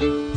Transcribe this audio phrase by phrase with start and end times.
[0.00, 0.35] ابدیت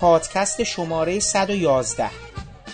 [0.00, 2.10] پادکست شماره 111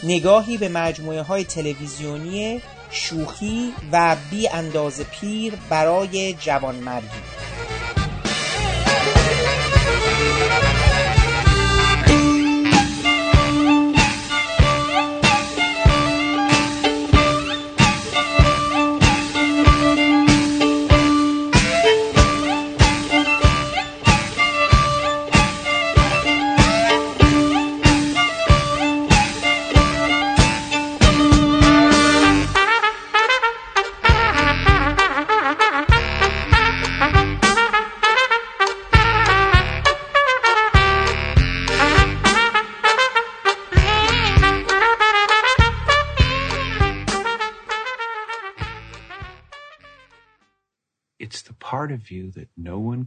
[0.02, 2.60] نگاهی به مجموعه های تلویزیونی
[2.90, 7.23] شوخی و بی انداز پیر برای جوانمردی.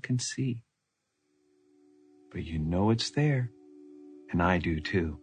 [0.07, 0.63] Can see.
[2.31, 3.51] But you know it's there,
[4.31, 5.19] and I do too.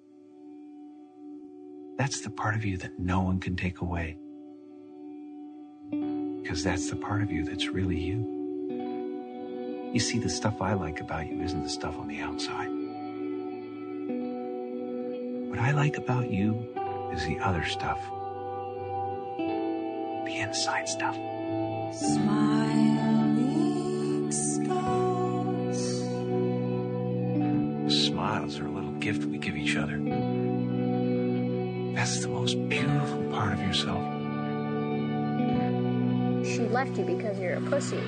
[1.96, 4.18] That's the part of you that no one can take away.
[5.90, 8.18] Because that's the part of you that's really you.
[9.94, 12.68] You see, the stuff I like about you isn't the stuff on the outside.
[15.48, 16.68] What I like about you
[17.14, 18.00] is the other stuff.
[20.26, 21.14] The inside stuff.
[21.94, 22.63] Smiling skies.
[27.88, 29.96] Smiles are a little gift we give each other.
[31.94, 34.02] That's the most beautiful part of yourself.
[36.44, 38.02] She left you because you're a pussy.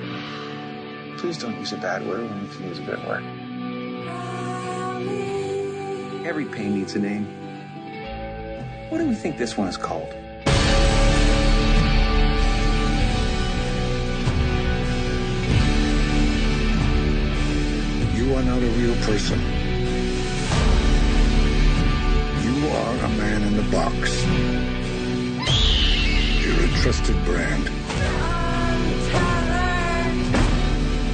[1.17, 3.23] Please don't use a bad word when you can use a good word.
[6.25, 7.25] Every pain needs a name.
[8.89, 10.13] What do we think this one is called?
[18.37, 19.39] Are not a real person.
[22.43, 24.23] You are a man in the box.
[26.43, 27.65] You're a trusted brand.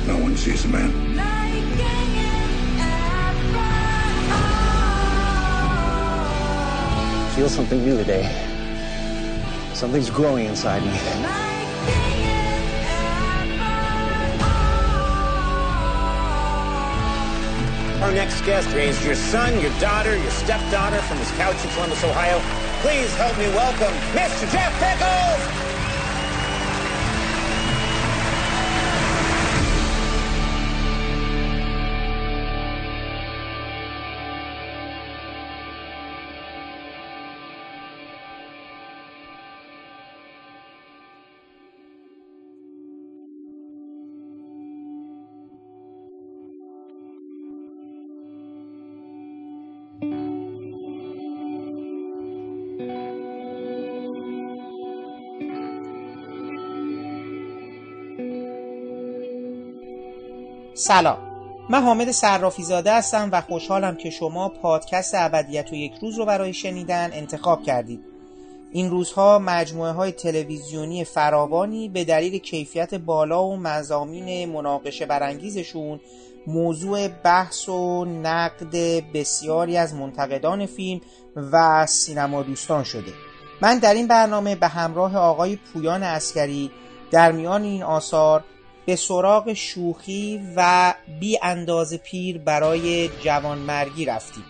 [0.05, 0.91] No one sees a man.
[7.35, 8.29] feel something new today.
[9.73, 12.12] Something's growing inside me.
[18.03, 22.03] Our next guest raised your son, your daughter, your stepdaughter from his couch in Columbus,
[22.03, 22.37] Ohio.
[22.81, 24.51] Please help me welcome Mr.
[24.51, 25.62] Jeff Pickles!
[60.83, 61.17] سلام.
[61.69, 66.25] من حامد صرافی زاده هستم و خوشحالم که شما پادکست ابدیت و یک روز رو
[66.25, 67.99] برای شنیدن انتخاب کردید.
[68.71, 75.99] این روزها مجموعه های تلویزیونی فراوانی به دلیل کیفیت بالا و مزامین مناقشه برانگیزشون
[76.47, 78.75] موضوع بحث و نقد
[79.13, 81.01] بسیاری از منتقدان فیلم
[81.51, 83.13] و سینما دوستان شده.
[83.61, 86.71] من در این برنامه به همراه آقای پویان اسکری
[87.11, 88.43] در میان این آثار
[88.85, 94.43] به سراغ شوخی و بی انداز پیر برای جوانمرگی رفتیم.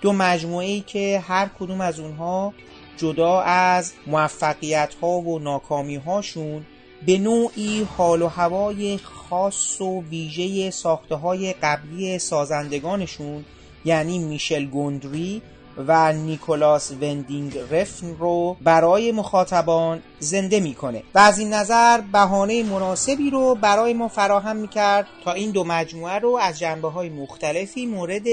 [0.00, 2.54] دو مجموعه ای که هر کدوم از اونها
[2.96, 6.66] جدا از موفقیت ها و ناکامی هاشون
[7.06, 13.44] به نوعی حال و هوای خاص و ویژه ساخته های قبلی سازندگانشون
[13.84, 15.42] یعنی میشل گوندری
[15.76, 21.02] و نیکولاس وندینگ رفن رو برای مخاطبان زنده می‌کنه.
[21.14, 26.18] و از این نظر بهانه مناسبی رو برای ما فراهم می‌کرد تا این دو مجموعه
[26.18, 28.24] رو از جنبه های مختلفی مورد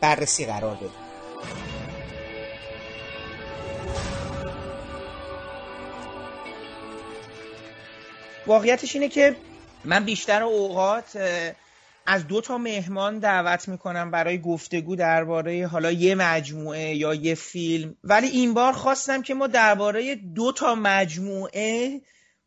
[0.00, 0.90] بررسی قرار بدیم
[8.46, 9.36] واقعیتش اینه که
[9.84, 11.18] من بیشتر اوقات
[12.10, 17.96] از دو تا مهمان دعوت می‌کنم برای گفتگو درباره حالا یه مجموعه یا یه فیلم.
[18.04, 22.00] ولی این بار خواستم که ما درباره دو تا مجموعه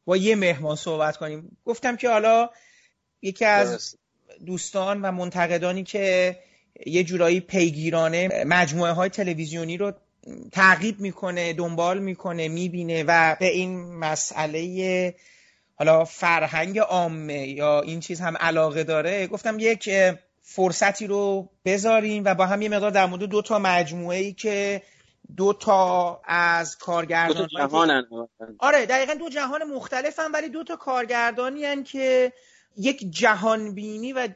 [0.06, 1.58] با یه مهمان صحبت کنیم.
[1.66, 2.50] گفتم که حالا
[3.22, 3.96] یکی از
[4.46, 6.38] دوستان و منتقدانی که
[6.86, 9.94] یه جورایی پیگیرانه مجموعه های تلویزیونی رو
[10.52, 15.16] تعقیب می‌کنه دنبال می‌کنه می‌بینه و به این مسئله
[15.82, 19.90] حالا فرهنگ عامه یا این چیز هم علاقه داره گفتم یک
[20.42, 24.82] فرصتی رو بذاریم و با هم یه مقدار در مورد دو تا مجموعه ای که
[25.38, 28.04] دو تا از کارگردان دو جهانن.
[28.60, 32.34] آره دقیقا دو جهان مختلفن ولی دو تا کارگردانی هن که
[32.78, 34.28] یک جهان بینی و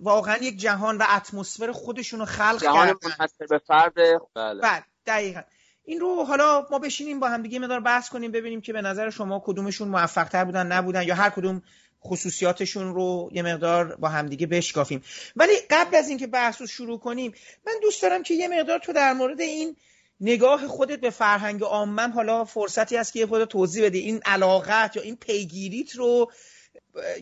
[0.00, 2.98] واقعا یک جهان و اتمسفر خودشون رو خلق جهان کردن.
[3.02, 3.94] منحصر به فرد.
[4.34, 4.60] بله.
[4.60, 5.40] بله دقیقا.
[5.84, 9.10] این رو حالا ما بشینیم با هم دیگه مدار بحث کنیم ببینیم که به نظر
[9.10, 11.62] شما کدومشون موفق تر بودن نبودن یا هر کدوم
[12.04, 15.02] خصوصیاتشون رو یه مقدار با همدیگه بشکافیم.
[15.36, 17.34] ولی قبل از اینکه بحث رو شروع کنیم
[17.66, 19.76] من دوست دارم که یه مقدار تو در مورد این
[20.20, 23.98] نگاه خودت به فرهنگ عامم حالا فرصتی هست که یه خود توضیح بدی.
[23.98, 26.30] این علاقت یا این پیگیریت رو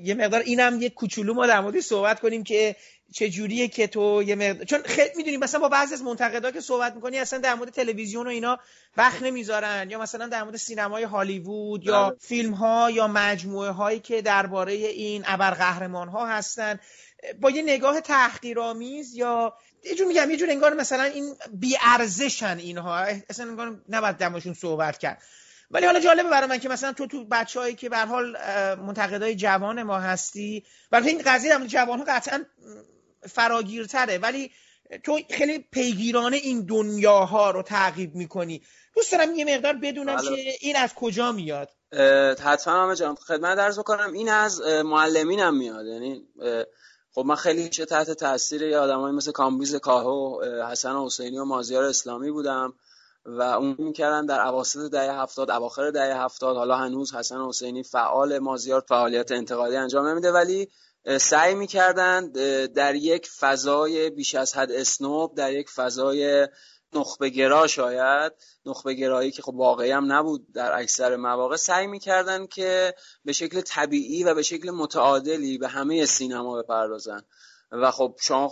[0.03, 2.77] یه مقدار اینم یه کوچولو ما در موردش صحبت کنیم که
[3.15, 6.61] چه جوریه که تو یه مقدار چون خیلی می‌دونیم مثلا با بعضی از منتقدا که
[6.61, 8.59] صحبت می‌کنی اصلا در مورد تلویزیون و اینا
[8.97, 9.91] وقت نمی‌ذارن.
[9.91, 12.19] یا مثلا در مورد سینمای هالیوود یا بله.
[12.21, 16.81] فیلم ها یا مجموعه هایی که درباره این ابرقهرمان ها هستن.
[17.41, 19.55] با یه نگاه تحقیرآمیز یا
[19.85, 22.99] یه جور میگم یه جور انگار مثلا این بی ارزشن اینها.
[23.31, 25.23] اصلا انگار نباید دمشون صحبت کرد.
[25.73, 28.37] ولی حالا جالبه برای من که مثلا تو تو بچه‌هایی که به حال
[28.77, 32.45] منتقدای جوان ما هستی برای این قضیه در جوان ها قطعا
[33.29, 34.19] فراگیرتره.
[34.19, 34.51] ولی
[35.05, 38.63] تو خیلی پیگیرانه این دنیاها رو تعقیب می‌کنی.
[38.97, 40.45] دوست دارم یه مقدار بدونم بله.
[40.45, 41.69] که این از کجا میاد.
[42.45, 43.15] حتما همه جان.
[43.15, 45.87] خدمت درس بکنم این از معلمینم میاد.
[45.87, 46.23] یعنی
[47.15, 51.45] خب من خیلی چه تحت تاثیر یه آدمایی مثل کامبیز کاهو اه، حسن حسینی و
[51.45, 52.75] مازیار اسلامی بودم.
[53.25, 56.57] و اون می‌کردن در اواسط دهه هفتاد اواخر دهه هفتاد.
[56.57, 60.69] حالا هنوز حسن حسینی فعال مازیار فعالیت انتقادی انجام نمیده ولی
[61.21, 62.31] سعی می‌کردن
[62.67, 66.49] در یک فضای بیش از حد اسنوب در یک فضای
[66.95, 68.33] نخبه گرا شاید
[68.67, 73.61] نخبه گرایی که خب واقعی هم نبود در اکثر مواقع سعی می‌کردن که به شکل
[73.61, 77.23] طبیعی و به شکل متعادلی به همه سینما بپردازن.
[77.73, 78.49] و خب شما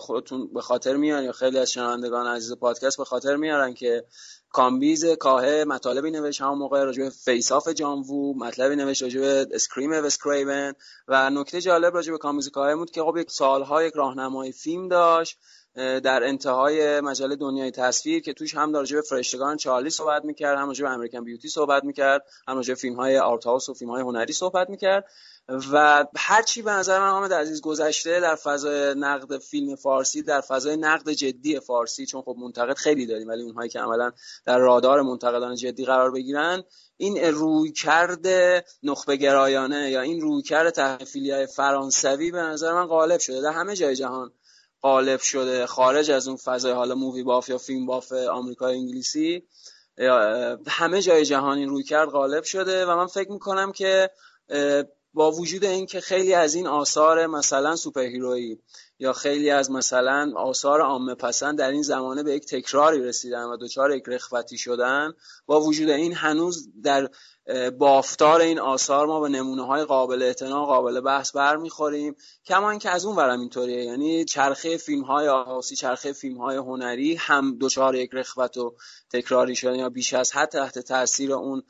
[0.00, 4.04] خودتون به خاطر میارن یا خیلی از شنوندگان عزیز پادکست به خاطر میارن که
[4.50, 9.46] کامبیز کاهه مطالبی نوشت همون موقع راجع به Face/Off جان وو مطلبی نوشت راجع به
[9.52, 10.74] Scream وس کریون
[11.08, 14.88] و نکته جالب راجع به کامبیز کاهه بود که خب یک سالها یک راهنمای فیلم
[14.88, 15.38] داشت
[15.74, 20.66] در انتهای مجله دنیای تصویر که توش هم راجع به فرشتگان چارلی صحبت می‌کرد هم
[20.66, 24.02] راجع به American Beauty صحبت می‌کرد هم راجع به فیلم های آرت و فیلم های
[24.02, 25.04] هنری صحبت می‌کرد.
[25.72, 30.76] و هرچی به نظر من حامد عزیز گذشته در فضای نقد فیلم فارسی در فضای
[30.76, 34.12] نقد جدی فارسی چون خب منتقد خیلی داریم ولی اونهایی که عملا
[34.44, 36.62] در رادار منتقدان جدی قرار بگیرن
[36.96, 42.86] این روی کرده نخبه گرایانه یا این روی کرده تحفیلی های فرانسوی به نظر من
[42.86, 43.40] غالب شده.
[43.40, 44.32] در همه جای جهان
[44.82, 49.42] غالب شده خارج از اون فضای حالا مووی باف یا فیلم باف آمریکای انگلیسی.
[50.66, 54.10] همه جای جهان این روی کرد غالب شده و من فکر می‌کنم که
[55.14, 58.58] با وجود اینکه خیلی از این آثار مثلا سوپرهیرویی
[58.98, 63.56] یا خیلی از مثلا آثار عامه پسند در این زمانه به یک تکراری رسیدن و
[63.56, 65.12] دچار یک رخوتی شدن
[65.46, 67.08] با وجود این هنوز در
[67.78, 72.16] بافتار این آثار ما به نمونه های قابل اعتنا قابل بحث برمیخوریم.
[72.46, 77.14] کما اینکه از اون ورم اینطوریه یعنی چرخه فیلم های آسی چرخه فیلم های هنری
[77.14, 78.74] هم دچار یک رخوت و
[79.10, 81.62] تکراری شدن یا بیش از حد تحت تاثیر اون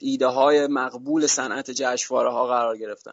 [0.00, 3.12] ایده های مقبول صنعت جشنواره ها قرار گرفتن.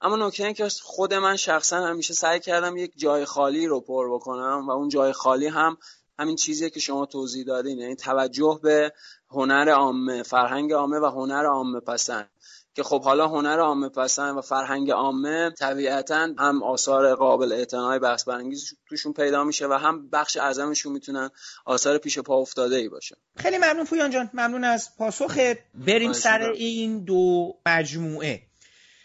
[0.00, 4.14] اما نکته این که خود من شخصا همیشه سعی کردم یک جای خالی رو پر
[4.14, 5.76] بکنم و اون جای خالی هم
[6.18, 8.92] همین چیزیه که شما توضیح دادین یعنی توجه به
[9.30, 12.30] هنر عامه فرهنگ عامه و هنر عامه پسند.
[12.74, 18.24] که خب حالا هنر عامه پسند و فرهنگ عامه طبیعتا هم آثار قابل اعتنای بحث
[18.24, 21.30] برانگیز توشون پیدا میشه و هم بخش اعظمشون می‌تونن
[21.64, 23.16] آثار پیش پا افتاده ای باشه.
[23.36, 24.30] خیلی ممنون پویان جان.
[24.34, 25.38] ممنون از پاسخت.
[25.74, 26.42] بریم سر.
[26.42, 28.42] این دو مجموعه.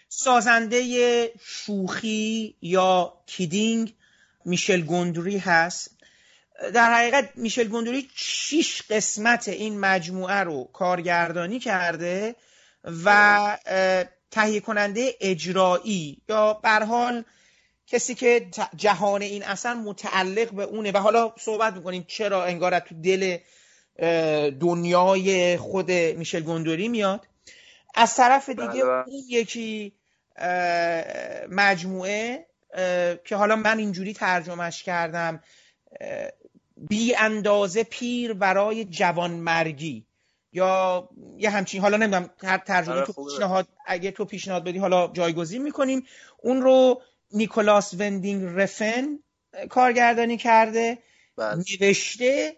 [0.09, 3.93] سازنده شوخی یا کیدینگ
[4.45, 5.91] میشل گوندری هست.
[6.74, 12.36] در حقیقت میشل گوندری شیش قسمت این مجموعه رو کارگردانی کرده.
[12.84, 13.57] و
[14.31, 16.22] تهیه کننده اجرایی.
[16.29, 17.24] یا بر حال
[17.88, 20.91] کسی که جهان این اثر متعلق به اونه.
[20.91, 23.38] و حالا صحبت می‌کنیم چرا انگار تو دل
[24.50, 27.27] دنیای خود میشل گوندوری میاد.
[27.96, 29.03] از طرف دیگه بله، بله.
[29.07, 29.93] اون یکی
[31.50, 32.46] مجموعه
[33.25, 35.43] که حالا من اینجوری ترجمهش کردم
[36.77, 40.07] بی اندازه پیر برای جوانمرگی.
[40.58, 43.14] یا یه همچین حالا نمی‌دونم هر ترجمه تو.
[43.14, 46.04] پیشنهاد اگه تو پیشنهاد بدی حالا جایگزین می‌کنیم
[46.38, 49.20] اون رو نیکولاس وندینگ رفن
[49.70, 50.98] کارگردانی کرده
[51.38, 51.64] بله.
[51.82, 52.58] نوشته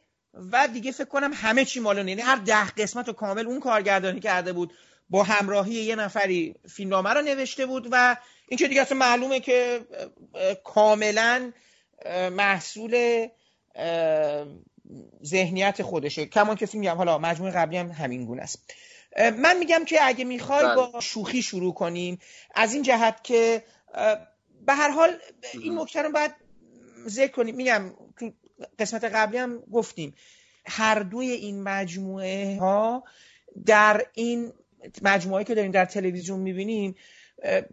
[0.51, 1.97] و دیگه فکر کنم همه چی مال.
[1.97, 4.73] یعنی هر ده قسمت رو کامل اون کارگردانی کرده بود
[5.09, 9.79] با همراهی یه نفری فیلمنامه رو نوشته بود و این که دیگه اصلا معلومه که
[10.63, 11.51] کاملا
[12.31, 13.27] محصول
[15.25, 16.25] ذهنیت خودشه.
[16.25, 18.73] کمان فیلم میگم حالا مجموعه قبلی هم همین گونه است.
[19.37, 20.75] من میگم که اگه می‌خوای بله.
[20.75, 22.19] با شوخی شروع کنیم
[22.55, 23.63] از این جهت که
[24.65, 25.17] به هر حال
[25.53, 26.31] این نکته رو باید
[27.07, 27.55] ذکر کنیم.
[27.55, 28.31] میگم تو
[28.79, 30.15] قسمت قبلی هم گفتیم
[30.65, 33.03] هر دوی این مجموعه ها
[33.65, 34.53] در این
[35.01, 36.95] مجموعه که داریم در تلویزیون می‌بینیم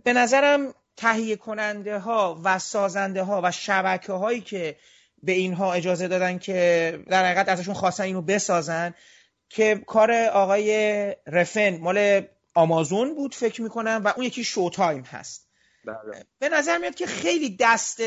[0.05, 4.77] به نظرم تهیه کننده ها و سازنده ها و شبکه هایی که
[5.23, 8.95] به اینها اجازه دادن که در حقیقت ازشون خواستن اینو بسازن
[9.49, 12.23] که کار آقای رفن مال
[12.55, 15.49] آمازون بود فکر می‌کنم و اون یکی شو تایم هست
[15.85, 16.25] بله.
[16.39, 18.03] به نظر میاد که خیلی دست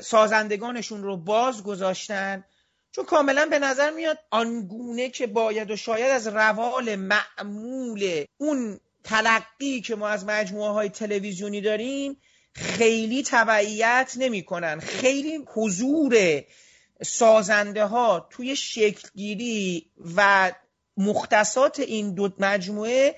[0.00, 2.44] سازندگانشون رو باز گذاشتن
[2.92, 9.80] چون کاملا به نظر میاد آنگونه که باید و شاید از روال معمول اون تلقی
[9.80, 12.20] که ما از مجموعه های تلویزیونی داریم
[12.54, 14.80] خیلی تبعیت نمی‌کنن.
[14.80, 16.42] خیلی حضور
[17.02, 20.52] سازنده ها توی شکلگیری و
[20.96, 23.16] مختصات این دو مجموعه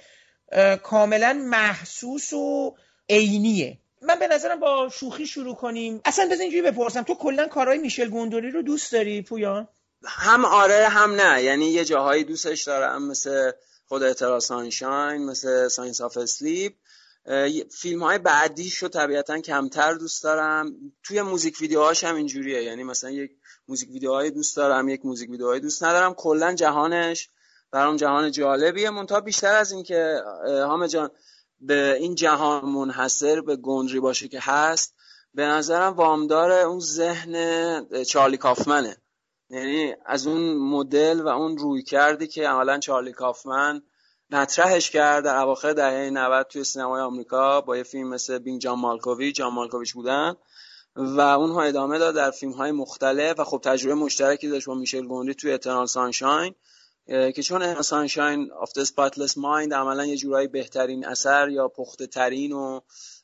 [0.82, 2.76] کاملا محسوس و
[3.08, 3.78] عینیه.
[4.02, 6.00] من به نظرم با شوخی شروع کنیم.
[6.04, 7.02] اصلا بذار اینجوری بپرسم.
[7.02, 9.68] تو کلا کارهای میشل گوندری رو دوست داری پویان؟
[10.04, 11.42] هم آره هم نه.
[11.42, 13.52] یعنی یه جاهایی دوستش دارم مثل
[13.88, 16.72] خود Eternal Sunshine مثل Science of Sleep.
[17.70, 20.74] فیلم های بعدیش رو طبیعتا کمتر دوست دارم.
[21.02, 22.62] توی موزیک ویدیوهاش هم اینجوریه.
[22.62, 23.30] یعنی مثلا یک
[23.68, 26.14] موزیک ویدیوهای دوست دارم یک موزیک ویدیوهای دوست ندارم.
[26.14, 27.30] کلا جهانش
[27.70, 28.90] برام جهان جالبیه.
[28.90, 31.10] منتها بیشتر از این که حامد جان
[31.60, 34.94] به این جهان منحصر به گندری باشه که هست
[35.34, 38.96] به نظرم وامدار اون ذهن چارلی کافمنه.
[39.50, 43.82] یعنی از اون مدل و اون روی کردی که عملا چارلی کافمن
[44.32, 48.78] مطرحش کرد در اواخر دهه 90 توی سینمای آمریکا با یه فیلم مثل بینگ جان
[48.78, 50.36] مالکوویچ جان مالکوویچ بودن
[50.96, 55.06] و اونها ادامه داد در فیلم های مختلف و خب تجربه مشترکی داشت با میشل
[55.06, 56.54] گوندری توی Eternal Sunshine
[57.06, 62.52] که چون Sunshine of the spotless mind عملا یه جورایی بهترین اثر یا پخته ترین
[62.52, 62.80] و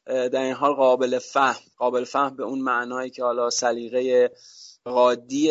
[0.07, 4.31] در این حال قابل فهم قابل فهم به اون معنایی که حالا سلیقه
[4.85, 5.49] انتقادی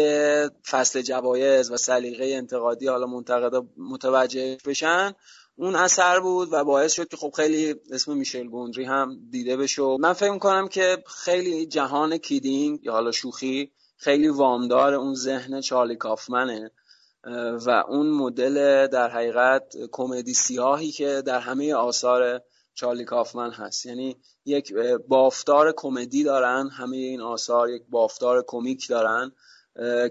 [0.69, 5.13] فصل جوایز و سلیقه انتقادی حالا منتقدا متوجه بشن.
[5.57, 9.97] اون اثر بود و باعث شد که خب خیلی اسم میشل گوندری هم دیده بشه.
[9.99, 15.95] من فکر می‌کنم که خیلی جهان Kidding یا حالا شوخی خیلی وامدار اون ذهن چارلی
[15.95, 16.71] کافمنه.
[17.65, 22.41] و اون مدل در حقیقت کمدی سیاهی که در همه آثار
[22.73, 23.85] چارلی کافمن هست.
[23.85, 24.73] یعنی یک
[25.07, 29.31] بافتار کمدی دارن همه این آثار یک بافتار کمیک دارن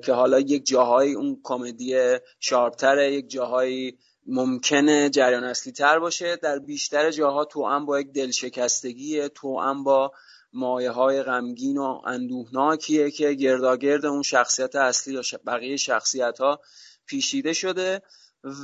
[0.05, 6.37] که حالا یک جاهایی اون کمدی شارپتره یک جاهایی ممکنه جریان اصلی تر باشه.
[6.37, 10.12] در بیشتر جاها تو هم با یک دلشکستگی تو هم با
[10.52, 16.61] مایه های غمگین و اندوهناکیه که گرداگرد اون شخصیت اصلی یا بقیه شخصیت ها
[17.07, 18.02] پیشیده شده.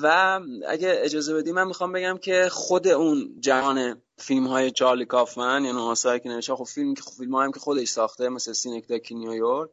[0.02, 5.64] و اگه اجازه بدی من می‌خوام بگم که خود اون جهان فیلم های چارلی کافمن
[5.64, 9.70] یعنی آثاری که نوشته خب فیلم که فیلم هم که خودش ساخته مثل سینکداکی نیویورک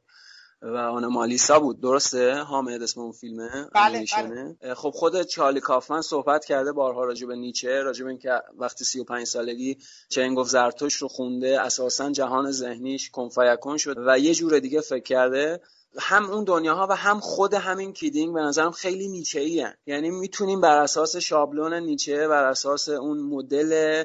[0.62, 1.82] و آن مالیسا بود.
[1.82, 4.74] درسته؟ حامد اسم اون فیلمه؟ بله, بله.
[4.74, 9.28] خب خود چارلی کافمن صحبت کرده بارها راجع به نیچه راجع به اینکه وقتی 35
[9.28, 9.78] سالگی
[10.10, 15.62] چنگوف زرتوش رو خونده اساسا جهان ذهنیش کنفیکون شد و یه جور دیگه فکر کرده.
[16.00, 19.74] هم اون دنیاها و هم خود همین کیدینگ به نظرم خیلی نیچه ای هن.
[19.86, 24.04] یعنی می‌تونیم بر اساس شابلون نیچه بر اساس اون مدل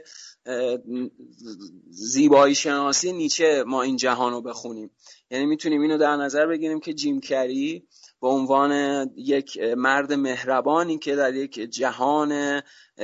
[1.91, 4.91] زیبایی شناسی نیچه ما این جهان رو بخونیم.
[5.33, 7.89] یعنی می‌تونیم اینو در نظر بگیریم که جیم کری
[8.21, 8.73] به عنوان
[9.17, 12.63] یک مرد مهربانی که در یک جهان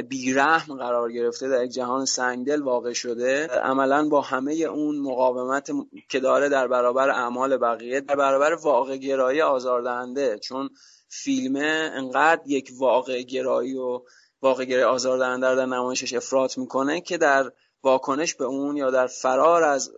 [0.08, 5.70] بیرحم قرار گرفته در یک جهان سنگدل واقع شده عملا با همه اون مقاومت
[6.08, 10.38] که داره در برابر اعمال بقیه در برابر واقع گرایی آزاردهنده.
[10.38, 10.68] چون
[11.08, 14.00] فیلمه انقدر یک واقع گرایی و
[14.42, 19.62] واقع گرایی آزاردهنده در نمایشش افراط می‌کنه که در واکنش به اون یا در فرار
[19.62, 19.92] از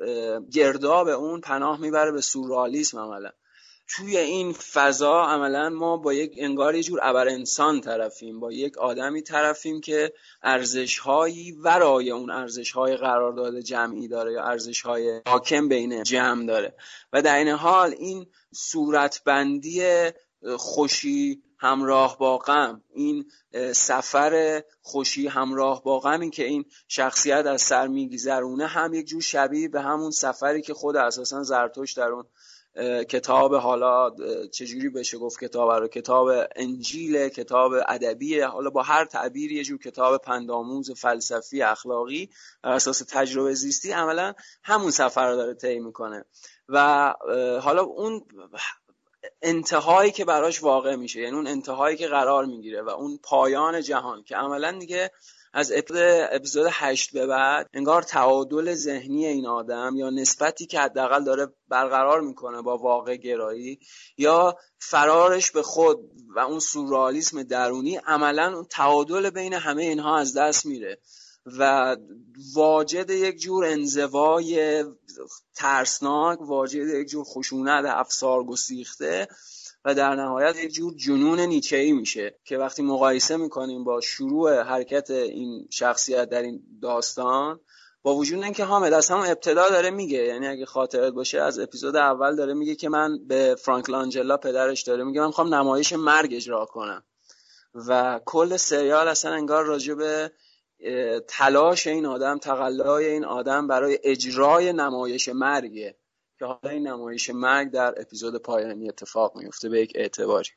[0.53, 3.31] گرداب اون پناه می‌بره به سورئالیسم عملا.
[3.97, 8.79] توی این فضا عملا ما با یک انگار یه جور ابر انسان طرفیم با یک
[8.79, 15.23] آدمی طرفیم که ارزش هایی ورای اون ارزش های قرارداد جمعی داره یا ارزش های
[15.27, 16.75] حاکم بین جمع داره.
[17.13, 20.11] و در این حال این صورتبندی
[20.57, 22.83] خوشی همراه با غم.
[22.95, 23.31] این
[23.73, 28.67] سفر خوشی همراه با غمی که این شخصیت از سر میگذرونه.
[28.67, 32.25] هم یک جور شبیه به همون سفری که خود اساسا زرتوش در اون
[33.05, 34.11] کتاب حالا
[34.53, 39.79] چجوری بشه گفت کتاب رو؟ کتاب انجیل کتاب ادبی حالا با هر تعبیری یه جور
[39.79, 42.31] کتاب پنداموز فلسفی اخلاقی
[42.63, 46.25] بر اساس تجربه زیستی عملا همون سفر رو داره طی می‌کنه.
[46.69, 47.15] و
[47.63, 48.25] حالا اون
[49.43, 54.23] انتهایی که براش واقع میشه یعنی اون انتهایی که قرار می‌گیره و اون پایان جهان
[54.23, 55.11] که عملا دیگه
[55.53, 55.73] از
[56.33, 62.21] اپیزود هشت به بعد انگار تعادل ذهنی این آدم یا نسبتی که حداقل داره برقرار
[62.21, 63.79] می‌کنه با واقع گرایی
[64.17, 65.99] یا فرارش به خود
[66.37, 70.99] و اون سورالیسم درونی عملا اون تعادل بین همه اینها از دست میره.
[71.47, 71.97] و
[72.55, 74.85] واجد یک جور انزوای
[75.55, 79.29] ترسناک واجد یک جور خشونت افسار گسیخته
[79.85, 85.11] و در نهایت یک جور جنون نیچه‌ای میشه که وقتی مقایسه می‌کنیم با شروع حرکت
[85.11, 87.61] این شخصیت در این داستان
[88.03, 91.97] با وجود اینکه حامد از همون ابتدا داره میگه یعنی اگه خاطرت باشه از اپیزود
[91.97, 96.35] اول داره میگه که من به فرانک لانجلا پدرش داره میگه من می‌خوام نمایش مرگ
[96.35, 97.05] اجرا کنم.
[97.89, 100.33] و کل سریال اصلا انگار راجع به
[101.29, 105.95] تلاش این آدم تقلای این آدم برای اجرای نمایش مرگه.
[106.39, 110.51] که حالا این نمایش مرگ در اپیزود پایانی اتفاق میفته به یک اعتباری.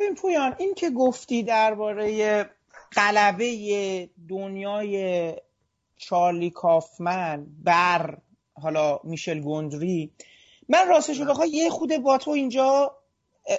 [0.00, 2.50] این پویان این که گفتی درباره
[2.90, 5.34] قلبه دنیای
[5.96, 8.18] چارلی کافمن بر
[8.62, 10.12] حالا میشل گوندری
[10.68, 12.96] من راستش رو بخوای یه خود با تو اینجا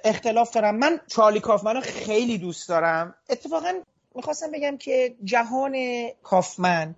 [0.04, 0.76] اختلاف دارم.
[0.76, 3.16] من چارلی کافمن رو خیلی دوست دارم.
[3.30, 3.82] اتفاقا
[4.18, 5.76] می‌خواستم بگم که جهان
[6.24, 6.96] کافمن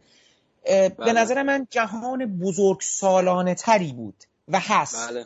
[0.66, 1.14] به بله.
[1.14, 5.10] نظر من جهان بزرگ سالانه تری بود و هست.
[5.10, 5.26] بله.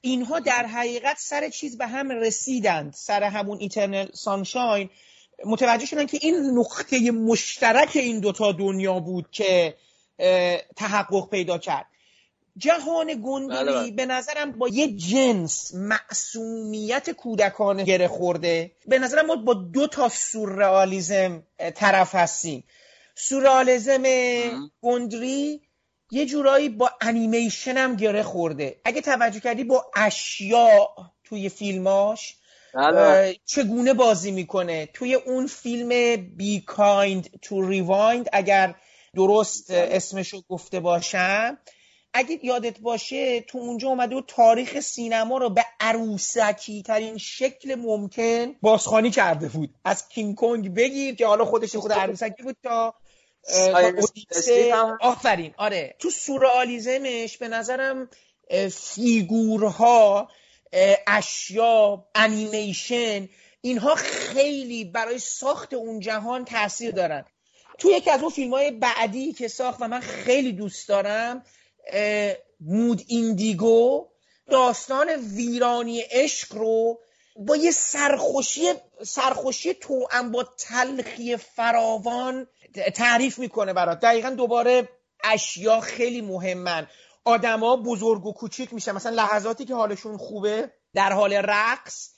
[0.00, 4.90] اینها در حقیقت سر چیز به هم رسیدند سر همون ایترنل سانشاین
[5.46, 9.76] متوجه شدن که این نقطه مشترک این دوتا دنیا بود که
[10.76, 11.86] تحقق پیدا کرد.
[12.58, 13.90] جهان بله، بله.
[13.90, 18.72] به نظرم با یه جنس معصومیت کودکانه گره خورده.
[18.86, 22.64] به نظرم ما با دو تا سورئالیسم اه، طرف هستیم.
[23.14, 24.02] سورئالیسم
[24.82, 25.60] گندری
[26.10, 28.80] یه جورایی با انیمیشن هم گره خورده.
[28.84, 30.86] اگه توجه کردی با اشیاء
[31.24, 32.36] توی فیلماش
[32.74, 33.36] بله.
[33.44, 38.74] چگونه بازی می‌کنه؟ توی اون فیلم بی کایند تو ریوایند اگر
[39.14, 41.58] درست اسمشو گفته باشم
[42.16, 48.56] اگه یادت باشه تو اونجا اومده بود تاریخ سینما رو به عروسکی ترین شکل ممکن
[48.62, 49.70] بازخوانی کرده بود.
[49.84, 52.94] از کینگ کنگ بگیر که حالا خودش خود عروسکی بود تا
[55.00, 55.54] آفرین.
[55.56, 55.96] آره.
[55.98, 58.08] تو سورئالیزمش به نظرم
[58.72, 60.28] فیگورها
[61.06, 63.28] اشیا انیمیشن
[63.60, 67.24] اینها خیلی برای ساخت اون جهان تاثیر دارن.
[67.78, 71.42] تو یکی از اون فیلم های بعدی که ساخت و من خیلی دوست دارم
[72.60, 74.06] مود ایندیگو
[74.50, 77.00] داستان ویرانی عشق رو
[77.36, 78.64] با یه سرخوشی
[79.02, 82.46] سرخوشی توأم با تلخی فراوان
[82.94, 84.00] تعریف می‌کنه برات.
[84.00, 84.88] دقیقا دوباره
[85.24, 86.86] اشیا خیلی مهمن.
[87.24, 88.92] آدما بزرگ و کوچیک میشن.
[88.92, 92.10] مثلا لحظاتی که حالشون خوبه در حال رقص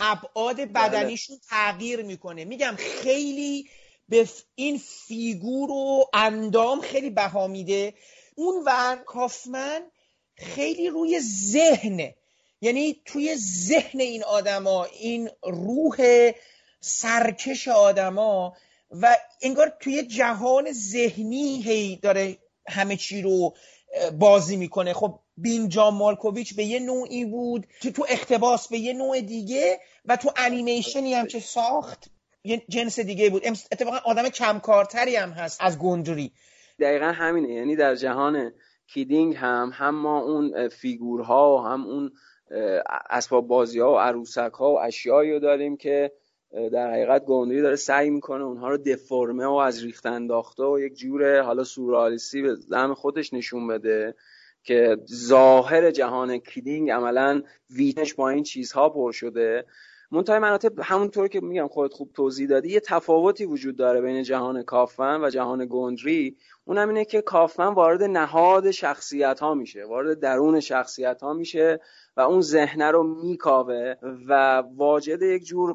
[0.00, 2.44] ابعاد بدنیشون تغییر می‌کنه.
[2.44, 3.68] میگم خیلی
[4.08, 7.94] به این فیگور و اندام خیلی بها میده.
[8.38, 9.80] اون ور کافمن
[10.36, 12.14] خیلی روی ذهنه
[12.60, 16.30] یعنی توی ذهن این آدما این روح
[16.80, 18.56] سرکش آدما
[18.90, 22.36] و انگار توی جهان ذهنی هی داره
[22.68, 23.54] همه چی رو
[24.18, 24.92] بازی می‌کنه.
[24.92, 29.80] خب بین جان مالکوویچ به یه نوعی بود تو تو اقتباس به یه نوع دیگه
[30.04, 32.10] و تو انیمیشنی هم که ساخت
[32.44, 33.46] یه جنس دیگه بود.
[33.46, 36.32] اتفاقا آدم کمکارتری هم هست از گندری
[36.80, 37.54] دقیقا همینه.
[37.54, 38.52] یعنی در جهان
[38.86, 42.12] کیدینگ هم هم ما اون فیگورها و هم اون
[43.10, 46.12] اسباب بازی ها و عروسک ها و اشیایی رو داریم که
[46.72, 50.94] در حقیقت گوندری داره سعی می‌کنه اونها رو دفرمه و از ریخت انداخته و یک
[50.94, 54.14] جور حالا سورالیستی به زعم خودش نشون بده
[54.62, 59.64] که ظاهر جهان کیدینگ عملا ویتش با این چیزها پر شده.
[60.10, 64.62] منتهای مناطق همونطور که میگم خودت خوب توضیح دادی یه تفاوتی وجود داره بین جهان
[64.62, 66.36] کافمن و جهان گندری.
[66.64, 71.80] اونم اینه که کافمن وارد نهاد شخصیت ها میشه وارد درون شخصیت ها میشه
[72.16, 73.94] و اون ذهنه رو میکاوه
[74.28, 75.74] و واجد یک جور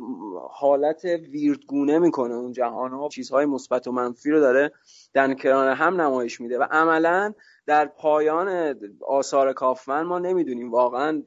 [0.51, 2.33] حالت ویردگونه می‌کنه.
[2.33, 4.71] اون جهان ها چیزهای مثبت و منفی رو داره
[5.13, 7.33] در کنار هم نمایش میده و عملا
[7.65, 11.23] در پایان آثار کافمن ما نمی‌دونیم واقعا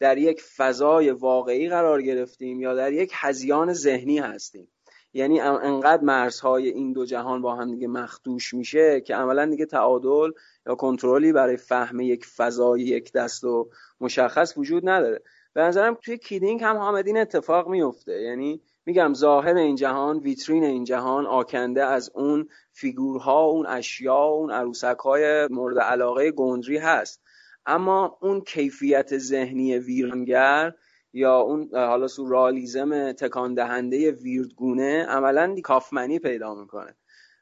[0.00, 4.68] در یک فضای واقعی قرار گرفتیم یا در یک هزیان ذهنی هستیم.
[5.12, 10.30] یعنی انقدر مرزهای این دو جهان با هم دیگه مخدوش میشه که عملا دیگه تعادل
[10.66, 15.22] یا کنترلی برای فهم یک فضای یک دست و مشخص وجود نداره.
[15.52, 18.22] به نظرم توی کیدینگ هم حامد این اتفاق میفته.
[18.22, 24.50] یعنی میگم ظاهر این جهان ویترین این جهان آکنده از اون فیگورها اون اشیا اون
[24.50, 27.22] عروسک های مورد علاقه گندری هست.
[27.66, 30.74] اما اون کیفیت ذهنی ویرانگر
[31.12, 36.96] یا اون حالا سورالیزم تکان دهنده ویردگونه عملا کافمنی پیدا می‌کنه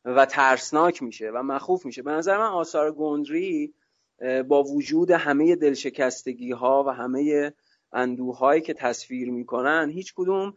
[0.05, 2.03] و ترسناک میشه و مخوف میشه.
[2.03, 3.75] به نظر من آثار گندری
[4.49, 7.53] با وجود همه دلشکستگی ها و همه
[7.93, 10.55] اندوهایی که تصویر می‌کنن هیچ کدوم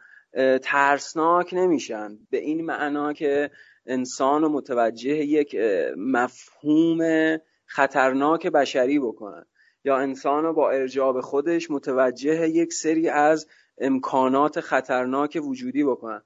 [0.62, 2.18] ترسناک نمیشن.
[2.30, 3.52] به این معنا که
[3.86, 5.56] انسان متوجه یک
[5.98, 7.02] مفهوم
[7.66, 9.46] خطرناک بشری بکنن.
[9.84, 16.22] یا انسان با ارجاب خودش متوجه یک سری از امکانات خطرناک وجودی بکنن.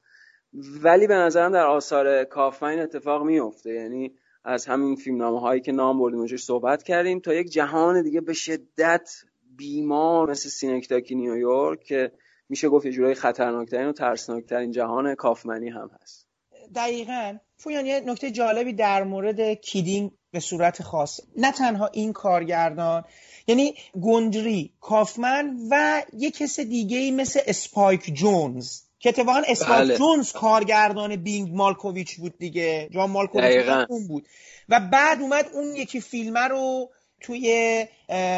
[0.83, 4.11] ولی به نظرم در آثار کافمین اتفاق میفته یعنی
[4.43, 8.33] از همین فیلمنامه هایی که نام بردیم اونجا صحبت کردیم تا یک جهان دیگه به
[8.33, 9.09] شدت
[9.57, 12.11] بیمار مثل سینکتاکی نیویورک که
[12.49, 16.27] میشه گفت یه جورایی خطرناکترین و ترسناکترین جهان کافمنی هم هست.
[16.75, 17.37] دقیقا.
[17.59, 21.19] پویان یه نکته جالبی در مورد کیدینگ به صورت خاص.
[21.37, 23.03] نه تنها این کارگردان
[23.47, 29.97] یعنی گندری کافمن و یه کس دیگه مثل اسپایک جونز که اتفاقا اسپایک بله.
[29.97, 33.67] جونز کارگردان بینگ مالکوویچ بود دیگه جان مالکوویچ.
[33.89, 34.27] اون بود
[34.69, 36.89] و بعد اومد اون یکی فیلمه رو
[37.21, 37.85] توی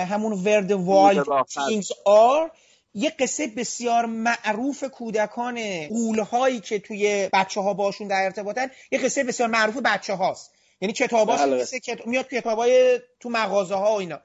[0.09, 1.57] همون ورد وایلد رافت.
[1.67, 2.51] کینگز آر
[2.93, 9.23] یه قصه بسیار معروف کودکان قولهایی که توی بچه ها باشون در ارتباطن یه قصه
[9.23, 11.61] بسیار معروف بچه هاست یعنی کتاباش بله.
[11.61, 12.07] مثل کت...
[12.07, 14.19] میاد توی کتابای تو مغازه ها و اینا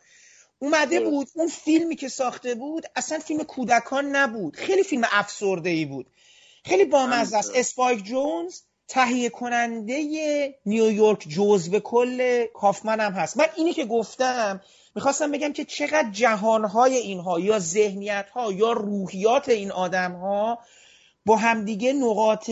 [0.63, 1.11] اومده درست.
[1.11, 4.57] بود اون فیلمی که ساخته بود اصلا فیلم کودکان نبود.
[4.57, 6.07] خیلی فیلم افسرده ای بود.
[6.65, 7.53] خیلی بامزه است.
[7.55, 9.95] اسپایک جونز تهیه کننده
[10.67, 13.37] نیویورک جزو کل کافمن هم هست.
[13.37, 14.61] من اینی که گفتم
[14.95, 20.59] می‌خواستم بگم که چقدر جهانهای اینها یا ذهنیتها یا روحیات این آدمها
[21.27, 22.51] با همدیگه نقاط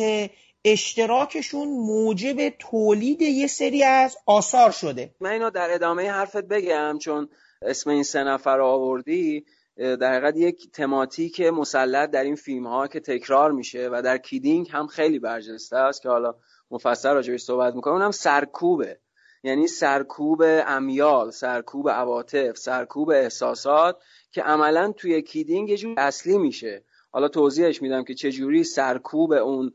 [0.64, 5.14] اشتراکشون موجب تولید یه سری از آثار شده.
[5.20, 7.28] من اینو در ادامه حرفت بگم چون
[7.62, 9.44] اسم این سه نفر رو آوردی
[9.76, 14.68] در حقیقت یک تماتیک مسلط در این فیلم ها که تکرار میشه و در کیدینگ
[14.70, 16.34] هم خیلی برجسته است که حالا
[16.70, 17.94] مفصل راجبش صحبت می‌کنم.
[17.94, 18.98] اونم سرکوبه.
[19.42, 26.84] یعنی سرکوب امیال سرکوب عواطف سرکوب احساسات که عملا توی کیدینگ یه جور اصلی میشه.
[27.10, 29.72] حالا توضیحش میدم که چجوری سرکوب اون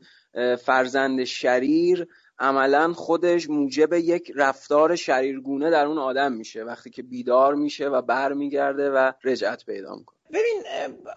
[0.64, 7.54] فرزند شریر عملا خودش موجب یک رفتار شریرگونه در اون آدم میشه وقتی که بیدار
[7.54, 10.16] میشه و برمیگرده و رجعت پیدا می‌کنه.
[10.32, 10.62] ببین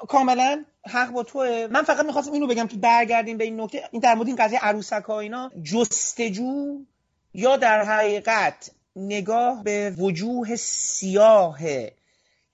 [0.08, 1.68] کاملا حق با توه.
[1.72, 3.84] من فقط می‌خواستم اینو بگم که برگردیم به این نکته.
[3.92, 6.80] این در مورد این قضیه عروسک ها اینا جستجو
[7.34, 11.60] یا در حقیقت نگاه به وجوه سیاه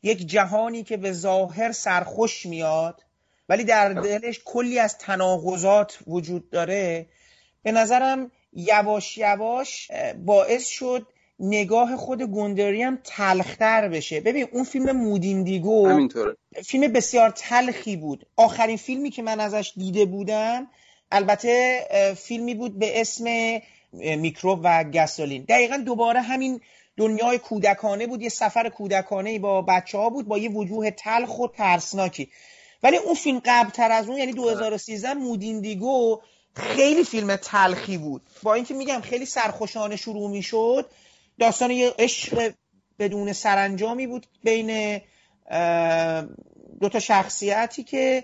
[0.03, 3.01] یک جهانی که به ظاهر سرخوش میاد
[3.49, 7.05] ولی در دلش کلی از تناقضات وجود داره.
[7.63, 9.91] به نظرم یواش یواش
[10.25, 11.07] باعث شد
[11.39, 14.21] نگاه خود گندری هم تلختر بشه.
[14.21, 16.37] ببین اون فیلم مودیندیگو همینطوره.
[16.65, 18.25] فیلم بسیار تلخی بود.
[18.35, 20.67] آخرین فیلمی که من ازش دیده بودم
[21.11, 21.81] البته
[22.17, 23.59] فیلمی بود به اسم
[23.93, 25.45] میکروب و گسولین.
[25.49, 26.61] دقیقا دوباره همین
[26.97, 28.21] دنیای کودکانه بود.
[28.21, 32.29] یه سفر کودکانه با بچه ها بود با یه وجوه تلخ و ترسناکی.
[32.83, 36.21] ولی اون فیلم قبل تر از اون یعنی 2013 مودیندیگو
[36.55, 38.21] خیلی فیلم تلخی بود.
[38.43, 40.89] با اینکه میگم خیلی سرخوشانه شروع می‌شد
[41.39, 42.53] داستان یه عشق
[42.99, 45.01] بدون سرانجامی بود بین
[45.49, 46.25] اه،
[46.81, 48.23] دو تا شخصیتی که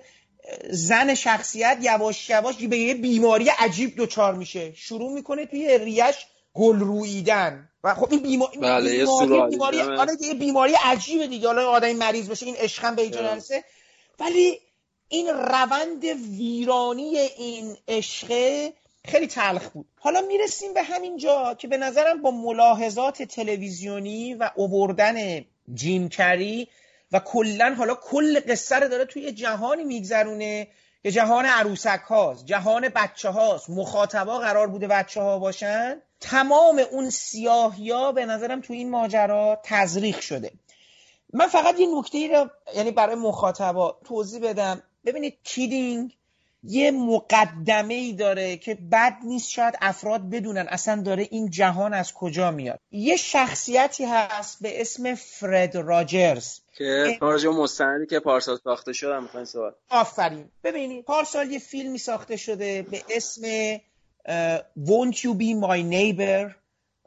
[0.70, 4.74] زن شخصیت یواش یواش به یه بیماری عجیب دچار میشه.
[4.76, 6.16] شروع می‌کنه توی ریش
[6.54, 8.52] گل رویدن و خب این بیما...
[8.62, 9.82] بله، بیماری بیماری.
[9.82, 11.48] آره یه بیماری عجیبه دیگه.
[11.48, 13.34] حالا آدمی مریض بشه این عشق هم به اینجا آره.
[13.34, 13.64] نرسه.
[14.20, 14.60] ولی
[15.12, 18.74] این روند ویرانی این عشقه
[19.06, 19.86] خیلی تلخ بود.
[20.00, 26.68] حالا می‌رسیم به همین جا که به نظرم با ملاحظات تلویزیونی و اووردن جیم کری
[27.12, 30.68] و کلا حالا کل قصه رو داره توی جهانی میگذرونه
[31.04, 36.02] که جهان عروسک هاست جهان بچه هاست مخاطبا قرار بوده بچه ها باشن.
[36.20, 40.52] تمام اون سیاهیا به نظرم تو این ماجرا تزریق شده.
[41.34, 44.84] من فقط یه نکته ای رو یعنی برای مخاطبا توضیح بدم.
[45.06, 46.18] ببینید کیدینگ
[46.64, 52.14] یه مقدمه ای داره که بد نیست شاید افراد بدونن اصلا داره این جهان از
[52.14, 52.80] کجا میاد.
[52.92, 56.60] یه شخصیتی هست به اسم فرد راجرز.
[56.78, 60.50] که به مستندی که پارسال ساخته شد هم می‌خواین صحبت آفرین.
[60.64, 63.42] ببینید پارسال یه فیلمی ساخته شده به اسم
[64.86, 66.56] Won't You Be My Neighbor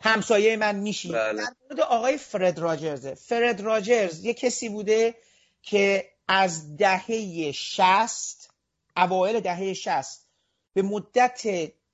[0.00, 1.12] همسایه من میشی.
[1.12, 1.42] بله.
[1.42, 3.14] در مورد آقای فرد راجرزه.
[3.14, 5.14] فرد راجرز یه کسی بوده
[5.62, 8.50] که از دهه شست
[8.96, 10.28] اوایل دهه شست
[10.74, 11.42] به مدت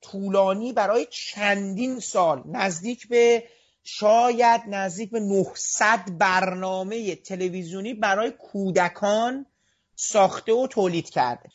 [0.00, 3.44] طولانی برای چندین سال نزدیک به
[3.84, 9.46] شاید نزدیک به 900 برنامه تلویزیونی برای کودکان
[9.96, 11.50] ساخته و تولید کرده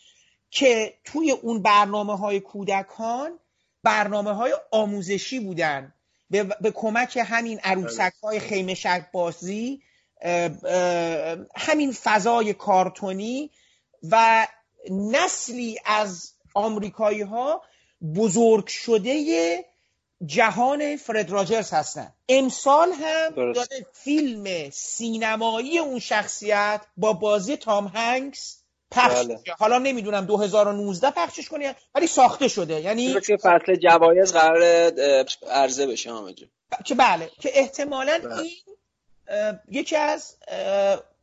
[0.51, 3.39] که توی اون برنامه های کودکان
[3.83, 5.93] برنامه های آموزشی بودن.
[6.29, 9.81] به, به کمک همین عروسک های خیمه شک بازی
[11.55, 13.51] همین فضای کارتونی
[14.11, 14.47] و
[14.91, 17.61] نسلی از آمریکایی ها
[18.15, 19.65] بزرگ شده
[20.25, 23.53] جهان فرد راجرز هستن امسال هم.
[23.53, 29.39] داره فیلم سینمایی اون شخصیت با بازی تام هنگس پخش بله.
[29.59, 34.63] حالا نمی‌دونم 2019 پخشش کنه ولی ساخته شده یعنی که فصل جوایز قرار
[35.51, 36.49] عرضه بشه جون.
[36.85, 38.37] که بله که احتمالا بله.
[38.37, 38.51] این
[39.71, 40.35] یکی از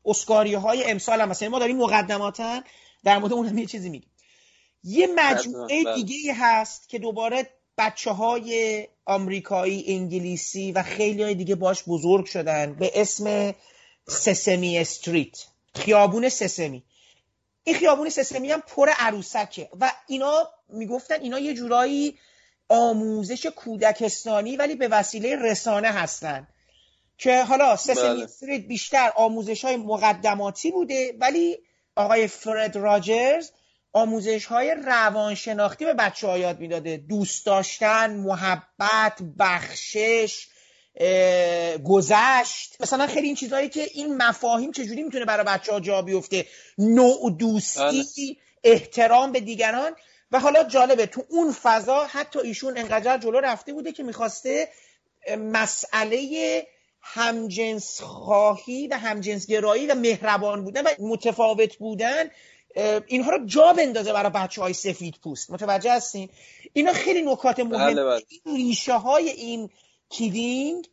[0.04, 1.42] اسکاری های امسال هم هست.
[1.42, 2.62] یعنی ما داریم مقدماتا
[3.04, 4.10] در مورد اون هم یه چیزی میگیم.
[4.84, 5.94] یه مجموعه بله.
[5.94, 12.74] دیگه هست که دوباره بچه های آمریکایی انگلیسی و خیلی های دیگه باش بزرگ شدن
[12.74, 13.54] به اسم
[14.08, 15.38] سسمی استریت.
[15.74, 16.82] خیابون سسمی.
[17.64, 22.18] این خیابون سسمی هم پر عروسکه و اینا می‌گفتن اینا یه جورایی
[22.68, 26.48] آموزش کودکستانی ولی به وسیله رسانه هستن.
[27.18, 28.24] که حالا سسمی بله.
[28.24, 31.58] استریت بیشتر آموزش های مقدماتی بوده ولی
[31.96, 33.50] آقای فرد راجرز
[33.92, 36.96] آموزش های روانشناختی به بچه ها یاد می‌داده.
[36.96, 40.48] دوست داشتن محبت بخشش
[41.84, 42.76] گذشت.
[42.80, 46.46] مثلا خیلی این چیزهایی که این مفاهیم چجوری می‌تونه برای بچه ها جا بیفته؟
[46.78, 49.96] نوع دوستی احترام به دیگران.
[50.32, 54.68] و حالا جالبه تو اون فضا حتی ایشون انقدر جلو رفته بوده که می‌خواسته
[55.38, 56.66] مسئله
[57.02, 62.30] همجنس خواهی و همجنس گرایی و مهربان بودن و متفاوت بودن
[63.06, 65.50] اینها رو جا بندازه برای بچه های سفید پوست.
[65.50, 66.28] متوجه هستین؟
[66.72, 68.22] اینا خیلی نکات مهم بله، بله.
[68.28, 69.70] این ریشه های این
[70.08, 70.88] کیدینگ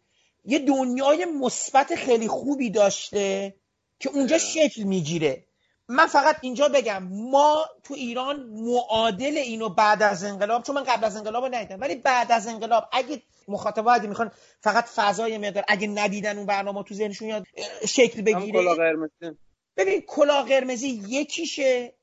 [0.46, 3.56] یه دنیای مثبت خیلی خوبی داشته
[4.00, 5.46] که اونجا شکل می‌گیره.
[5.90, 11.06] من فقط اینجا بگم ما تو ایران معادل اینو بعد از انقلاب چون من قبل
[11.06, 15.64] از انقلاب رو ندیدم ولی بعد از انقلاب اگه مخاطبا اگه می‌خوان فقط فضای مقدار
[15.68, 17.44] اگه ندیدن اون برنامه تو ذهنشون یاد
[17.88, 18.76] شکل بگیره.
[18.76, 19.38] قرمزی.
[19.78, 21.94] ببین کلاه قرمزی یکیشه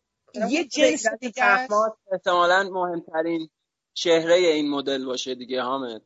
[0.48, 1.68] یه جنس دیگه
[2.12, 3.48] احتمالاً مهمترین
[3.94, 6.02] چهره این مدل باشه دیگه حامد.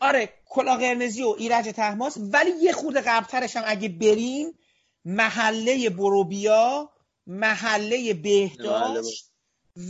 [0.00, 4.58] آره کلاه قرمزی و ایرج تحماس ولی یه خورده قبلترش هم اگه بریم
[5.04, 6.90] محله بروبیا
[7.26, 9.32] محله بهداشت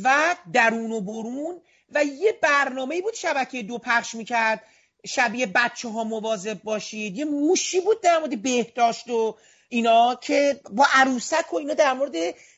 [0.04, 1.60] و درون و برون
[1.92, 4.62] و یه برنامه بود شبکه دو پخش می‌کرد.
[5.06, 7.16] شبیه بچه ها مواظب باشید.
[7.16, 9.36] یه موشی بود در مورد بهداشت و
[9.68, 12.12] اینا که با عروسک و اینا در مورد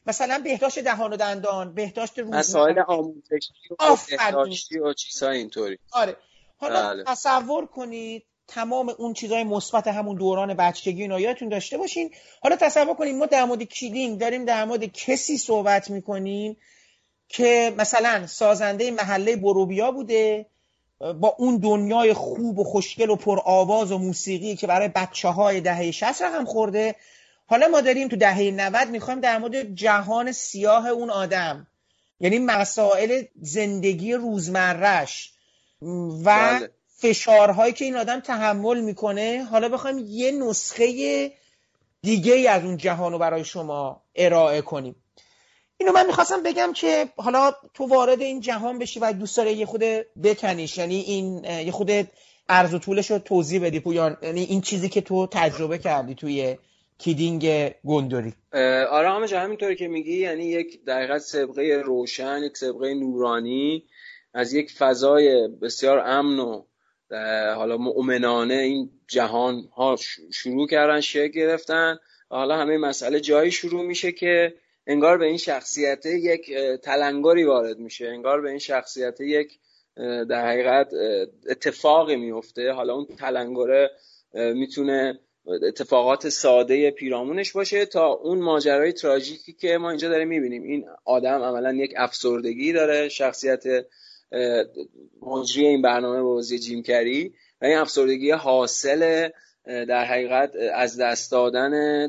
[0.06, 3.96] مثلا بهداشت دهان و دندان بهداشت مسائل روزمره آموزشی و.
[4.10, 5.78] بهداشتی و چیزهای اینطوری.
[5.92, 6.16] آره.
[6.56, 7.04] حالا بله.
[7.06, 12.10] تصور کنید تمام اون چیزهای مثبت همون دوران بچگی اینا یادتون داشته باشین
[12.42, 16.56] حالا تصور کنید ما در مورد کیدینگ داریم در مورد کسی صحبت می‌کنیم
[17.28, 20.46] که مثلا سازنده محله بروبیا بوده
[20.98, 25.60] با اون دنیای خوب و خوشگل و پر آواز و موسیقی که برای بچه های
[25.60, 26.94] دهه 60 رقم خورده
[27.46, 31.66] حالا ما داریم تو دهه 90 می‌خوایم در مورد جهان سیاه اون آدم
[32.20, 35.32] یعنی مسائل زندگی روزمرش
[35.82, 36.70] و بله.
[37.04, 41.32] فشارهایی که این آدم تحمل می‌کنه حالا بخوایم یه نسخه
[42.02, 44.96] دیگه از اون جهان رو برای شما ارائه کنیم.
[45.76, 49.66] اینو من می‌خواستم بگم که حالا تو وارد این جهان بشی و دوست داره یه
[49.66, 49.84] خود
[50.22, 51.90] بکنیش یعنی این یه خود
[52.48, 54.16] عرض و طولش رو توضیح بدی پویان.
[54.22, 56.56] یعنی این چیزی که تو تجربه کردی توی
[56.98, 58.34] کیدینگ گندوری.
[58.90, 63.84] آره جا همینطوری که میگی یعنی یک دقیقت سبقه روشن یک سبقه نورانی
[64.34, 66.62] از یک فضای بسیار امن و
[67.56, 69.96] حالا مؤمنانه این جهان ها
[70.32, 71.98] شروع کردن شکل گرفتن.
[72.28, 74.54] حالا همه مسئله جایی شروع میشه که
[74.86, 78.06] انگار به این شخصیت یک تلنگری وارد میشه.
[78.06, 79.58] انگار به این شخصیت یک
[80.28, 80.90] در حقیقت
[81.48, 82.72] اتفاقی میفته.
[82.72, 83.90] حالا اون تلنگره
[84.34, 85.18] می‌تونه
[85.68, 90.62] اتفاقات ساده پیرامونش باشه تا اون ماجرای تراژیکی که ما اینجا داریم می‌بینیم.
[90.62, 93.62] این آدم عملا یک افسردگی داره شخصیت
[95.22, 99.28] مجری این برنامه بازی جیم کری و این افسردگی حاصل
[99.64, 102.08] در حقیقت از دست دادن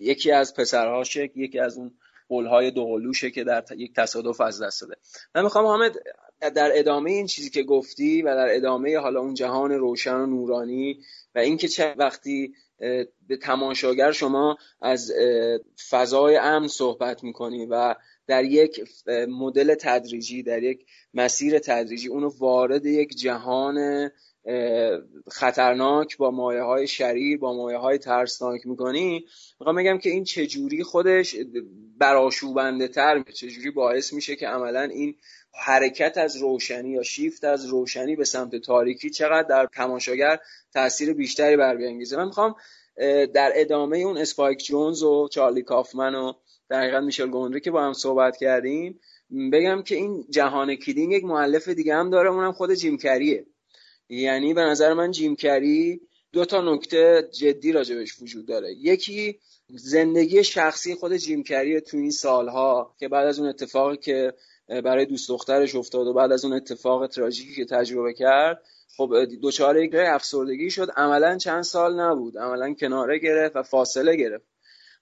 [0.00, 1.92] یکی از پسرهاشه یکی از اون
[2.28, 4.94] قولهای دوقلوشه که در یک تصادف از دست داده.
[5.34, 5.96] من می‌خوام حامد
[6.40, 11.00] در ادامه این چیزی که گفتی و در ادامه حالا اون جهان روشن و نورانی
[11.34, 12.54] و اینکه چه وقتی
[13.28, 15.12] به تماشاگر شما از
[15.90, 17.94] فضای امن صحبت می‌کنی و
[18.26, 18.84] در یک
[19.28, 24.10] مدل تدریجی در یک مسیر تدریجی اونو وارد یک جهان
[25.30, 29.26] خطرناک با مایه های شریر با مایه های ترسناک می‌کنی.
[29.60, 31.36] می‌خوام بگم که این چجوری خودش
[31.98, 35.14] براشوبنده تر چجوری باعث میشه که عملا این
[35.54, 40.38] حرکت از روشنی یا شیفت از روشنی به سمت تاریکی چقدر در تماشاگر
[40.72, 42.54] تاثیر بیشتری بر بیانگیزه من می‌خوام
[43.34, 46.32] در ادامه اون اسپایک جونز و چارلی کافمن و
[46.68, 49.00] در حقیقت میشل گوندری که با هم صحبت کردیم
[49.52, 53.46] بگم که این جهان کیدینگ یک معلف دیگه هم داره اونم خود جیم کریه.
[54.08, 56.00] یعنی به نظر من جیم کری
[56.32, 58.72] دو تا نکته جدی راجبش وجود داره.
[58.72, 64.34] یکی زندگی شخصی خود جیم کری تو این سالها که بعد از اون اتفاقی که
[64.68, 68.62] برای دوست دخترش افتاد و بعد از اون اتفاق تراژیکی که تجربه کرد
[68.96, 70.90] خب دوچاره یک افسردگی شد.
[70.96, 72.38] عملا چند سال نبود.
[72.38, 74.55] عملا کناره گرفت و فاصله گرفت.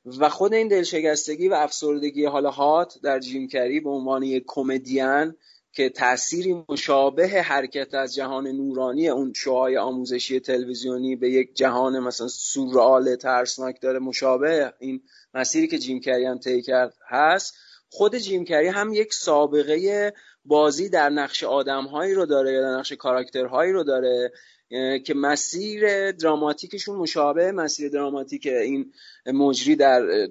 [0.06, 5.34] و خود این دلشکستگی و افسردگی حالا هات در جیم کری به عنوان یک کمدین
[5.72, 12.28] که تأثیری مشابه حرکت از جهان نورانی اون شوهای آموزشی تلویزیونی به یک جهان مثلا
[12.28, 15.02] سورال ترسناک داره مشابه این
[15.34, 17.54] مسیری که جیم کری هم طی کرد هست.
[17.88, 20.12] خود جیم کری هم یک سابقه
[20.44, 24.32] بازی در نقش آدمهایی رو داره یا در نقش کاراکترهایی رو داره
[25.04, 28.92] که مسیر دراماتیکشون مشابه مسیر دراماتیک این
[29.26, 30.28] مجری در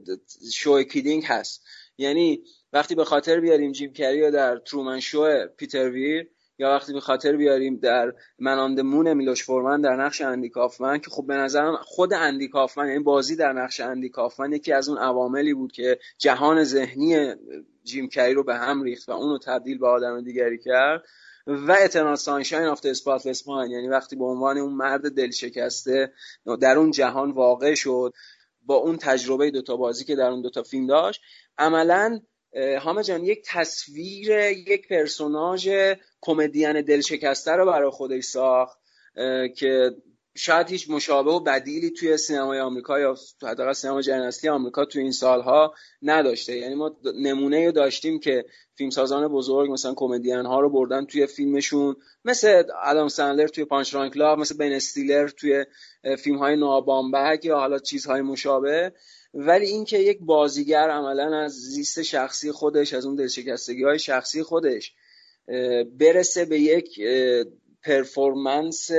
[0.54, 1.64] شو کیدینگ هست.
[1.98, 2.44] یعنی
[2.74, 7.00] وقتی به خاطر بیاریم جیم کری یا در ترومن شو پیتر ویر یا وقتی به
[7.00, 12.14] خاطر بیاریم در مناندمون میلوش فورمن در نقش اندی کافمن که خب به نظرم خود
[12.14, 16.64] اندی کافمن یعنی بازی در نقش اندی کافمن یکی از اون عواملی بود که جهان
[16.64, 17.34] ذهنی
[17.84, 21.04] جیم کری رو به هم ریخت و اونو تبدیل به آدم دیگری کرد.
[21.48, 26.14] و Eternal Sunshine of Spotless Mind یعنی وقتی به عنوان اون مرد دل شکسته
[26.62, 28.14] در اون جهان واقع شد
[28.62, 31.22] با اون تجربه دوتا بازی که در اون دوتا فیلم داشت
[31.58, 32.20] عملا
[32.80, 35.70] همه جان یک تصویر یک پرسوناژ
[36.22, 38.78] کمدین دلشکسته رو برای خودش ساخت
[39.56, 39.92] که
[40.36, 45.12] شاید هیچ مشابه و بدیلی توی سینمای آمریکا یا حداقل سینما جنسی آمریکا توی این
[45.12, 46.58] سالها نداشته.
[46.58, 51.96] یعنی ما نمونه داشتیم که فیلمسازان بزرگ مثلا کمدین ها رو بردن توی فیلمشون.
[52.26, 55.66] مثل آدام سندلر توی Punch-Drunk Love مثل بن استیلر توی
[56.18, 58.94] فیلم های نوا بامبک یا حالا چیزهای مشابه.
[59.34, 64.94] ولی اینکه یک بازیگر عملا از زیست شخصی خودش از اون دلشکستگی های شخصی خودش
[66.00, 67.00] برسه به یک
[67.84, 68.92] performance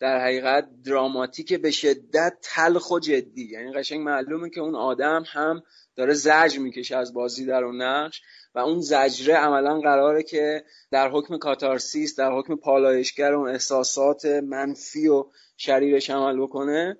[0.00, 3.44] در حقیقت دراماتیک به شدت تلخ و جدی.
[3.44, 5.62] یعنی قشنگ معلومه که اون آدم هم
[5.96, 8.22] داره زجر می‌کشه از بازی در اون نقش
[8.54, 15.08] و اون زجره عملا قراره که در حکم کاتارسیس در حکم پالایشگر اون احساسات منفی
[15.08, 15.24] و
[15.56, 16.96] شریرش عمل بکنه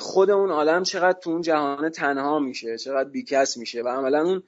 [0.00, 4.42] خود اون آدم چقدر تو اون جهان تنها میشه چقدر بیکس میشه و عملا اون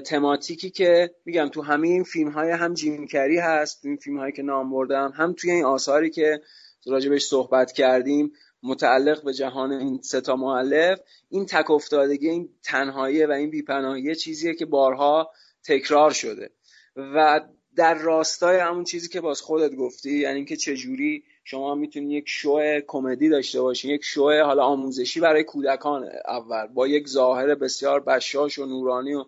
[0.00, 4.42] تماتیکی که میگم تو همین فیلم های هم جیمکری هست تو این فیلم هایی که
[4.42, 6.40] نام بردم هم توی این آثاری که
[6.88, 13.30] راجبش صحبت کردیم متعلق به جهان این ستا معلف این تک افتادگی این تنهایی و
[13.30, 15.30] این بیپناهی چیزیه که بارها
[15.64, 16.50] تکرار شده.
[16.96, 17.40] و
[17.76, 22.80] در راستای همون چیزی که باز خودت گفتی یعنی اینکه چجوری شما می‌تونید یک شو
[22.86, 28.58] کمدی داشته باشین یک شو حالا آموزشی برای کودکان اول با یک ظاهر بسیار بشاش
[28.58, 29.24] و نورانی و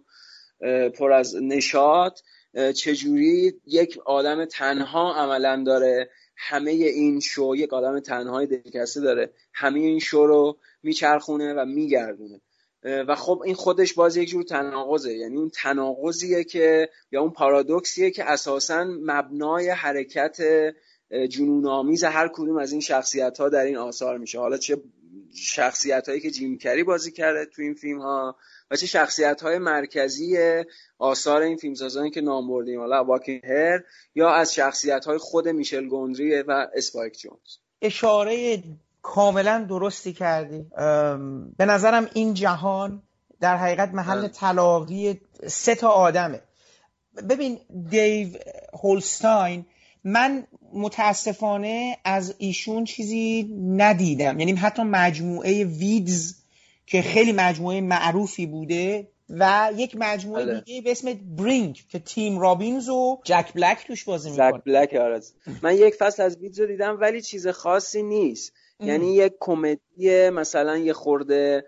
[0.88, 2.20] پر از نشاط
[2.76, 6.10] چجوری یک آدم تنها عملا داره
[6.42, 9.32] همه این شو یک آدم تنهای دلکسته داره.
[9.52, 12.40] همه این شو رو میچرخونه و میگردونه.
[12.84, 15.14] و خب این خودش باز یک جور تناقضه.
[15.14, 20.38] یعنی اون تناقضیه که یا اون پارادوکسیه که اساسا مبنای حرکت
[21.28, 24.38] جنون آمیز هر کدوم از این شخصیت ها در این آثار میشه.
[24.38, 24.76] حالا چه
[25.34, 28.36] شخصیت هایی که جیم کری بازی کرده تو این فیلم ها
[28.70, 30.36] و چه شخصیت های مرکزی
[30.98, 33.80] آثار این فیلمسازانی که نام بردیم حالا واکین هر
[34.14, 37.56] یا از شخصیت های خود میشل گوندری و اسپایک جونز.
[37.82, 38.62] اشاره
[39.02, 40.66] کاملا درستی کردی.
[41.56, 43.02] به نظرم این جهان
[43.40, 44.28] در حقیقت محل بله.
[44.28, 46.40] تلاقی سه تا آدمه.
[47.30, 47.58] ببین
[47.90, 48.28] دیو
[48.82, 49.66] هولستاین
[50.04, 54.40] من متاسفانه از ایشون چیزی ندیدم.
[54.40, 56.39] یعنی حتی مجموعه ویدز
[56.90, 60.60] که خیلی مجموعه معروفی بوده و یک مجموعه بله.
[60.60, 64.62] دیگه به اسم برینگ که تیم رابینز و جک بلک توش بازی می‌کنه.
[64.66, 65.20] بلک آره.
[65.62, 68.52] من یک فصل از ویدیو دیدم ولی چیز خاصی نیست.
[68.80, 71.64] یعنی یک کمدی مثلا یه خورده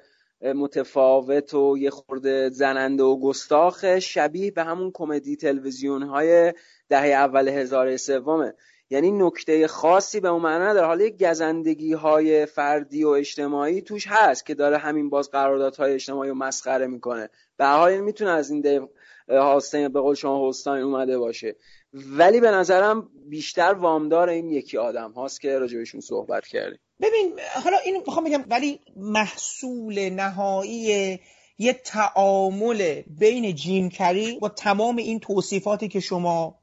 [0.55, 6.53] متفاوت و یه خورده زننده و گستاخ شبیه به همون کمدی تلویزیون های
[6.89, 8.55] دهه اول هزار سومه.
[8.93, 10.87] یعنی نکته خاصی به اون معنا نداره.
[10.87, 16.31] حالا یک گزندگی های فردی و اجتماعی توش هست که داره همین باز قراردادهای اجتماعی
[16.31, 17.31] رو مسخره می‌کنه.
[17.57, 18.89] به حال می‌تونه از این دیو
[19.29, 21.57] هاستین به قول شما هولستاین اومده باشه.
[21.93, 26.79] ولی به نظرم بیشتر وامدار این یکی آدم هاست که راجبشون صحبت کردیم.
[27.01, 31.21] ببین حالا اینو می‌خوام بگم ولی محصول نهایی
[31.59, 36.59] یه تعامل بین جیم کری با تمام این توصیفاتی که شما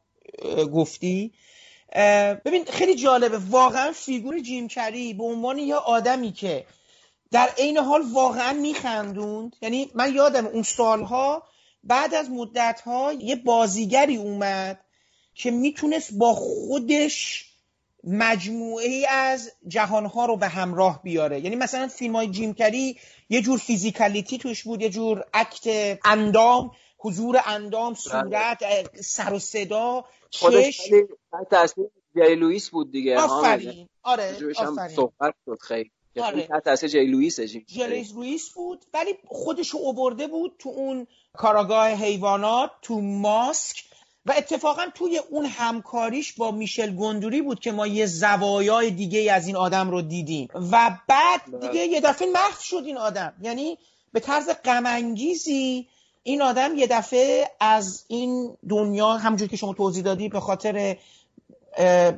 [0.73, 1.33] گفتی
[2.45, 3.37] ببین خیلی جالبه.
[3.37, 6.65] واقعا فیگور جیم کری به عنوان یه آدمی که
[7.31, 11.43] در عین حال واقعا میخندوند یعنی من یادم اون سالها
[11.83, 14.79] بعد از مدتها یه بازیگری اومد
[15.35, 17.45] که می‌تونست با خودش
[18.03, 21.39] مجموعه ای از جهانها رو به همراه بیاره.
[21.39, 22.97] یعنی مثلا فیلم های جیم کری
[23.29, 26.71] یه جور فیزیکالیتی توش بود یه جور اکت اندام.
[26.99, 31.07] حضور اندام صورت اه، سر و صدا خودش چشم.
[31.31, 31.85] تحت تاثیر
[32.15, 33.87] لوئیس بود دیگه آفرین.
[34.03, 34.37] آره.
[34.59, 34.95] هم آفرین.
[34.95, 35.91] صحبت شد خیلی.
[36.21, 36.47] آره.
[36.65, 37.39] تاثیر لوئیس
[38.13, 43.83] رویس بود ولی خودشو اوورده بود تو اون کاراگاه حیوانات تو ماسک.
[44.25, 49.47] و اتفاقا توی اون همکاریش با میشل گندوری بود که ما یه زوایای دیگه از
[49.47, 50.47] این آدم رو دیدیم.
[50.71, 53.33] و بعد دیگه یه دفعه محو شد این آدم.
[53.41, 53.77] یعنی
[54.13, 55.87] به طرز غمانگیزی
[56.23, 60.97] این آدم یه دفعه از این دنیا همونجور که شما توضیح دادی به خاطر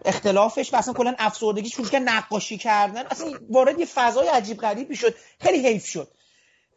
[0.06, 3.06] اختلافش و اصلا کلا افسردگی شروع کرد نقاشی کردن.
[3.06, 5.16] اصلا وارد یه فضای عجیب غریبی شد.
[5.39, 6.08] خیلی حیف شد.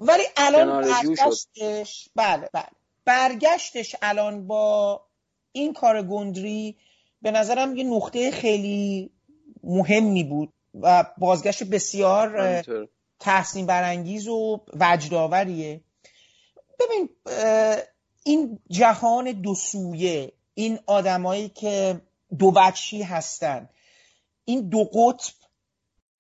[0.00, 0.82] ولی الان.
[0.82, 2.66] برگشتش بله بله.
[3.04, 5.00] برگشتش الان با
[5.52, 6.76] این کار گندری
[7.22, 9.10] به نظرم یه نقطه خیلی
[9.62, 12.62] مهمی بود و بازگشت بسیار.
[13.20, 15.80] تحسین برانگیز و وجدآوریه
[16.80, 17.08] ببین
[18.24, 22.00] این جهان دو سویه این آدمایی که
[22.38, 23.68] دو وجهی هستن
[24.44, 25.34] این دو قطب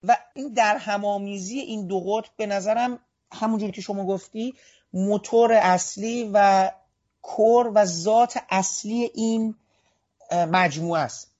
[0.02, 2.98] و این در همامیزی این دو قطب به نظرم
[3.32, 4.54] همونجوری که شما گفتی
[4.92, 6.70] موتور اصلی و
[7.22, 9.54] کور و ذات اصلی این
[10.32, 11.30] مجموعه است.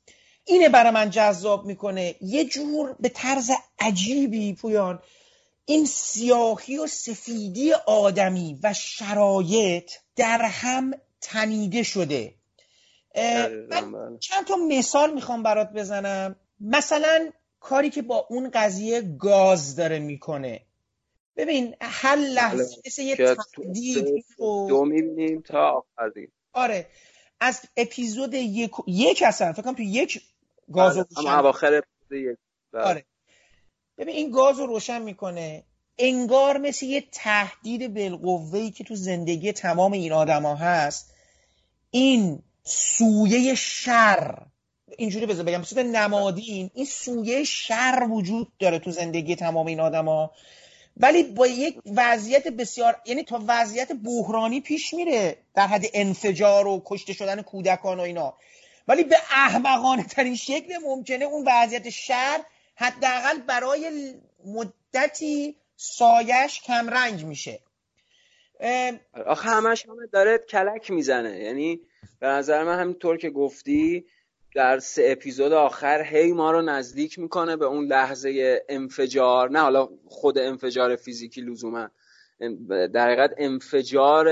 [0.44, 2.14] اینه برای من جذاب می‌کنه.
[2.20, 5.02] یه جور به طرز عجیبی پویان.
[5.64, 10.90] این سیاهی و سفیدی آدمی و شرایط در هم
[11.20, 12.34] تنیده شده.
[13.16, 14.18] من بله.
[14.18, 16.36] چند تا مثال می‌خوام برات بزنم.
[16.60, 20.60] مثلا کاری که با اون قضیه گاز داره می‌کنه.
[21.36, 26.86] ببین هر لحظه مثل یه تهدید رو دو می‌بینیم تا آخر دیگه آره.
[27.40, 30.22] از اپیزود یک یک اصلا فکر کنم تو یک
[30.72, 32.38] گاز اما روشن اواخر اپیزود یک.
[32.72, 32.82] بله.
[32.82, 33.04] آره.
[33.98, 35.62] ببین این گاز رو روشن می‌کنه.
[35.98, 41.14] انگار مثل یه تهدید بالقوه‌ای که تو زندگی تمام این آدما هست.
[41.90, 44.46] این سویه شر.
[44.98, 46.70] اینجوری بذار بگم صورت نمادین.
[46.74, 50.30] این سویه شر وجود داره تو زندگی تمام این آدما.
[50.96, 56.82] ولی با یک وضعیت بسیار یعنی تا وضعیت بحرانی پیش میره در حد انفجار و
[56.84, 58.34] کشته شدن کودکان و اینا.
[58.88, 62.40] ولی به احمقانه ترین شکل ممکنه اون وضعیت شر
[62.74, 64.14] حداقل برای
[64.46, 67.60] مدتی سایش کمرنگ میشه.
[69.26, 71.38] آخه همش هم داره کلک می‌زنه.
[71.38, 71.80] یعنی
[72.20, 74.06] به نظر من همینطور که گفتی
[74.54, 79.50] در سه اپیزود آخر هی ما رو نزدیک می‌کنه به اون لحظه انفجار.
[79.50, 81.90] نه حالا خود انفجار فیزیکی لزوما.
[82.68, 84.28] در حقیقت انفجار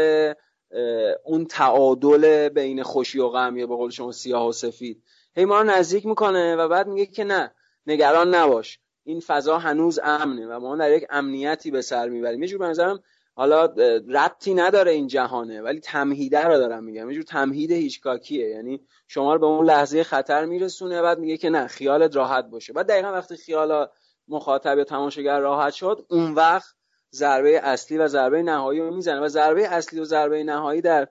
[1.24, 5.02] اون تعادل بین خوشی و غم یا به قول شما سیاه و سفید.
[5.36, 7.54] هی ما رو نزدیک می‌کنه و بعد میگه که نه.
[7.86, 8.78] نگران نباش.
[9.04, 12.42] این فضا هنوز امنه و ما در یک امنیتی به سر می‌بریم.
[12.42, 13.02] یه جور به نظرم
[13.34, 13.64] حالا
[14.08, 17.10] ربطی نداره این جهانه ولی تمهیده رو دارم میگم.
[17.10, 18.48] یه جور تمهید هیچکاکیه.
[18.48, 22.72] یعنی شما رو به اون لحظه خطر میرسونه بعد میگه که نه خیالت راحت باشه.
[22.72, 23.86] بعد دقیقا وقتی خیال
[24.28, 26.74] مخاطب یا تماشاگر راحت شد اون وقت
[27.14, 29.20] ضربه اصلی و ضربه نهایی رو می‌زنه.
[29.20, 31.08] و ضربه اصلی و ضربه نهایی در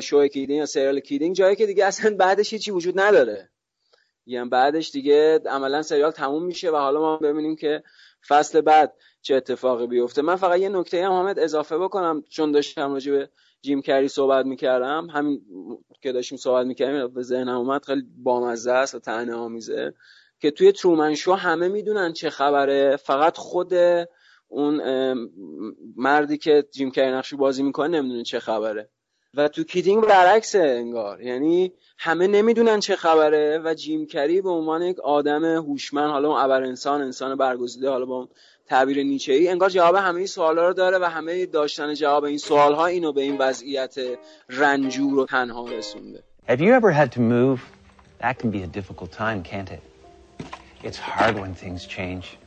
[0.00, 3.50] شو کیدینگ یا سریال کیدینگ جایی که دیگه اصلا بعدش هیچی وجود نداره.
[4.28, 7.82] یعنی بعدش دیگه عملا سریال تموم میشه و حالا ما ببینیم که
[8.28, 10.22] فصل بعد چه اتفاقی بیفته.
[10.22, 12.22] من فقط یه نکته هم حامد اضافه بکنم.
[12.28, 13.30] چون داشتم راجع به
[13.62, 15.06] جیم کری صحبت می‌کردم.
[15.10, 15.40] همین
[16.02, 19.94] که داشتیم صحبت می‌کردیم به ذهنم اومد خیلی بامزه است و طعنه آمیزه.
[20.40, 22.96] که توی ترومن شو همه می‌دونن چه خبره.
[22.96, 23.72] فقط خود
[24.48, 24.80] اون
[25.96, 28.90] مردی که جیم کری نقشی بازی می‌کنه نمی‌دونه چه خبره.
[29.34, 34.82] و تو کیدینگ برعکسه انگار یعنی همه نمی‌دونن چه خبره و جیم کری به عنوان
[34.82, 38.28] یک آدم هوشمند حالا اون ابر انسان انسان برگزیده حالا با اون
[38.66, 42.38] تعبیر نیچه ای انگار جواب همه این سوالا رو داره و همه داشتن جواب این
[42.38, 43.94] سوال ها اینو به این وضعیت
[44.48, 47.60] رنجور و تنها رسونده Have you ever had to move?
[48.20, 49.82] That can be a difficult time, can't it?
[50.82, 52.38] It's hard when things change.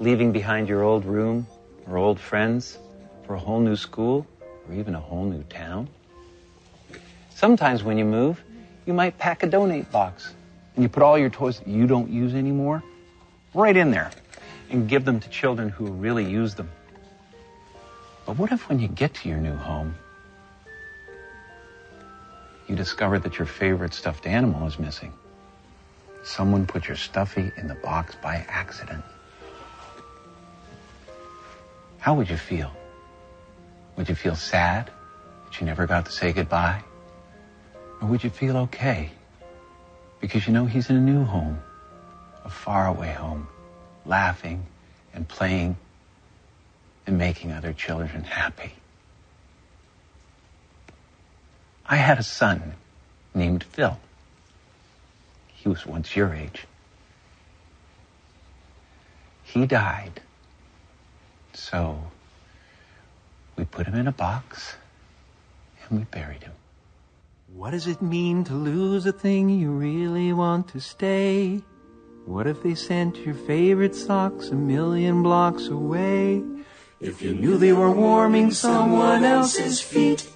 [0.00, 1.46] Leaving behind your old room
[1.88, 2.78] or old friends
[3.24, 4.26] for a whole new school
[4.72, 5.88] or even a whole new town.
[7.30, 8.42] Sometimes when you move,
[8.86, 10.32] you might pack a donate box
[10.74, 12.82] and you put all your toys that you don't use anymore
[13.54, 14.10] right in there
[14.70, 16.70] and give them to children who really use them.
[18.26, 19.94] But what if when you get to your new home,
[22.68, 25.12] you discover that your favorite stuffed animal is missing.
[26.24, 29.04] Someone put your stuffy in the box by accident.
[31.98, 32.72] How would you feel?
[33.96, 34.90] Would you feel sad
[35.44, 36.82] that you never got to say goodbye?
[38.00, 39.10] Or would you feel okay?
[40.20, 41.60] Because you know he's in a new home,
[42.44, 43.48] a faraway home,
[44.06, 44.66] laughing
[45.14, 45.76] and playing
[47.06, 48.72] and making other children happy.
[51.84, 52.74] I had a son
[53.34, 53.98] named Phil.
[55.48, 56.66] He was once your age.
[59.42, 60.20] He died.
[61.52, 62.11] So
[63.56, 64.76] we put him in a box
[65.88, 66.52] and we buried him.
[67.54, 71.60] What does it mean to lose a thing you really want to stay?
[72.24, 76.42] What if they sent your favorite socks a million blocks away?
[77.00, 80.28] If you knew they were warming someone else's feet.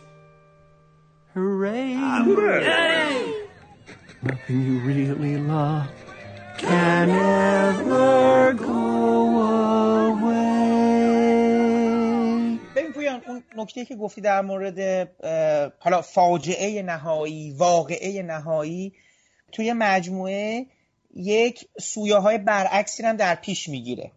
[1.33, 1.95] Hooray!
[1.95, 3.47] Hooray!
[4.23, 5.89] Nothing you really love
[6.59, 8.86] can ever go
[13.57, 15.09] نکته که گفتی در مورد
[15.78, 18.92] حالا فاجعه نهایی واقعه نهایی
[19.52, 20.66] توی مجموعه
[21.14, 24.12] یک سویه های برعکسی هم در پیش می‌گیره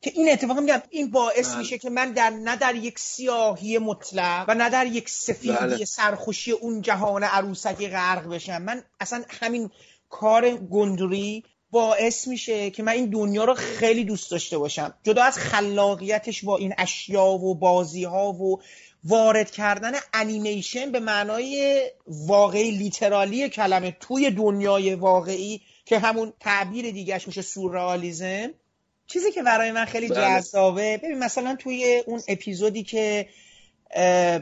[0.00, 1.58] که این اتفاق میگم این باعث بله.
[1.58, 5.84] میشه که من در نه در یک سیاهی مطلق و نه در یک سفیدی بله.
[5.84, 9.70] سرخوشی اون جهان عروسکی غرق بشم من اصلا همین
[10.10, 11.44] کار گندوری
[11.74, 14.94] باعث میشه که من این دنیا رو خیلی دوست داشته باشم.
[15.02, 18.60] جدا از خلاقیتش با این اشیا و بازی ها و
[19.04, 27.26] وارد کردن انیمیشن به معنای واقعی لیترالی کلمه توی دنیای واقعی که همون تعبیر دیگهش
[27.26, 28.50] میشه سورئالیسم
[29.06, 30.20] چیزی که برای من خیلی بله.
[30.20, 33.28] جذابه ببین مثلا توی اون اپیزودی که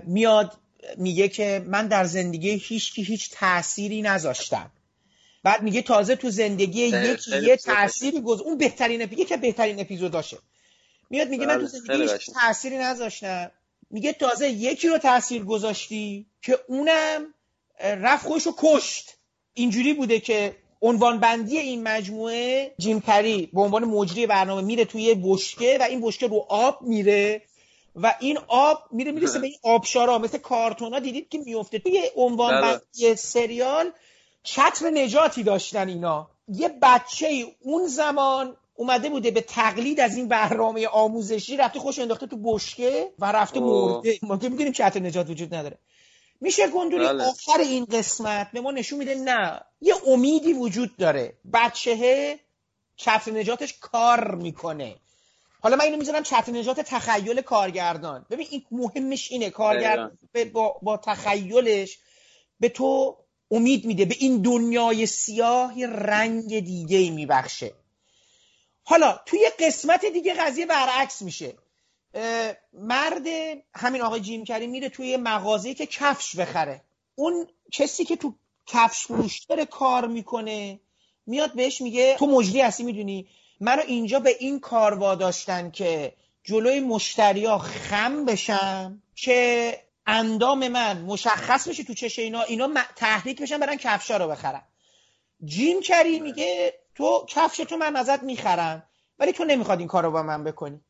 [0.07, 0.53] میاد
[0.97, 4.70] میگه که من در زندگی هیچ کی هیچ تأثیری نذاشتم.
[5.43, 9.16] بعد میگه تازه تو زندگی یکی یه اپیزود تأثیری گذاشت اون بهترین اپی...
[9.16, 10.38] یکی از بهترین اپیزوداشه
[11.11, 12.30] میاد میگه من تو بله، زندگی هیچ.
[12.34, 13.51] تأثیری نذاشتم.
[13.90, 17.34] میگه تازه یکی رو تأثیر گذاشتی که اونم
[17.80, 19.16] رفت خودش رو کشت.
[19.55, 25.14] اینجوری بوده که عنوان بندی این مجموعه جیم کری به عنوان مجری برنامه میره توی
[25.24, 27.43] بشکه و این بشکه رو آب میره
[27.97, 30.99] و این آب میره می‌رسه به این آبشارا مثل کارتونا.
[30.99, 31.78] دیدید که میفته.
[31.78, 32.72] توی عنوان بله.
[32.72, 33.93] بندی سریال
[34.43, 36.30] چتر نجاتی داشتن اینا.
[36.49, 41.99] یه بچه ای اون زمان اومده بوده به تقلید از این برنامه آموزشی رفته خوش
[41.99, 43.95] انداخته تو بشکه و رفته اوه.
[43.95, 44.18] مرده.
[44.22, 45.78] ما که می‌دونیم چتر نجات وجود نداره.
[46.40, 47.24] میشه گندوری بله.
[47.24, 49.61] آخر این قسمت به ما نشون میده نه.
[49.80, 51.36] یه امیدی وجود داره.
[51.53, 52.38] بچه
[52.97, 54.97] چتر نجاتش کار می‌کنه.
[55.61, 58.26] حالا من اینو می‌ذارم چتر نجات تخیل کارگردان.
[58.30, 59.51] ببین این مهمش اینه.
[59.51, 60.18] کارگردان
[60.53, 61.99] با, با تخیلش
[62.61, 63.16] به تو
[63.53, 64.05] امید میده.
[64.05, 67.72] به این دنیای سیاه رنگ دیگه ای میبخشه.
[68.84, 71.55] حالا توی قسمت دیگه قضیه برعکس میشه.
[72.72, 73.26] مرد
[73.74, 76.80] همین آقای جیم کری میره توی مغازه‌ای که کفش بخره.
[77.14, 78.34] اون کسی که تو
[78.66, 80.80] کفش فروش داره کار می‌کنه
[81.26, 83.28] میاد بهش میگه تو مجری هستی می‌دونی؟
[83.61, 86.12] منو اینجا به این کار واداشتن که
[86.44, 93.59] جلوی مشتریا خم بشم که اندام من مشخص بشه تو چش اینا اینا تحریک بشن
[93.59, 94.62] برن کفشا رو بخرن.
[95.44, 98.82] جیم کری میگه تو کفش تو من ازت می‌خرم
[99.18, 100.80] ولی تو نمی‌خواد این کار رو با من بکنی.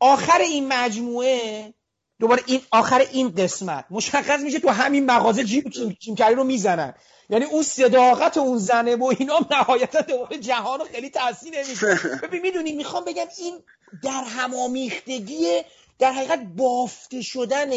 [0.00, 1.74] آخر این مجموعه
[2.20, 5.62] دوباره این آخر این قسمت مشخص میشه تو همین مغازه جیم
[6.00, 6.94] جیم کری رو می‌زنن.
[7.30, 12.42] یعنی اون صداقت اون زنه و اینا نهایتا دوباره جهان رو خیلی تاثیر نمی‌کنه ببین
[12.42, 13.62] می‌دونی می‌خوام بگم این
[14.02, 15.62] در همامیختگی
[15.98, 17.70] در حقیقت بافته شدن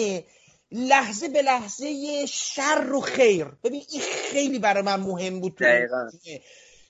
[0.72, 3.46] لحظه به لحظه شر و خیر.
[3.64, 5.66] ببین این خیلی برای من مهم بود تو.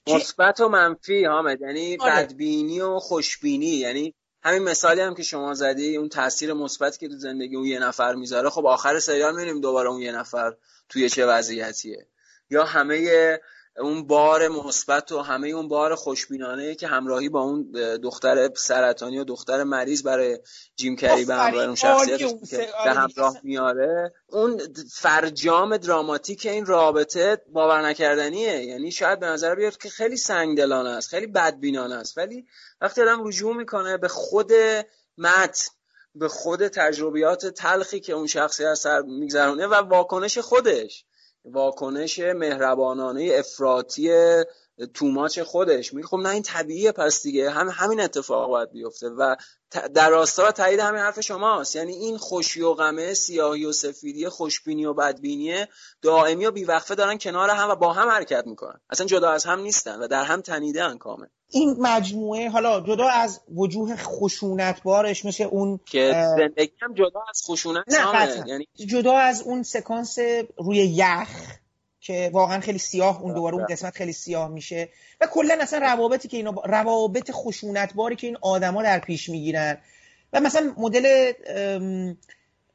[0.07, 1.61] مثبت و منفی حامد.
[1.61, 2.11] یعنی آره.
[2.11, 3.65] بدبینی و خوشبینی.
[3.65, 4.13] یعنی
[4.43, 8.15] همین مثالی هم که شما زدی اون تاثیر مثبتی که تو زندگی اون یه نفر
[8.15, 8.49] می‌ذاره.
[8.49, 10.53] خب آخر سریال می‌بینیم دوباره اون یه نفر
[10.89, 12.07] توی چه وضعیتیه.
[12.49, 13.39] یا همه
[13.81, 17.71] اون بار مثبت و همه اون بار خوشبینانه که همراهی با اون
[18.03, 20.39] دختر سرطانی و دختر مریض برای
[20.75, 22.17] جیم کری به همراه اون شخصیت
[22.49, 24.61] که به همراه میاره اون
[24.91, 31.09] فرجام دراماتیک این رابطه باور نکردنیه یعنی شاید به نظر بیاد که خیلی سنگدلانه است
[31.09, 32.17] خیلی بدبینانه است.
[32.17, 32.45] ولی
[32.81, 34.51] وقتی آدم رجوع می‌کنه به خود
[35.17, 35.71] متن
[36.15, 41.05] به خود تجربیات تلخی که اون شخصی از سر میگذرونه و واکنش خودش
[41.45, 44.09] واکنش مهربانانه افراطی
[44.93, 45.93] توماچ خودش.
[45.93, 49.35] میگه خب نه این طبیعیه پس دیگه هم همین اتفاق باید بیفته و
[49.93, 51.75] در راستا تایید همین حرف شماست.
[51.75, 55.65] یعنی این خوشی و غمه سیاهی و سفیدی خوشبینی و بدبینی
[56.01, 58.79] دائمی و بیوقفه دارن کنار هم و با هم حرکت می‌کنن.
[58.89, 61.27] اصلا جدا از هم نیستن و در هم تنیدن کامل.
[61.51, 67.83] این مجموعه حالا جدا از وجوه خشونتبارش مثل اون که زندگی هم جدا از خشونت
[67.87, 70.19] نه یعنی جدا از اون سکانس
[70.57, 71.57] روی یخ
[71.99, 74.89] که واقعا خیلی سیاه اون دوباره اون قسمت خیلی سیاه میشه.
[75.21, 79.77] و کلا اصلا روابطی که اینا روابط خشونتباری که این آدما در پیش می‌گیرن.
[80.33, 81.31] و مثلا مدل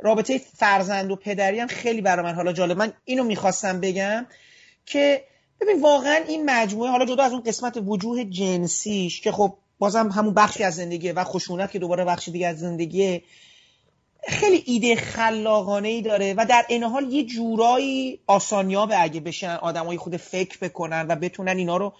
[0.00, 4.26] رابطه فرزند و پدری هم خیلی برای من حالا جالب من اینو می‌خواستم بگم
[4.86, 5.24] که
[5.60, 10.34] ببین واقعا این مجموعه حالا جدا از اون قسمت وجوه جنسیش که خب بازم همون
[10.34, 13.22] بخشی از زندگیه و خشونت که دوباره بخشی دیگه از زندگیه
[14.28, 19.96] خیلی ایده خلاقانه ای داره و در این حال یه جورایی آسانیابه اگه بشن آدمای
[19.96, 21.92] خود فکر بکنن و بتونن اینا رو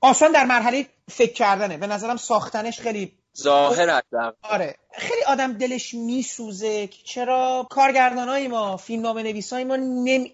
[0.00, 4.02] آسان در مرحله فکر کردنه به نظرم ساختنش خیلی ظاهر.
[4.42, 10.32] آره خیلی آدم دلش میسوزه که چرا کارگردانای ما فیلمنامه نویسای ما نمی...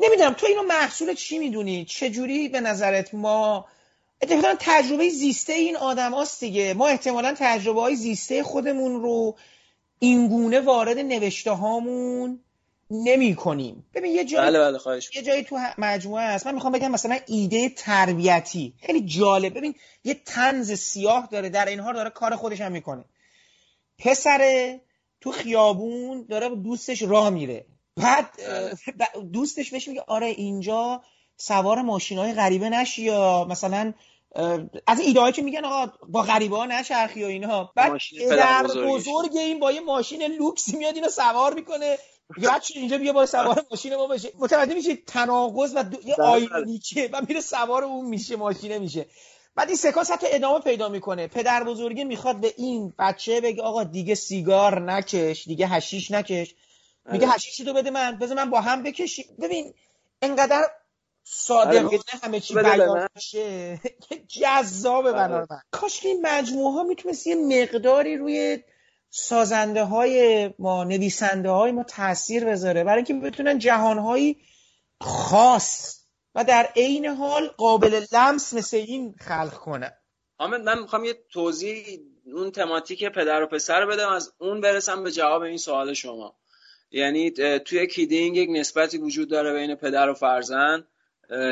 [0.00, 3.66] نمی‌دونم تو اینو محصول چی می‌دونی؟ چجوری به نظرت ما
[4.22, 6.74] اتفاقا تجربه زیسته این آدم هاست دیگه.
[6.74, 9.36] ما احتمالا تجربه های زیسته خودمون رو
[9.98, 12.40] اینگونه وارد نوشته هامون
[12.90, 16.46] نمی کنیم ببین یه جایی بله بله خواهش یه جایی تو مجموعه هست.
[16.46, 18.74] من می‌خوام بگم مثلا ایده تربیتی.
[18.82, 19.58] خیلی جالب.
[19.58, 19.74] ببین
[20.04, 23.04] یه تنز سیاه داره در این حال داره کار خودش هم می‌کنه.
[23.98, 24.78] پسر
[25.20, 27.64] تو خیابون داره دوستش راه میره.
[27.96, 31.02] بعد اه، ب- دوستش بهش میگه آره اینجا
[31.36, 33.92] سوار ماشین های غریبه نشی یا مثلا
[34.86, 37.92] از ایده که میگن آقا با غریبه ها نچرخی و اینها بعد
[38.64, 38.86] بزرگش.
[38.86, 41.98] بزرگ این با یه ماشین لوکسی میاد اینو سوار می‌کنه.
[42.38, 45.98] یا چی اینجا بیا با سوار ماشین ما بشه متوجه میشه تناقض و دو...
[46.08, 49.06] یه بله، آیرونیکه و میره سوار اون میشه ماشینه میشه.
[49.54, 51.26] بعد این سکانس حتی ادامه پیدا می‌کنه.
[51.26, 56.54] پدر بزرگی می‌خواد به این بچه بگه آقا دیگه سیگار نکش دیگه هشیش نکش.
[57.06, 57.34] میگه آره.
[57.34, 59.74] هشیش تو بده من بذار من با هم بکشی ببین
[60.22, 60.66] انقدر آره،
[61.24, 63.08] صادقانه میگه همه چی بیان.
[63.14, 65.18] میشه که جذابه آره.
[65.18, 68.62] برای من کاش که این مجموعه ها می‌تونست یه مقداری روی
[69.10, 74.36] سازنده های ما نویسنده های ما تاثیر بذاره برای اینکه بتونن جهانهایی
[75.00, 76.00] خاص
[76.34, 79.92] و در عین حال قابل لمس مثل این خلق کنن
[80.38, 85.10] حامد من می‌خوام یه توضیح اون تماتیک پدر و پسر بدم از اون برسم به
[85.10, 86.36] جواب این سوال شما
[86.90, 87.30] یعنی
[87.64, 90.86] توی کیدینگ یک نسبتی وجود داره بین پدر و فرزند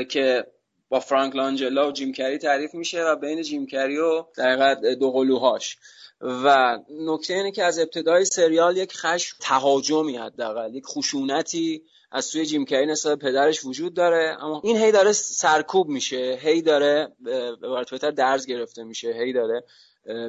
[0.08, 0.46] که
[0.88, 5.10] با فرانک لانجلا و جیم کری تعریف میشه و بین جیم کری و در دو
[5.10, 5.78] قلوهاش.
[6.20, 12.46] و نکته اینه که از ابتدای سریال یک خشم تهاجمی حداقل یک خشونتی از سوی
[12.46, 14.36] جیم کری نسبت پدرش وجود داره.
[14.40, 17.56] اما این هی داره سرکوب میشه هی داره به
[17.90, 19.64] بهتر درز گرفته میشه هی داره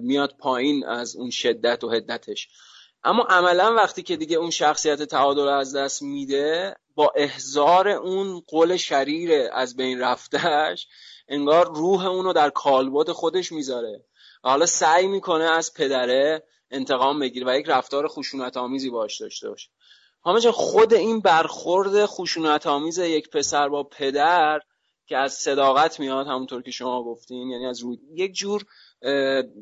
[0.01, 2.49] میاد پایین از اون شدت و حدتش.
[3.03, 8.77] اما عملا وقتی که دیگه اون شخصیت تعادل از دست میده با احضار اون قول
[8.77, 10.87] شریر از بین رفتهش
[11.27, 14.05] انگار روح اونو در کالبد خودش می‌ذاره.
[14.43, 19.49] و حالا سعی می‌کنه از پدره انتقام بگیره و یک رفتار خشونت آمیزی باش داشته
[19.49, 19.69] باشه.
[20.25, 24.59] جان، خود این برخورد خشونت آمیز یک پسر با پدر
[25.05, 28.65] که از صداقت میاد همونطور که شما گفتین یعنی از روی یک جور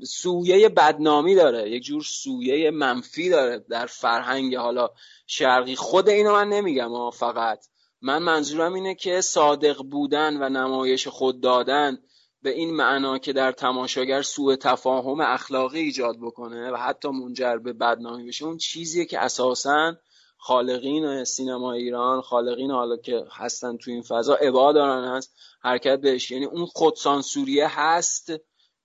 [0.04, 4.90] سویه بدنامی داره یک جور سویه منفی داره در فرهنگ حالا
[5.28, 5.76] شرقی.
[5.76, 7.66] خود اینو من نمیگم ها فقط.
[8.02, 11.98] من منظورم اینه که صادق بودن و نمایش خود دادن
[12.42, 17.74] به این معنا که در تماشاگر سوء تفاهم اخلاقی ایجاد بکنه و حتی منجر به
[17.74, 19.96] بدنامی بشه اون چیزیه که اساساً
[20.38, 26.32] خالقین سینما ایران خالقین حالا که هستن تو این فضا عبا دارن هست حرکت بهش.
[26.32, 28.32] یعنی اون خودسانسوریه هست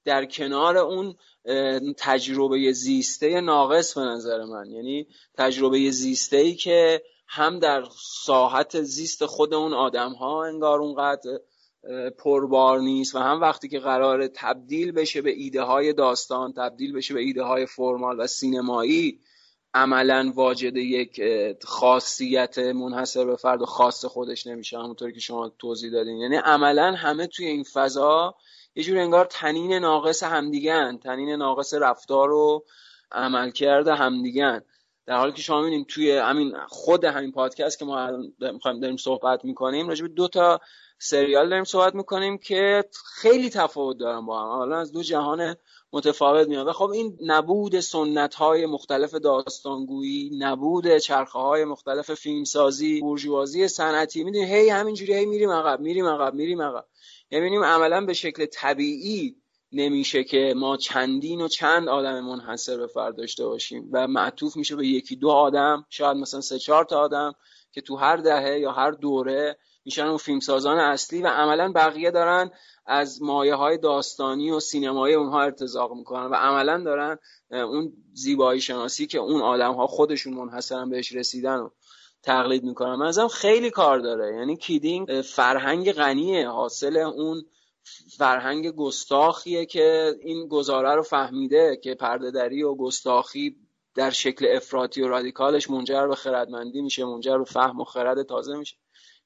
[0.04, 1.14] در کنار اون
[1.98, 4.70] تجربه زیسته ناقص به نظر من.
[4.70, 5.06] یعنی
[5.38, 7.84] تجربه زیسته ای که هم در
[8.24, 11.40] ساحت زیست خود اون آدم ها انگار اونقدر
[12.18, 17.14] پربار نیست و هم وقتی که قرار تبدیل بشه به ایده های داستان تبدیل بشه
[17.14, 19.20] به ایده های فرمال و سینمایی
[19.74, 21.20] عملا واجد یک
[21.64, 24.78] خاصیت منحصر به فرد و خاص خودش نمیشه.
[24.78, 26.16] همونطوری که شما توضیح دادین.
[26.16, 28.34] یعنی عملا همه توی این فضا
[28.74, 32.64] یه جور انگار تنین ناقص همدیگن تنین ناقص رفتار و
[33.12, 34.62] عملکرد همدیگن
[35.06, 39.44] در حالی که شما می‌بینید توی همین خود همین پادکست که ما می‌خوایم داریم صحبت
[39.44, 40.60] می‌کنیم راجع دو تا
[40.98, 44.48] سریال داریم صحبت می‌کنیم که خیلی تفاوت دارن با هم.
[44.48, 45.56] حالا از دو جهان
[45.92, 46.72] متفاوت میاد.
[46.72, 54.24] خب این نبود سنت های مختلف داستانگویی نبود چرخه های مختلف فیلمسازی برجوازی صنعتی.
[54.24, 56.86] می‌دونی هی همینجوری هی میریم عقب میریم عقب میریم عقب.
[57.32, 59.36] می‌بینیم عملا به شکل طبیعی
[59.72, 64.76] نمیشه که ما چندین و چند آدم منحصر به فرد داشته باشیم و معطوف میشه
[64.76, 67.32] به یکی دو آدم شاید مثلا سه چهار تا آدم
[67.72, 72.50] که تو هر دهه یا هر دوره میشن اون فیلمسازان اصلی و عملا بقیه دارن
[72.86, 77.18] از مایه های داستانی و سینمایی اونها ارتزاق می‌کنن و عملا دارن
[77.50, 81.68] اون زیبایی شناسی که اون آدم ها خودشون منحصرا بهش رسیدن و
[82.22, 84.36] تقلید می‌کنن منظرم خیلی کار داره.
[84.36, 86.48] یعنی کیدینگ فرهنگ غنیه.
[86.48, 87.44] حاصل اون
[88.16, 93.56] فرهنگ گستاخیه که این گزاره رو فهمیده که پردهدری و گستاخی
[93.94, 98.56] در شکل افراطی و رادیکالش منجر به خردمندی میشه منجر به فهم و خرد تازه
[98.56, 98.76] میشه.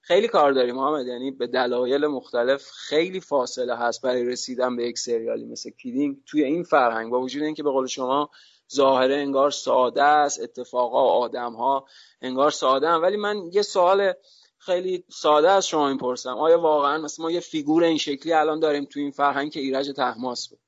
[0.01, 1.07] خیلی کار داریم محمد.
[1.07, 6.45] یعنی به دلایل مختلف خیلی فاصله هست برای رسیدن به یک سریالی مثل کیدینگ توی
[6.45, 7.11] این فرهنگ.
[7.11, 8.31] با وجود اینکه به قول شما
[8.75, 11.87] ظاهره انگار ساده است اتفاقا و آدم ها
[12.21, 13.03] انگار ساده هم.
[13.03, 14.13] ولی من یه سوال
[14.59, 16.39] خیلی ساده از شما می‌پرسم.
[16.39, 19.91] آیا واقعا مثلا ما یه فیگور این شکلی الان داریم تو این فرهنگ که ایرج
[19.97, 20.59] طهماسب بود؟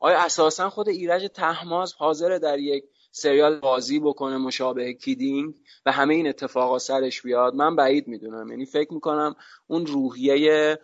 [0.00, 5.54] آیا اساسا خود ایرج طهماسب حاضره در یک سریال بازی بکنه مشابه Kidding
[5.86, 8.50] و همه این اتفاقا سرش بیاد؟ من بعید می‌دونم.
[8.50, 9.36] یعنی فکر می‌کنم
[9.66, 10.78] اون روحیه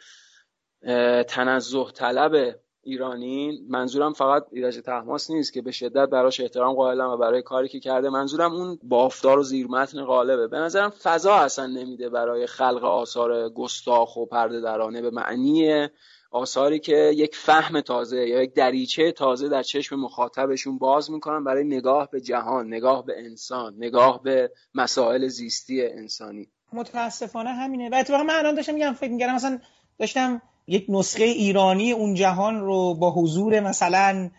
[1.28, 7.16] تنزه طلب ایرانی منظورم فقط ایرج طهماسب نیست که به شدت براش احترام قائلم و
[7.16, 8.10] برای کاری که کرده.
[8.10, 10.48] منظورم اون بافتار و زیرمتن غالبه.
[10.48, 15.88] به نظرم فضا اصلا نمیده برای خلق آثار گستاخ و پرده درانه به معنی
[16.30, 21.64] آثاری که یک فهم تازه یا یک دریچه تازه در چشم مخاطبشون باز می‌کنن برای
[21.64, 26.48] نگاه به جهان نگاه به انسان نگاه به مسائل زیستی انسانی.
[26.72, 27.88] متاسفانه همینه.
[27.90, 29.58] و اتفاقا من الان داشتم میگم فکر می‌کردم مثلا
[29.98, 34.30] داشتم یک نسخه ایرانی اون جهان رو با حضور مثلا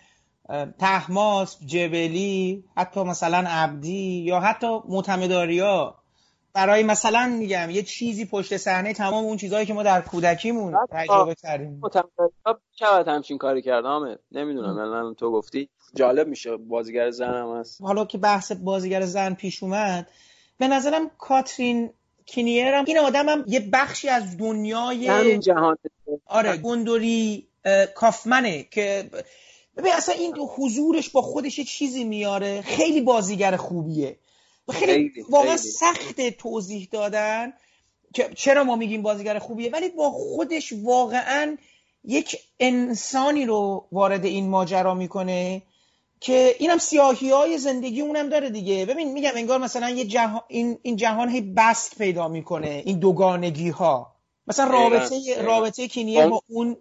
[0.79, 5.95] تحماس جبلی حتی مثلا عبدی یا حتی معتمداریا
[6.53, 11.35] برای مثلا میگم یه چیزی پشت صحنه تمام اون چیزهایی که ما در کودکیمون تجربه
[11.35, 11.81] کردیم.
[12.75, 14.77] چقدر همچین کاری کردم نمی‌دونم.
[14.77, 15.69] الان تو گفتی.
[15.95, 16.57] جالب میشه.
[16.57, 17.81] بازیگر زن هم هست.
[17.81, 20.09] حالا که بحث بازیگر زن پیش اومد
[20.57, 21.89] به نظرم کاترین
[22.29, 25.77] کینیر هم این آدم هم یه بخشی از دنیای همین جهان.
[26.25, 27.47] آره گندوری
[27.95, 29.09] کافمنه که
[29.77, 32.61] ببین اصلا این حضورش با خودش یه چیزی میاره.
[32.61, 34.15] خیلی بازیگر خوبیه.
[34.71, 37.53] خیلی, واقعا سخت توضیح دادن
[38.13, 39.71] که چرا ما میگیم بازیگر خوبیه.
[39.71, 41.57] ولی با خودش واقعا
[42.03, 45.61] یک انسانی رو وارد این ماجرا می‌کنه
[46.21, 48.85] که اینم سیاهی های زندگی اونم داره دیگه.
[48.85, 53.69] ببین میگم انگار مثلا یه جهان این, این جهان هی بست پیدا می‌کنه این دوگانگی
[53.69, 54.15] ها
[54.47, 56.77] مثلا رابطه رابطه کینیه با اون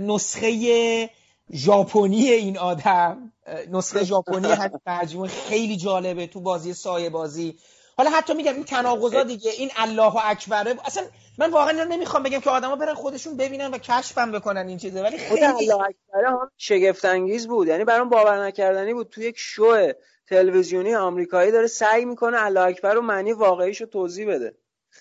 [0.00, 1.10] نسخه
[1.52, 3.32] ژاپنی این آدم.
[3.70, 4.48] نسخه ژاپنی
[4.86, 7.58] مجموعه خیلی جالبه تو بازی سایه بازی.
[7.96, 10.74] حالا حتی میگم این تناقضا دیگه این الله اکبره.
[10.84, 11.04] اصلا
[11.38, 15.18] من واقعا نمی‌خوام بگم که آدما برن خودشون ببینن و کشفم بکنن این چیزه ولی
[15.18, 15.84] خیلی الله
[16.28, 17.68] هم شگفت انگیز بود.
[17.68, 19.08] یعنی برام باور نکردنی بود.
[19.08, 19.92] تو یک شو
[20.28, 24.54] تلویزیونی آمریکایی داره سعی می‌کنه الله اکبر رو معنی واقعیشو توضیح بده.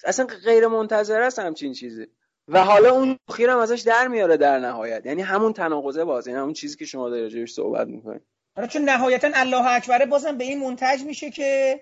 [0.06, 2.08] اصلا غیر منتظر است همچین چیزی.
[2.48, 5.06] و حالا اون خیرم ازش در میاره در نهایت.
[5.06, 8.22] یعنی همون تناقضه باز یعنی همون چیزی که شما دارید راجعش صحبت می‌کنید
[8.58, 11.82] آره چون نهایتا الله اکبره بازم به این منتج میشه که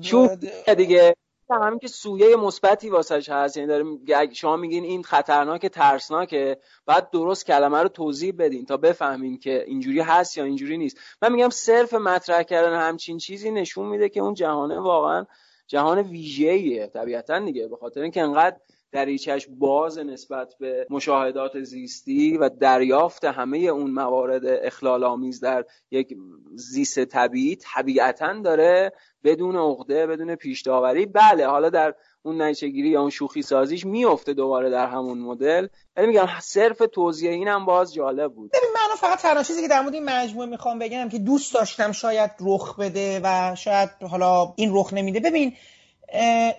[0.00, 0.38] چون
[0.76, 1.14] دیگه.
[1.52, 3.56] همین که سویه مثبتی واسش هست.
[3.56, 9.38] یعنی داره شما میگین این خطرناک ترسناکه بعد درست کلمه رو توضیح بدین تا بفهمین
[9.38, 10.98] که اینجوری هست یا اینجوری نیست.
[11.22, 15.26] من میگم صرف مطرح کردن همچین چیزی نشون میده که اون جهانه واقعا
[15.66, 16.86] جهان ویژه‌ایه.
[16.86, 18.56] طبیعتا دیگه به خاطر اینکه انقدر
[18.92, 26.16] دریچش باز نسبت به مشاهدات زیستی و دریافت همه اون موارد اخلال آمیز در یک
[26.54, 28.92] زیست طبیعی طبیعتا داره
[29.24, 33.86] بدون عقده بدون پیش داوری بله حالا در اون نتیجه گیری یا اون شوخی سازیش
[33.86, 35.66] میفته دوباره در همون مدل.
[35.96, 38.50] ولی میگم صرف توضیح اینم باز جالب بود.
[38.50, 41.92] ببین من فقط تنها چیزی که در مورد این مجموعه می‌خوام بگم که دوست داشتم
[41.92, 45.20] شاید رخ بده و شاید حالا این رخ نمیده.
[45.20, 45.52] ببین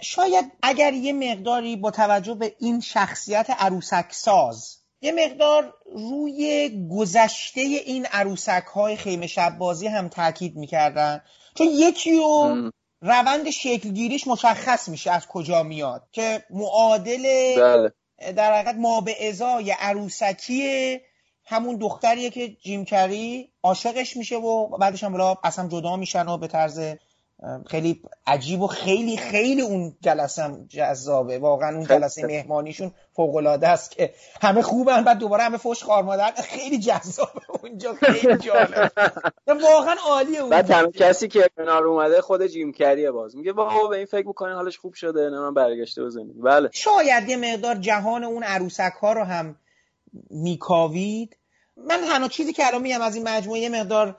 [0.02, 7.62] شاید اگر یه مقداری با توجه به این شخصیت عروسک ساز یه مقدار روی گذشته
[7.62, 11.22] این عروسک های خیمه شب بازی هم تاکید می‌کردن
[11.56, 12.56] چون یکی و
[13.02, 17.94] روند شکلگیریش مشخص میشه از کجا میاد که معادل بله.
[18.34, 21.00] در حقیقت ما به ازای عروسکی
[21.46, 26.80] همون دختریه که جیمکری عاشقش میشه و بعدش هم اصلا جدا میشن و به طرز
[27.68, 31.40] خیلی عجیب و خیلی خیلی اون جلسه هم جذابه.
[31.40, 36.04] واقعا اون جلسه مهمانیشون فوق العاده است که همه خوبن بعد دوباره همه فوش خار
[36.04, 36.32] مادر.
[36.44, 38.92] خیلی جذابه اونجا خیلی جالب
[39.72, 43.36] واقعا عالیه اون بعد همه کسی که کنار اومده خود جیم کریه باز.
[43.36, 46.70] میگه بابا به این فکر می‌کنین حالش خوب شده نه من برگشته بزنیم بله.
[46.74, 49.56] شاید یه مقدار جهان اون عروسک ها رو هم
[50.30, 51.38] میکاوید.
[51.78, 54.16] من تنها چیزی که الان میگم از این مجموعه یه مقدار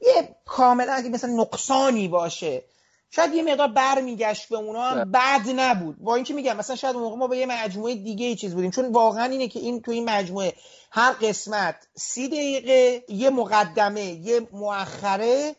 [0.00, 2.62] یه کاملا اگه مثلا نقصانی باشه.
[3.10, 5.98] شاید یه مقدار برمیگشت به اونا هم بد نبود.
[5.98, 8.70] با اینکه میگم مثلا شاید اون موقع ما به یه مجموعه دیگه ای چیز بودیم.
[8.70, 10.54] چون واقعا اینه که این تو این مجموعه
[10.90, 15.56] هر قسمت سی دقیقه یه مقدمه یه مؤخره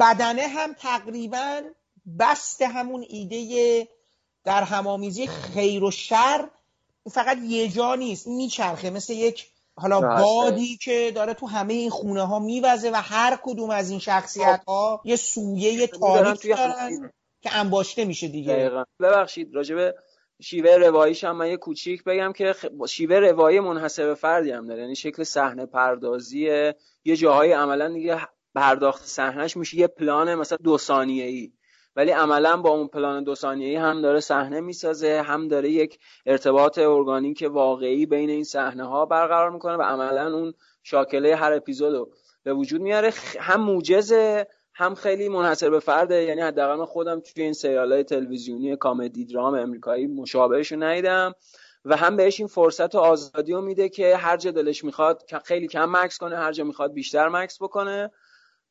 [0.00, 1.60] بدنه هم تقریبا
[2.18, 3.88] بست همون ایده
[4.44, 6.48] در همامیزی خیر و شر.
[7.10, 8.90] فقط یه جا نیست میچرخه.
[8.90, 9.46] مثل یک
[9.76, 13.98] حالا بادی که داره تو همه این خونه ها میوزه و هر کدوم از این
[13.98, 17.10] شخصیت ها یه سویه تاریخ دارن
[17.42, 18.52] که انباشته میشه دیگه.
[18.52, 18.84] دقیقا.
[19.00, 19.94] ببخشید راجبه
[20.42, 22.54] شیوه رواییش هم من یه کوچیک بگم که
[22.88, 24.80] شیوه روایی منحصر فردی هم داره.
[24.80, 28.20] یعنی شکل صحنه پردازیه یه جاهای عملا دیگه
[28.54, 29.76] پرداخت صحنهش میشه.
[29.76, 31.52] یه پلان مثلا دو ثانیه ای
[31.96, 36.78] ولی عملا با اون پلان دو ثانیه‌ای هم داره صحنه می‌سازه هم داره یک ارتباط
[36.78, 42.10] ارگانیک واقعی بین این صحنه ها برقرار می‌کنه و عملا اون شاکله هر اپیزود رو
[42.42, 43.12] به وجود میاره.
[43.40, 46.22] هم موجزه هم خیلی منحصر به فرده.
[46.22, 51.34] یعنی حداقل من خودم توی این سریال های تلویزیونی کامدی درام امریکایی مشابهش رو ندیدم
[51.84, 55.68] و هم بهش این فرصت و آزادی رو میده که هر جا دلش می‌خواد خیلی
[55.68, 58.10] کم مکس کنه هر جا می‌خواد بیشتر مکس بکنه.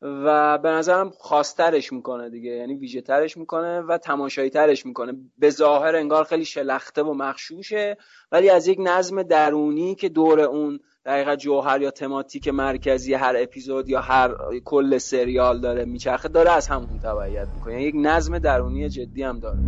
[0.04, 2.52] و به نظرم خواسترش می‌کنه دیگه.
[2.52, 5.14] یعنی ویژه ترش می‌کنه و تماشایی ترش می‌کنه.
[5.38, 7.98] به ظاهر انگار خیلی شلخته و مخشوشه
[8.32, 13.90] ولی از یک نظم درونی که دور اون دقیقا جوهر یا تماتیک مرکزی هر اپیزود
[13.90, 14.36] یا هر
[14.66, 17.74] کل سریال داره میچرخه داره از همون تبعیت می‌کنه.
[17.74, 19.60] یعنی یک نظم درونی جدی هم داره.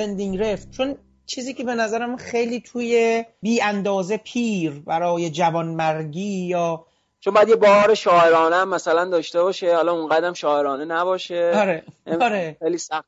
[0.00, 0.96] وندینگ رفت چون
[1.26, 6.86] چیزی که به نظرم خیلی توی بی اندازه پیر برای جوانمرگی یا
[7.20, 11.52] چون باید یه بار شاعرانه هم مثلا داشته باشه حالا اون قدم شاعرانه نباشه.
[11.54, 11.84] آره
[12.20, 12.56] آره.
[12.58, 13.04] خیلی سخت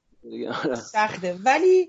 [0.93, 1.39] سخته.
[1.45, 1.89] ولی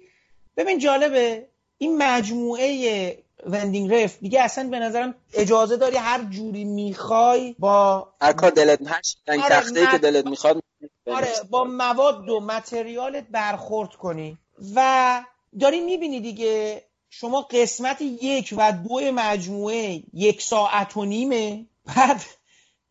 [0.58, 1.48] ببین جالبه
[1.78, 8.34] این مجموعه وندینگ رفت دیگه اصلا به نظرم اجازه داری هر جوری می‌خوای با هر
[8.34, 10.64] کار دلت هشت آره تخته که دلت می‌خواد.
[11.08, 14.38] آره با مواد و متریالت برخورد کنی.
[14.76, 15.24] و
[15.60, 22.22] داری می‌بینی دیگه شما قسمت یک و دو مجموعه یک ساعت و نیمه بعد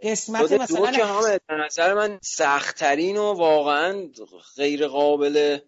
[0.03, 4.09] قسمت مثلا که به نظر من سختترین و واقعا
[4.57, 5.59] غیر قابل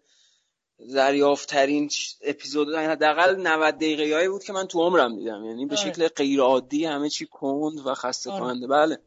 [0.95, 1.91] دریافتترین
[2.25, 5.93] اپیزود حداقل 90 دقیقه هایی بود که من تو عمرم دیدم یعنی به آره.
[5.93, 8.41] شکل غیر عادی همه چی کند و خسته آره.
[8.41, 8.99] کننده بله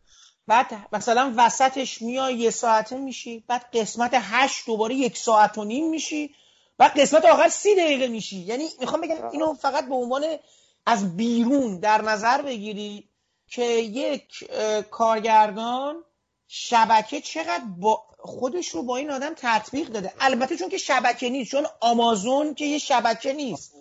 [0.47, 5.89] بعد مثلا وسطش میای یه ساعته میشی بعد قسمت هشت دوباره یک ساعت و نیم
[5.89, 6.35] میشی
[6.78, 8.38] بعد قسمت آخر سی دقیقه میشی.
[8.38, 10.25] یعنی می‌خوام بگم اینو فقط به عنوان
[10.86, 13.09] از بیرون در نظر بگیری
[13.49, 14.51] که یک
[14.91, 16.03] کارگردان
[16.47, 20.13] شبکه چقدر با خودش رو با این آدم تطبیق داده.
[20.19, 23.73] البته چون که شبکه نیست چون آمازون که یه شبکه نیست.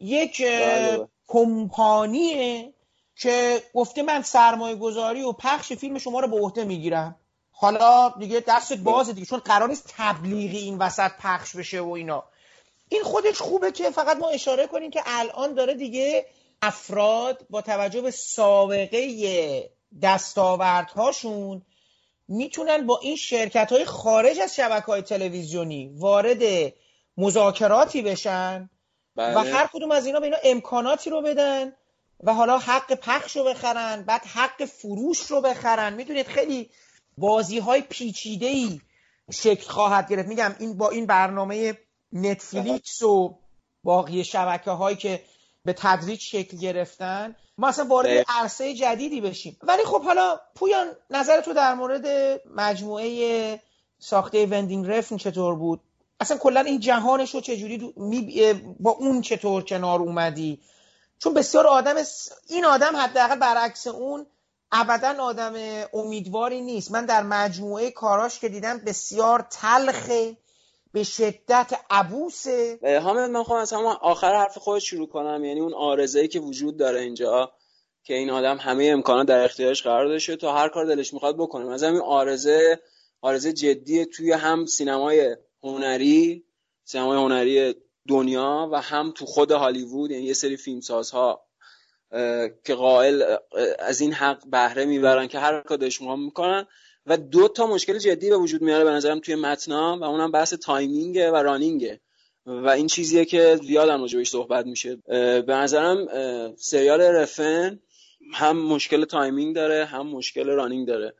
[0.00, 1.08] یک اه، بله.
[1.28, 2.72] کمپانیه
[3.16, 7.16] که گفته من سرمایه گذاری و پخش فیلم شما رو به عهده می‌گیرم.
[7.50, 12.24] حالا دیگه دستت بازه دیگه چون قرار نیست تبلیغی این وسط پخش بشه و اینا.
[12.92, 16.26] این خودش خوبه که فقط ما اشاره کنیم که الان داره دیگه
[16.62, 19.70] افراد با توجه به سابقه
[20.02, 21.62] دستاوردهاشون
[22.28, 26.72] می‌تونن با این شرکت های خارج از شبکه های تلویزیونی وارد
[27.16, 28.70] مذاکراتی بشن
[29.16, 29.36] بله.
[29.36, 31.72] و هر کدوم از اینا به اینا امکاناتی رو بدن
[32.22, 36.70] و حالا حق پخش رو بخرن بعد حق فروش رو بخرن می‌دونید خیلی
[37.18, 38.80] بازی های پیچیده ای
[39.30, 41.78] شکل خواهد گرفت میگم این با این برنامه
[42.12, 43.38] نتفلیکس و
[43.84, 45.22] باقی شبکه هایی که
[45.64, 48.24] به تدریج شکل گرفتن ما اصلا وارد.
[48.28, 49.56] عرصه جدیدی بشیم.
[49.62, 52.06] ولی خب حالا پویان نظر تو در مورد
[52.56, 53.60] مجموعه
[53.98, 55.80] ساخته وندینگ رفن چطور بود؟
[56.20, 57.94] اصلا کلا این جهانش رو چجوری
[58.80, 60.60] با اون چطور کنار اومدی؟
[61.18, 61.94] چون بسیار آدم
[62.48, 64.26] این آدم حداقل برعکس اون
[64.72, 65.54] ابدا آدم
[65.92, 66.90] امیدواری نیست.
[66.90, 70.36] من در مجموعه کاراش که دیدم بسیار تلخه
[70.92, 72.78] به شدت عبوسه.
[73.02, 75.44] حامد من خواهم از همون آخر حرف خودت شروع کنم.
[75.44, 77.52] یعنی اون آرزه‌ای که وجود داره اینجا
[78.04, 81.64] که این آدم همه امکانات در اختیارش قرار داشته تا هر کار دلش می‌خواد بکنه.
[81.64, 82.80] مثلا این آرزه
[83.20, 86.44] آرزه جدیه توی هم سینمای هنری
[86.84, 87.74] سینمای هنری
[88.08, 91.46] دنیا و هم تو خود هالیوود یعنی یه سری فیلمسازها
[92.64, 93.36] که قائل
[93.78, 96.66] از این حق بهره می‌برن که هر کار دلشون می‌کنن.
[97.06, 100.54] و دو تا مشکل جدی به وجود میاره به نظرم توی متنا و اونم بحث
[100.54, 102.00] تایمینگه و رانینگه.
[102.46, 104.96] و این چیزیه که زیاد هم راجع بهش صحبت میشه.
[105.46, 106.06] به نظرم
[106.56, 107.80] سریال رفن
[108.34, 111.14] هم مشکل timing داره هم مشکل running داره.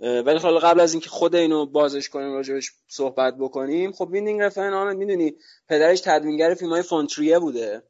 [0.00, 4.72] ولی حالا قبل از اینکه خود اینو بازش کنیم راجبش صحبت بکنیم خب ویندینگ رفن
[4.72, 5.34] آمد می‌دونی
[5.68, 7.82] پدرش تدوینگر فیلم های فون تریه بوده.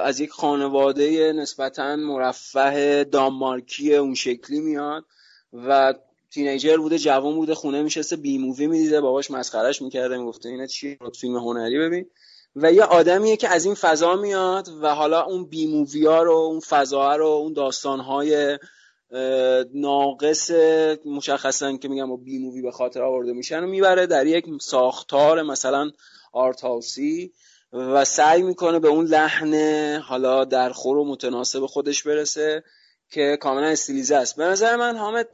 [0.00, 5.04] از یک خانواده نسبتا مرفه دانمارکی اون شکلی میاد
[5.52, 5.94] و
[6.32, 10.66] teenager بوده جوان بوده خونه میشسته B movie می‌دیده باباش مسخرش می‌کرده می‌گفته اینا
[11.00, 12.06] رو فیلم هنری ببین.
[12.56, 16.32] و یه آدمیه که از این فضا میاد و حالا اون B movie ها رو
[16.32, 18.58] اون فضا رو اون داستان های
[19.74, 20.50] ناقص
[21.04, 25.42] مشخصا که میگم با بی مووی به خاطر آورده میشن و می‌بره در یک ساختار
[25.42, 25.90] مثلا
[26.32, 27.32] آرت هاوسی
[27.72, 29.54] و سعی می‌کنه به اون لحن
[30.00, 32.64] حالا در خور و متناسب خودش برسه
[33.10, 34.36] که کاملا استیلیزه است.
[34.36, 35.28] به نظر من حامد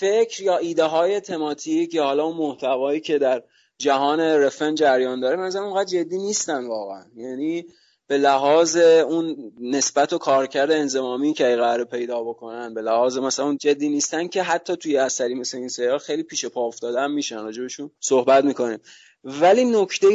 [0.00, 3.42] فکر یا ایده های تماتیک یا حالا اون محتوایی که در
[3.78, 7.04] جهان رفن جریان داره نظرم اونقدر جدی نیستن واقعا.
[7.16, 7.66] یعنی
[8.06, 13.56] به لحاظ اون نسبت و کارکرد انضمامی که قرار پیدا بکنن به لحاظ مثلا اون
[13.56, 17.90] جدی نیستن که حتی توی اثری مثل این سریال خیلی پیش پا افتادن میشن راجبشون
[18.00, 18.78] صحبت می‌کنیم.
[19.24, 20.06] ولی نکته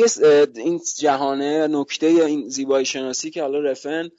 [0.56, 4.10] این جهانه نکته این زیبایی شناسی که حالا رفن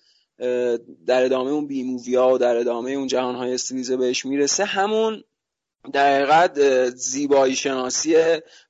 [1.06, 4.64] در ادامه اون بی مووی ها و در ادامه اون جهان های استیلیزه بهش می‌رسه
[4.64, 5.22] همون
[5.92, 6.50] در
[6.94, 8.16] زیبایی شناسی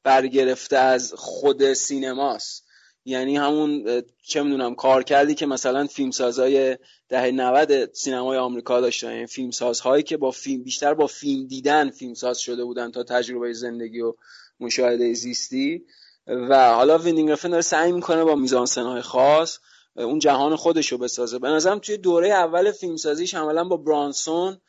[0.02, 2.66] برگرفته از خود سینماست.
[3.04, 9.12] یعنی همون چه می‌دونم کار کردی که مثلا فیلمسازای دهه 90 سینمای آمریکا داشتن.
[9.12, 14.00] یعنی فیلمسازهایی که با فیلم بیشتر با فیلم دیدن فیلمساز شده بودن تا تجربه زندگی
[14.00, 14.14] و
[14.60, 15.84] مشاهده زیستی.
[16.26, 19.58] و حالا ویندینگ رفن داره سعی می‌کنه با میزانسنهای خاص
[19.96, 21.38] اون جهان خودش رو بسازه.
[21.38, 24.60] به نظرم توی دوره اول فیلمسازیش عملا با برانسون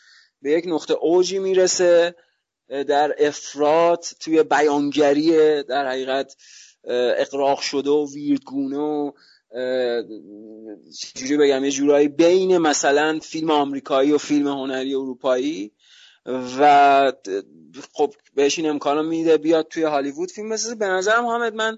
[0.42, 2.16] به یک نقطه اوجی می‌رسه.
[2.70, 6.36] در افراد توی بیانگری در حقیقت
[7.18, 9.12] اقراق شده و ویرگونه و
[11.00, 15.72] چجوری بگم یه جورایی بین مثلا فیلم آمریکایی و فیلم هنری اروپایی
[16.60, 17.14] و
[17.94, 20.76] خب بهش این امکانو میده بیاد توی هالیوود فیلم بسازه.
[20.76, 21.78] به نظرم حامد من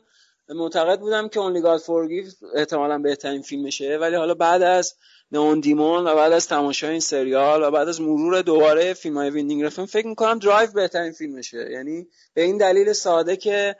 [0.49, 4.95] معتقد بودم که Only God Forgives احتمالا بهترین فیلمشه ولی حالا بعد از
[5.31, 9.29] Neon Demon و بعد از تماشای این سریال و بعد از مرور دوباره فیلم های
[9.29, 11.71] ویندینگ رفن فکر می‌کنم درایو بهترین فیلمشه.
[11.71, 13.75] یعنی به این دلیل ساده که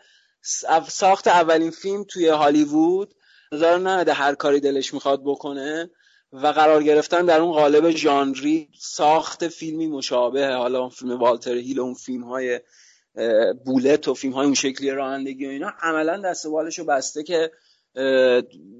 [0.88, 3.14] ساخت اولین فیلم توی هالیوود.
[3.52, 5.90] نظر نده هر کاری دلش می‌خواد بکنه
[6.32, 11.80] و قرار گرفتن در اون قالب ژانری ساخت فیلمی مشابه حالا اون فیلم والتر هیل
[11.80, 12.60] و اون فیلم های
[13.66, 15.72] بولت و فیلم های اون شکلی رانندگی و اینا.
[15.82, 17.52] عملا دست بالشو بسته که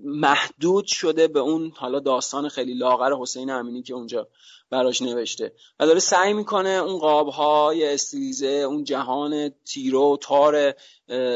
[0.04, 4.28] محدود شده به اون حالا داستان خیلی لاغر حسین امینی که اونجا
[4.70, 5.54] براش نوشته.
[5.80, 10.74] و داره سعی می‌کنه اون قابهای استیزه اون جهان تیرو و تار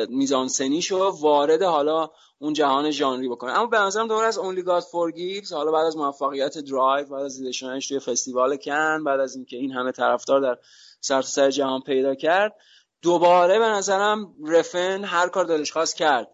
[0.09, 2.09] میزانسنیشو وارد حالا
[2.39, 3.51] اون جهان ژانری بکنه.
[3.51, 7.39] اما به نظرم دور از Only God Forgives حالا بعد از موفقیت درایو بعد از
[7.39, 10.57] دیدشونش توی فستیوال کن بعد از اینکه این همه طرفدار در
[10.99, 12.55] سراسر جهان پیدا کرد
[13.01, 16.27] دوباره به نظرم رفن هر کار دلش خواست کرد.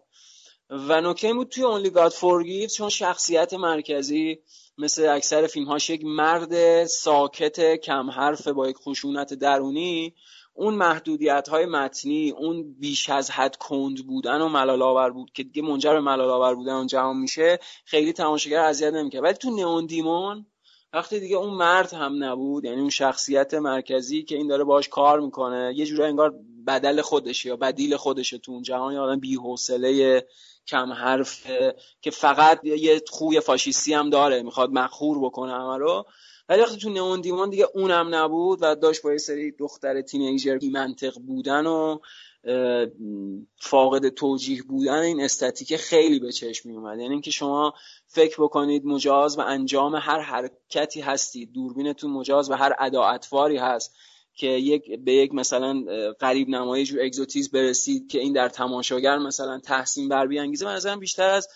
[0.70, 4.38] و نکته بود توی Only God Forgives چون شخصیت مرکزی
[4.78, 10.14] مثل اکثر فیلم هاش یک مرد ساکت کم حرف با یک خشونت درونی
[10.54, 15.42] اون محدودیت های متنی اون بیش از حد کند بودن و ملال آور بود که
[15.42, 19.50] دیگه منجر به ملال آور بودن اون جهان میشه خیلی تماشاگر اذیت نمی‌کنه ولی تو
[19.50, 20.46] نئون دیمون
[20.92, 25.20] وقتی دیگه اون مرد هم نبود یعنی اون شخصیت مرکزی که این داره باش کار
[25.20, 26.34] می‌کنه یه جورایی انگار
[26.66, 30.26] بدل خودشه یا بدیل خودشه تو اون جهان آدم بی‌حوصله
[30.66, 31.46] کم حرف
[32.00, 36.06] که فقط یه خوی فاشیستی هم داره می‌خواد مخور بکنه همه رو.
[36.48, 40.58] ولی وقتی تو نئون دیمان دیگه اونم نبود و داشت با یه سری دختر تینیجر
[40.58, 41.98] بی منطق بودن و
[43.56, 47.74] فاقد توجیه بودن این استاتیک خیلی به چشم می اومد یعنی اینکه شما
[48.06, 51.52] فکر بکنید مجاز و انجام هر حرکتی هستید.
[51.52, 53.94] دوربینتون مجاز و هر ادا اطواری هست.
[54.40, 55.84] که یک به یک مثلا
[56.20, 61.30] قریب نمایی جور اگزوتیز برسید که این در تماشاگر مثلا تحسین بر بیانگیزه من بیشتر
[61.30, 61.48] از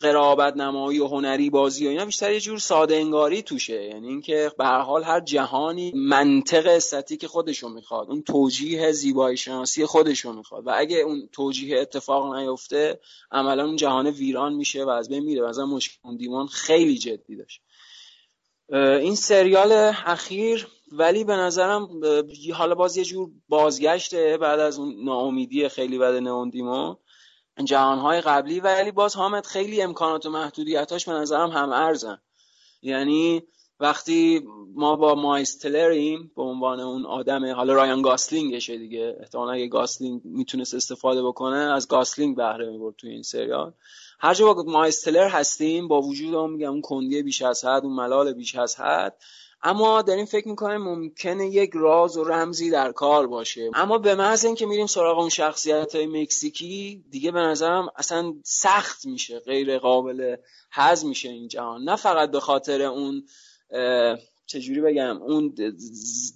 [0.00, 3.84] قرابت نمایی و هنری بازی و اینا بیشتر یه جور ساده انگاری توشه.
[3.84, 9.86] یعنی اینکه به هر حال هر جهانی منطق استاتیک خودشو می‌خواد اون توجیه زیبایی شناسی
[9.86, 10.66] خودشو می‌خواد.
[10.66, 15.42] و اگه اون توجیه اتفاق نیفته عملا اون جهان ویران میشه و از بین میره.
[15.42, 17.60] مثلا مشکل دیوان خیلی جدی داشت.
[18.72, 19.72] این سریال
[20.06, 21.88] اخیر ولی به نظرم
[22.54, 26.96] حالا باز یه جور بازگشته بعد از اون ناامیدی خیلی بد Neon Demon
[27.64, 28.60] جهانهای قبلی.
[28.60, 32.18] ولی باز حامد خیلی امکانات و محدودیتاش به نظرم هم ارزن.
[32.82, 33.42] یعنی
[33.80, 34.42] وقتی
[34.74, 39.16] ما با مایلز تلریم به عنوان اون آدم حالا رایان گاسلینگشه دیگه.
[39.20, 43.72] احتمالا اگه گاسلینگ می‌تونست استفاده بکنه از گاسلینگ بهره می‌برد توی این سریال.
[44.18, 47.96] هر جا با مایستلر هستیم با وجود اون میگم اون کندی بیش از حد اون
[47.96, 49.16] ملال بیش از حد
[49.62, 53.70] اما داریم فکر می‌کنیم ممکنه یک راز و رمزی در کار باشه.
[53.74, 59.06] اما به محض اینکه میریم سراغ اون شخصیت های مکزیکی دیگه به نظرم اصلا سخت
[59.06, 60.36] میشه غیر قابل
[60.72, 61.82] هضم میشه این جهان.
[61.82, 63.24] نه فقط به خاطر اون
[64.46, 65.54] چجوری بگم اون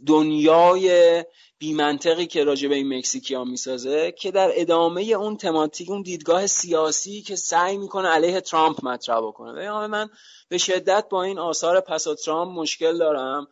[0.07, 1.25] دنیای
[1.59, 6.47] بیمنطقی که راجع به این مکزیکی ها می‌سازه که در ادامه اون تماتیک اون دیدگاه
[6.47, 9.87] سیاسی که سعی می‌کنه علیه ترامپ مطرح بکنه.
[9.87, 10.11] من
[10.51, 13.49] به شدت با این آثار پسا ترامپ مشکل دارم.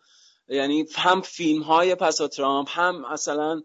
[0.48, 3.62] یعنی هم فیلم های پسا ترامپ هم مثلا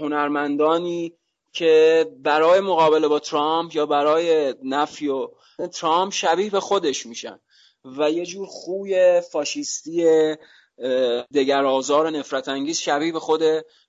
[0.00, 1.12] هنرمندانی
[1.52, 5.28] که برای مقابله با ترامپ یا برای نفی و
[5.72, 7.40] ترامپ شبیه به خودش میشن
[7.84, 10.06] و یه جور خوی فاشیستی
[11.34, 13.42] دگر آزار نفرت انگیز شبیه به خود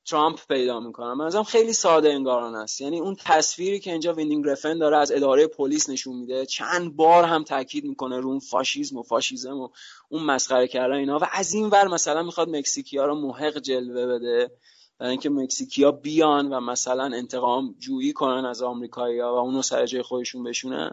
[0.05, 1.17] ترامپ پیدا می‌کنن.
[1.17, 2.81] به نظرم خیلی ساده انگاران است.
[2.81, 7.23] یعنی اون تصویری که اینجا ویندینگ رفن داره از اداره پلیس نشون میده چند بار
[7.23, 9.69] هم تاکید می‌کنه رو اون فاشیسم و فاشیزم و
[10.09, 11.19] اون مسخره کردن اینا.
[11.19, 14.51] و از این ور مثلا می‌خواد مکزیکیا رو محق جلوه بده
[14.99, 20.01] برای اینکه مکزیکیا بیان و مثلا انتقام جویی کنن از آمریکایی‌ها و اونو سر جای
[20.01, 20.91] خودشون بشونن.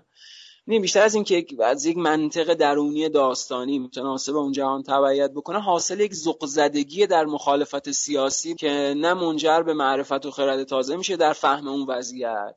[0.68, 6.00] نه بیشتر از اینکه از یک منطق درونی داستانی متناسب اون جهان تبعیت بکنه حاصل
[6.00, 6.14] یک
[6.46, 11.68] زدگی در مخالفت سیاسی که نه منجر به معرفت و خرد تازه میشه در فهم
[11.68, 12.54] اون وضعیت.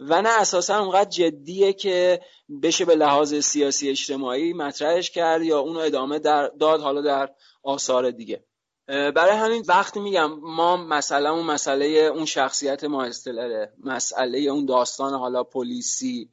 [0.00, 2.20] و نه اساسا اونقدر جدیه که
[2.62, 7.30] بشه به لحاظ سیاسی اجتماعی مطرحش کرد یا اونو ادامه در داد حالا در
[7.62, 8.44] آثار دیگه.
[8.86, 13.08] برای همین وقتی میگم ما مثلا اون مسئله اون شخصیت ما
[13.84, 16.30] مسئله اون داستان حالا پلیسی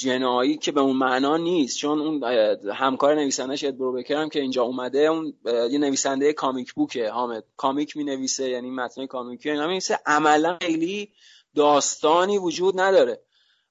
[0.00, 1.78] جنایی که به اون معنا نیست.
[1.78, 2.24] چون اون
[2.74, 7.44] همکار نویسندش ادبرو بکر هم که اینجا اومده اون یه نویسنده کامیک بوکه حامد.
[7.56, 9.50] کامیک می نویسه یعنی متن کامیکی.
[9.50, 11.12] اینا می نویسه عملا خیلی
[11.54, 13.20] داستانی وجود نداره.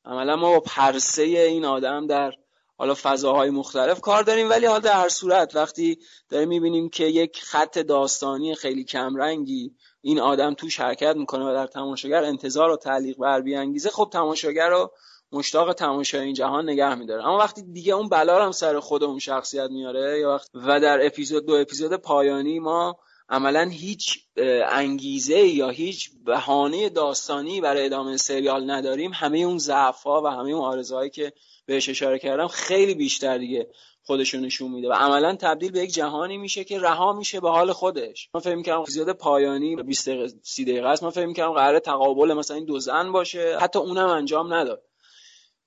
[0.05, 2.33] عملا ما با پرسه این آدم در
[2.77, 5.99] حالا فضاهای مختلف کار داریم ولی حالا در هر صورت وقتی
[6.29, 11.67] داریم می‌بینیم که یک خط داستانی خیلی کمرنگی این آدم توش حرکت می‌کنه و در
[11.67, 14.91] تماشاگر انتظار و تعلیق بر بیانگیزه خب تماشاگر رو
[15.31, 17.27] مشتاق تماشای این جهان نگه میداره.
[17.27, 21.05] اما وقتی دیگه اون بلا هم سر خود اون شخصیت میاره یا وقت و در
[21.05, 22.99] اپیزود دو اپیزود پایانی ما
[23.29, 24.19] عملا هیچ
[24.67, 29.11] انگیزه یا هیچ بهانه داستانی برای ادامه سریال نداریم.
[29.13, 31.33] همه اون ضعف و همه اون آرزوهایی که
[31.65, 33.67] بهش اشاره کردم خیلی بیشتر دیگه
[34.03, 34.89] خودشون نشون میده.
[34.89, 38.29] و عملا تبدیل به یک جهانی میشه که رها میشه به حال خودش.
[38.33, 41.03] من فکر می‌کردم زیاد پایانی 20 دقیقه 30 دقیقه است.
[41.03, 43.57] من فکر می‌کردم قرار تقابل مثلا این دو زن باشه.
[43.61, 44.88] حتی اونم انجام نداد.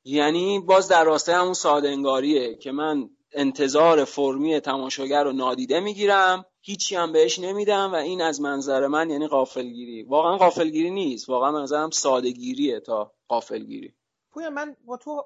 [0.04, 6.44] یعنی باز در راستای همون ساده انگاریه که من انتظار فرمی تماشاگر رو نادیده می‌گیرم
[6.60, 11.50] هیچی هم بهش نمیدم و این از منظر من یعنی قافلگیری واقعا قافلگیری نیست واقعا
[11.50, 13.94] منظرم سادهگیریه تا قافلگیری
[14.32, 15.24] پویا من با تو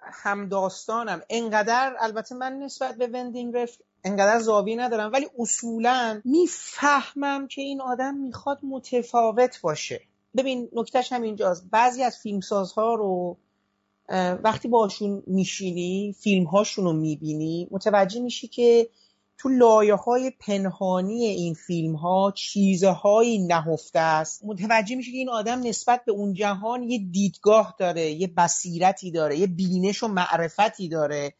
[0.00, 7.48] هم داستانم انقدر البته من نسبت به وندینگ رفت انقدر زاویه ندارم ولی اصولا می‌فهمم
[7.48, 10.00] که این آدم می‌خواد متفاوت باشه.
[10.36, 13.36] ببین نکتهش هم اینجاست بعضی از فیلمسازها رو
[14.44, 18.88] وقتی باشون میشینی فیلم هاشون رو می‌بینی متوجه میشی که
[19.38, 24.44] تو لایه های پنهانی این فیلم ها چیزهایی نهفته است.
[24.44, 29.38] متوجه میشه که این آدم نسبت به اون جهان یه دیدگاه داره یه بصیرتی داره
[29.38, 31.34] یه بینش و معرفتی داره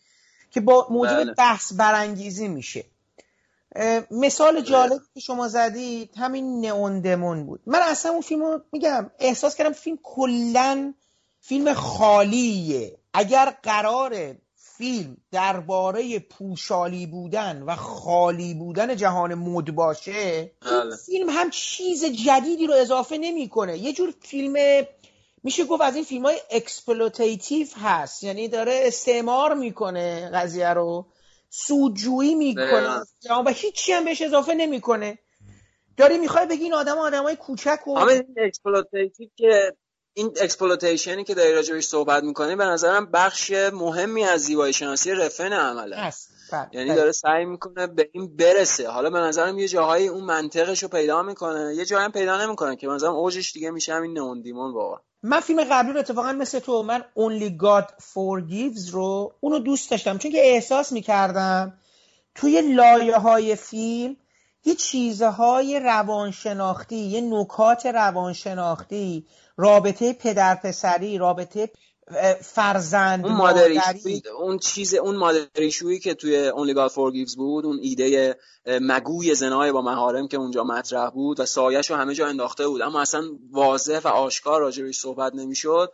[0.51, 1.35] که با موجب بله.
[1.35, 2.85] بحث برانگیزی میشه.
[4.11, 7.61] مثال جالب که شما زدید همین Neon Demon بود.
[7.67, 10.95] من اصلا اون فیلم رو میگم احساس کردم فیلم کلا
[11.47, 12.99] فیلم خالیه.
[13.15, 20.97] اگر قرار فیلم درباره پوشالی بودن و خالی بودن جهان مد باشه این بله.
[21.07, 23.79] فیلم هم چیز جدیدی رو اضافه نمی‌کنه.
[23.79, 24.87] یه جور فیلم
[25.43, 28.25] میشه گفت از این فیلم های exploitative هست.
[28.25, 31.07] یعنی داره استثمار می‌کنه قضیه رو
[31.51, 33.03] سودجویی می‌کنه.
[33.47, 35.19] و هیچی هم بهش اضافه نمی‌کنه.
[35.97, 37.91] داری می‌خوای بگی این آدم آدم های کوچک و
[38.37, 39.77] exploitative که
[40.15, 45.11] این exploitation ی که داری راجبش صحبت می‌کنی به نظرم بخش مهمی از زیبایی شناسی
[45.11, 45.97] رفن عمله.
[45.97, 46.31] هست.
[46.53, 46.69] بله.
[46.73, 46.97] یعنی بله.
[46.97, 48.89] داره سعی می‌کنه به این برسه.
[48.89, 51.75] حالا به نظرم یه جاهایی اون منطقش رو پیدا می‌کنه.
[51.75, 54.99] یه جایی هم پیدا نمی‌کنه که به نظرم اوجش دیگه میشه همین Neon Demon واقعا.
[55.23, 60.19] من فیلم قبلی رو اتفاقا مثل تو من Only God Forgives رو اونو دوست داشتم.
[60.19, 61.79] چون که احساس می‌کردم
[62.35, 64.17] توی لایه های فیلم
[64.65, 71.71] یه چیزهای روانشناختی یه نکات روانشناختی رابطه پدر پسری رابطه
[72.41, 73.81] فرزند اون مادری.
[74.39, 78.37] اون چیز اون مادری شویی که توی Only God Forgives بود اون ایده
[78.67, 82.83] مگوی زنای با محارم که اونجا مطرح بود و سایش رو همه جا انداخته بود.
[82.83, 85.93] اما اصلا واضح و آشکار راجبش صحبت نمی‌شد.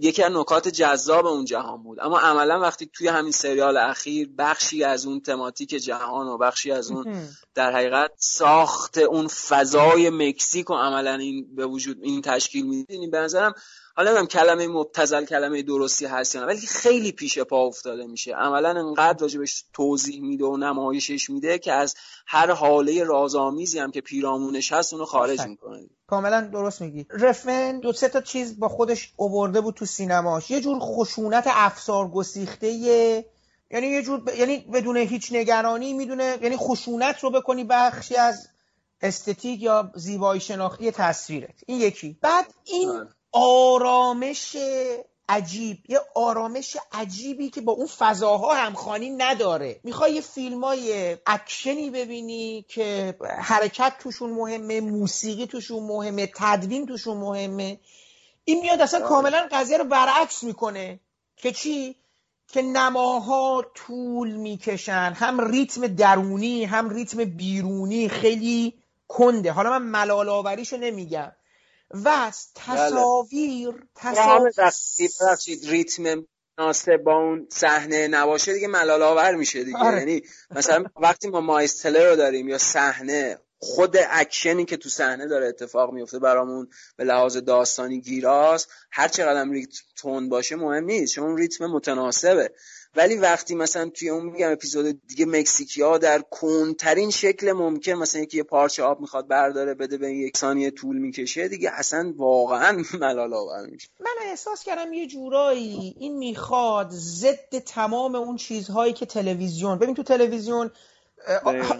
[0.00, 2.00] یکی از نکات جذاب اون جهان بود.
[2.00, 6.90] اما عملا وقتی توی همین سریال اخیر بخشی از اون تماتیک جهان و بخشی از
[6.90, 13.10] اون در حقیقت ساخت اون فضای مکزیک و عملا این به وجود این تشکیل میدین
[13.10, 13.54] به نظرم
[13.98, 18.34] حالا نمی‌دونم کلمه مبتزل کلمه درستی هست یا نه ولی خیلی پیش پا افتاده میشه.
[18.34, 21.94] عملا انقدر راجبش توضیح میده و نمایشش میده که از
[22.26, 25.90] هر حاله رازآمیزی هم که پیرامونش هست اونو خارج می‌کنه.
[26.06, 27.06] کاملا درست میگی.
[27.10, 30.50] رفن دو سه تا چیز با خودش اوورده بود تو سینماش.
[30.50, 32.72] یه جور خشونت افسار گسیخته
[33.70, 34.28] یعنی یه جور ب...
[34.28, 38.48] یعنی بدون هیچ نگرانی می‌دونه یعنی خشونت رو بکنی بخشی از
[39.02, 41.54] استتیک یا زیبایی شناختی تصویرت.
[41.66, 42.18] این یکی.
[42.22, 44.56] بعد این آرامش
[45.28, 49.80] عجیب یه آرامش عجیبی که با اون فضاها همخوانی نداره.
[49.84, 57.16] می‌خوای یه فیلم های اکشنی ببینی که حرکت توشون مهمه موسیقی توشون مهمه تدوین توشون
[57.16, 57.80] مهمه.
[58.44, 61.00] این میاد اصلا کاملا قضیه رو برعکس می‌کنه.
[61.36, 61.96] که چی؟
[62.48, 65.12] که نماها طول می‌کشن.
[65.16, 68.74] هم ریتم درونی هم ریتم بیرونی خیلی
[69.08, 69.52] کنده.
[69.52, 71.32] حالا من ملال آوریشو نمیگم.
[71.90, 74.52] و تصاویر تصاویر.
[75.20, 76.24] بخشید ریتم
[76.58, 79.78] مناسب با اون صحنه نباشه دیگه ملال آور میشه دیگه.
[79.78, 79.98] آره.
[79.98, 85.46] یعنی مثلا وقتی ما مایستله رو داریم یا صحنه خود اکشنی که تو صحنه داره
[85.46, 91.14] اتفاق میفته برامون به لحاظ داستانی گیراست هر چقدر ریتم تون باشه مهم نیست.
[91.14, 92.52] چون ریتم متناسبه.
[92.98, 98.22] ولی وقتی مثلا توی اون میگم اپیزود دیگه مکزیکی ها در کنترین شکل ممکن مثلا
[98.22, 102.82] یکی یه پارچه آب می‌خواد برداره بده به یک ثانیه طول می‌کشه دیگه اصلا واقعا
[103.00, 103.88] ملال آور میشه.
[104.00, 109.78] من احساس کردم یه جورایی این می‌خواد ضد تمام اون چیزهایی که تلویزیون.
[109.78, 110.70] ببین تو تلویزیون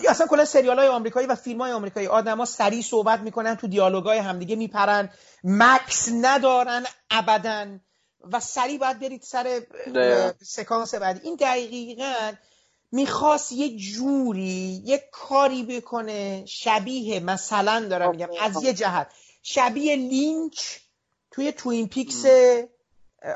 [0.09, 4.19] اصلا کلا سریال های آمریکایی و فیلم های آمریکایی آدما سریع صحبت می‌کنن تو دیالوگای
[4.19, 5.11] همدیگه میپرن.
[5.45, 7.79] مکث ندارن ابدا.
[8.33, 9.63] و سریع باید برید سر
[10.43, 11.21] سکانس بعدی.
[11.23, 12.33] این دقیقا
[12.93, 19.11] می‌خواست یه جوری یه کاری بکنه شبیه مثلا دارم میگم از یه جهت.
[19.43, 20.61] شبیه لینچ
[21.31, 22.25] توی Twin Peaks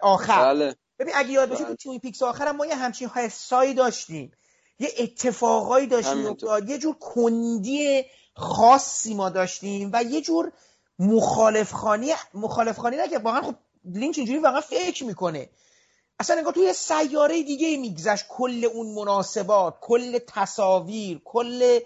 [0.02, 0.42] آخر.
[0.42, 0.76] بله.
[0.98, 4.32] ببین اگه یاد باشه تو Twin Peaks آخر هم ما یه همچین حسایی داشتیم.
[4.78, 6.36] یه اتفاقایی داشتیم
[6.68, 8.04] یه جور کندی
[8.36, 10.52] خاصی ما داشتیم و یه جور
[10.98, 13.54] مخالف خوانی مخالف خوانی نه که واقعا خب
[13.84, 15.48] لینچ اینجوری واقعا فکر می‌کنه.
[16.20, 18.24] اصلا انگار توی سیاره دیگه میگذشت.
[18.28, 21.78] کل اون مناسبات کل تصاویر کل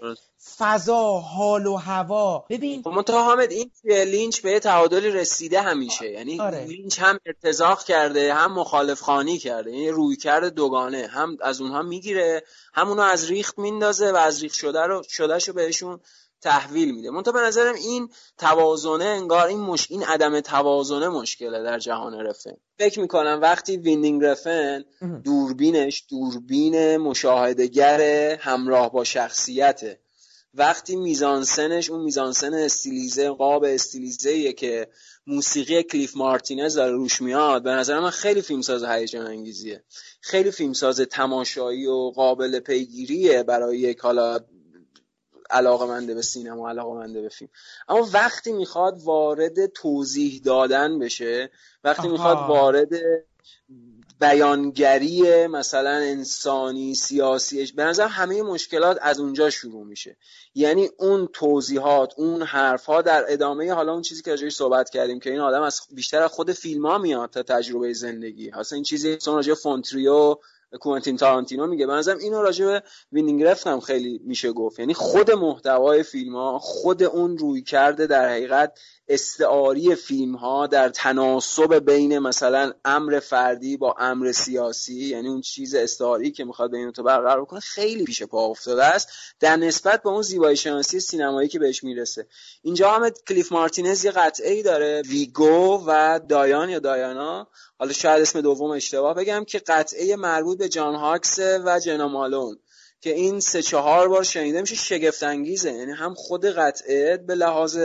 [0.57, 2.45] فضا حال و هوا.
[2.49, 6.11] ببین خب منتها حامد این لینچ به تعادلی رسیده همیشه.
[6.11, 6.65] یعنی آره.
[6.65, 9.71] لینچ هم ارتزاق کرده هم مخالف خوانی کرده.
[9.71, 11.07] یعنی رویکرد دوگانه.
[11.07, 12.43] هم از اونها می‌گیره
[12.73, 15.99] هم اونو از ریخت میندازه و از ریخت شده رو شدهشو بهشون
[16.41, 17.09] تحویل میده.
[17.09, 22.57] منتها به نظرم این توازنه انگار این مش این عدم توازنه مشکله در جهان رفن
[22.77, 24.85] فکر می‌کنم وقتی ویندینگ رفن
[25.23, 28.01] دوربینش دوربین مشاهدگر
[28.39, 29.99] همراه با شخصیته
[30.53, 34.87] وقتی میزانسنش اون میزانسن استیلیزه قاب استیلیزه که
[35.27, 39.83] موسیقی کلیف مارتینز داره روش میاد به نظر من خیلی فیلمساز هیجان انگیزیه.
[40.21, 44.39] خیلی فیلمساز تماشایی و قابل پیگیریه برای یک حالا
[45.49, 47.51] علاقه منده به سینما علاقه منده به فیلم.
[47.89, 51.51] اما وقتی می‌خواد وارد توضیح دادن بشه
[51.83, 52.11] وقتی آها.
[52.11, 52.89] می‌خواد وارد
[54.19, 60.17] بیانگری مثلا انسانی سیاسیش به نظر همه مشکلات از اونجا شروع میشه.
[60.55, 65.29] یعنی اون توضیحات اون حرفها در ادامه حالا اون چیزی که راجعش صحبت کردیم که
[65.29, 68.51] این آدم از بیشتر از خود فیلم ها میاد تا تجربه زندگی.
[68.51, 70.35] اصلا این چیزی مثلا راجع فونتریو
[70.79, 71.87] کوانتین تارانتینو میگه.
[71.87, 74.79] به نظرم اینو راجع به ویندینگ رفن هم خیلی میشه گفت.
[74.79, 81.85] یعنی خود محتوای فیلم ها خود اون رویکرد در حقیقت استعاری فیلم ها در تناسب
[81.85, 87.03] بین مثلا امر فردی با امر سیاسی یعنی اون چیز استعاری که می‌خواد بین تو
[87.03, 89.09] برقرار کنه خیلی پیش پا افتاده است.
[89.39, 92.27] در نسبت به اون زیبایی شناسی سینمایی که بهش می‌رسه.
[92.61, 95.01] اینجا هم کلیف مارتینز یه قطعه ای داره.
[95.01, 97.47] ویگو و دایان یا دایانا.
[97.79, 102.59] حالا شاید اسم دوم اشتباه بگم که قطعه مربوط به جان هاکس و جنا مالون
[103.01, 107.79] که این سه چهار بار شنیده میشه شگفت انگیزه یعنی هم خود قطعه به لحاظ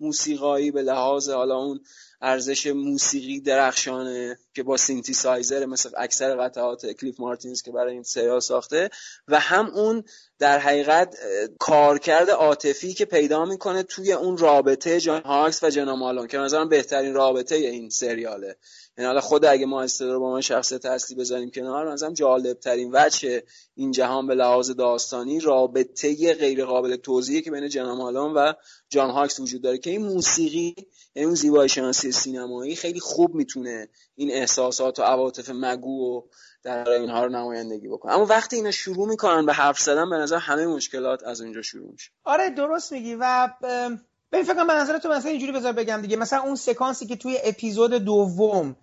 [0.00, 1.80] موسیقایی به لحاظ حالا اون
[2.20, 8.02] ارزش موسیقی درخشانه که با سینتی سایزر مثل اکثر قطعات کلیف مارتینز که برای این
[8.02, 8.90] سریال ساخته
[9.28, 10.04] و هم اون
[10.38, 11.16] در حقیقت
[11.58, 16.64] کارکرد عاطفی که پیدا می‌کنه توی اون رابطه جان هاکس و جنا مالون که مثلا
[16.64, 18.56] بهترین رابطه این سریاله.
[18.98, 22.58] یعنی حالا خود اگه ما استعداد رو با من شخصیت اصلی بذاریم کنار مثلا جالب
[22.58, 23.42] ترین وجه
[23.74, 28.52] این جهان به لحاظ داستانی رابطه غیر قابل توضیحی که بین جنا مالون و
[28.90, 29.78] جان هاکس وجود داره.
[29.78, 30.74] که این موسیقی
[31.14, 36.22] یعنی اون زیبایی شناسی سینمایی خیلی خوب می‌تونه این احساسات و عواطف مگو و
[36.62, 40.36] در اینها رو نمایندگی بکنه اما وقتی اینا شروع می‌کنن به حرف زدن به نظر
[40.36, 42.10] همه مشکلات از اونجا شروع میشه.
[42.24, 43.16] آره درست میگی.
[43.20, 43.48] و
[44.32, 46.16] ببین فکر کنم به نظر تو مثلا اینجوری بذار بگم دیگه.
[46.16, 48.76] مثلا اون سکانسی که توی اپیزود دوم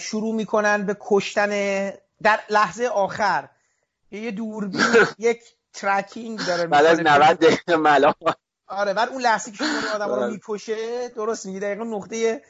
[0.00, 1.50] شروع می‌کنن به کشتن
[2.22, 3.48] در لحظه آخر
[4.10, 4.80] یه دوربین
[5.18, 5.40] یک
[5.72, 7.16] ترکینگ داره بعد از می‌کنه.
[7.16, 8.14] 90 دقیقه ملال
[8.66, 10.32] آره بعد اون لحظه که شما آدم رو آره.
[10.32, 11.60] می‌کشه درست میگی.
[11.60, 12.42] دقیقا نقطه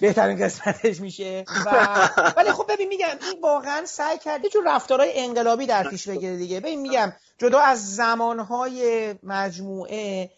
[0.00, 1.44] بهترین قسمتش میشه.
[1.66, 6.08] و ولی خب ببین میگم این واقعا سعی کرد یه جور رفتارهای انقلابی در پیش
[6.08, 6.60] بگیره دیگه.
[6.60, 10.30] ببین میگم جدا از زمانهای مجموعه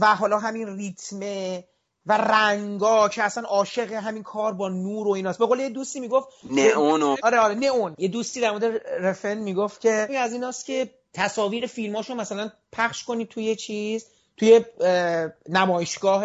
[0.00, 1.64] و حالا همین ریتمه
[2.06, 5.38] و رنگا که اصلا عاشق همین کار با نور و ایناست.
[5.38, 7.94] به قول یه دوستی می‌گفت نئون آره آره نئون.
[7.98, 8.64] یه دوستی در مورد
[9.00, 14.06] رفن می‌گفت که این از ایناست که تصاویر فیلماشو مثلا پخش کنی توی چیز
[14.36, 16.24] توی اه، نمایشگاه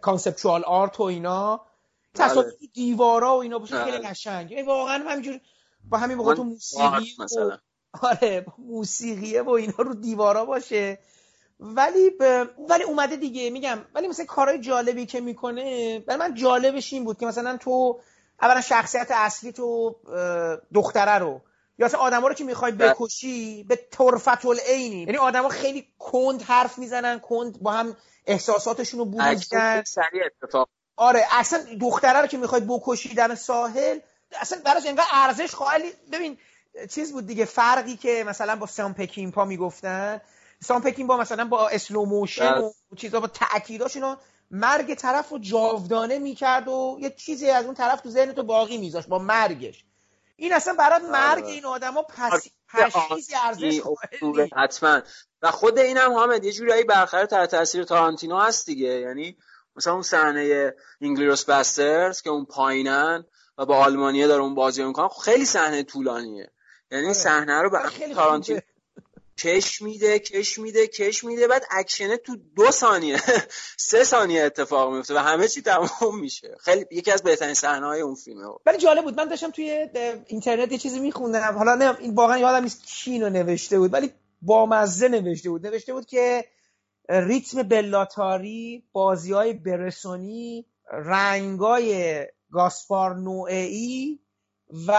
[0.00, 1.60] conceptual art و اینا.
[2.14, 2.68] تصاویر بله.
[2.74, 4.08] دیوارا و اینا باشه خیلی بله.
[4.08, 5.40] قشنگ یعنی واقعا همینجور
[5.88, 7.58] با همین من موسیقی مثلا
[8.02, 10.98] آره موسیقیه و اینا رو دیوارا باشه
[11.60, 12.46] ولی ب...
[12.70, 17.18] ولی اومده دیگه میگم ولی مثلا کارهای جالبی که می‌کنه برای من جالبش این بود
[17.18, 18.00] که مثلا تو
[18.42, 19.96] اولا شخصیت اصلی تو
[20.74, 21.40] دختره رو
[21.78, 22.94] یا اصلا آدما رو که می‌خوای بله.
[22.94, 27.96] بکشی به طرفة العینی یعنی آدما خیلی کند حرف می‌زنن کند با هم
[28.26, 30.68] احساساتشون رو بروز اکشن میدن خیلی سریع اتفاق
[31.00, 33.98] آره اصلا دختره رو که می‌خواید بکشی در ساحل
[34.40, 35.82] اصلا براش انقدر ارزش قائل
[36.12, 36.38] ببین
[36.90, 40.20] چیز بود دیگه فرقی که مثلا با سام پکینپا می‌گفتن.
[40.62, 44.18] سام پکینپا مثلا با اسلو موشن و چیزا با تاکیداش اینا
[44.50, 48.78] مرگ طرف رو جاودانه می‌کرد و یه چیزی از اون طرف تو ذهن تو باقی
[48.78, 49.84] میذاشت با مرگش.
[50.36, 53.80] این اصلا برات مرگ این آدما پس پشیزی ارزش.
[54.56, 55.00] حتما.
[55.42, 58.88] و خود این هم حامد یه جورایی برخلاف تحت تاثیر تارانتینو هست دیگه.
[58.88, 59.36] یعنی
[59.76, 63.24] مثلا اون صحنه اینگلیروس باسترز که اون پایینن
[63.58, 66.50] و با آلمانیه داره اون بازی می‌کنن خیلی صحنه طولانیه.
[66.90, 68.60] یعنی این صحنه رو به آره، تارانتینو.
[69.38, 73.20] کش میده کش میده کش میده بعد اکشنه تو دو ثانیه
[73.90, 76.56] سه ثانیه اتفاق میفته و همه چی تمام میشه.
[76.60, 78.48] خیلی یکی از بهترین صحنه های اون فیلمه.
[78.66, 79.16] ولی جالب بود.
[79.16, 79.88] من داشتم توی
[80.26, 81.54] اینترنت یه چیزی میخوندم.
[81.58, 85.66] حالا نه این واقعا یادم نیست کی اینو نوشته بود ولی بامزه نوشته بود.
[85.66, 86.44] نوشته بود که
[87.10, 94.20] ریتم بلاتاری بازی های برسونی رنگای گاسپار نوعی
[94.86, 94.92] و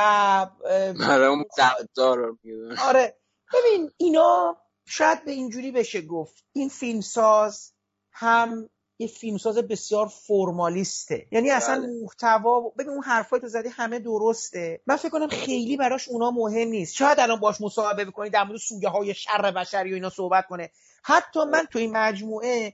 [2.81, 3.17] آره.
[3.53, 6.45] ببین اینا شاید به اینجوری بشه گفت.
[6.53, 7.73] این فیلمساز
[8.11, 8.69] هم
[9.01, 11.27] یه فیلمساز بسیار فرمالیسته.
[11.31, 12.01] یعنی اصلا بله.
[12.03, 14.81] محتوا ببین اون حرفای تو زدی همه درسته.
[14.87, 16.95] من فکر کنم خیلی براش اونا مهم نیست.
[16.95, 20.69] شاید الان باش مصاحبه بکنی در مورد سوگه های شر بشری و اینا صحبت کنه.
[21.03, 22.73] حتی من تو این مجموعه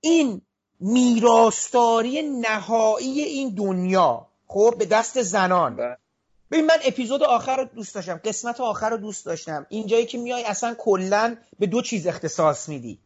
[0.00, 0.42] این
[0.80, 5.76] میراستاری نهایی این دنیا خب به دست زنان.
[5.76, 5.96] بله.
[6.50, 9.66] ببین من اپیزود آخر رو دوست داشتم قسمت آخر رو دوست داشتم.
[9.68, 12.98] اینجایی که میای اصلا کلا به دو چیز اختصاص میدی.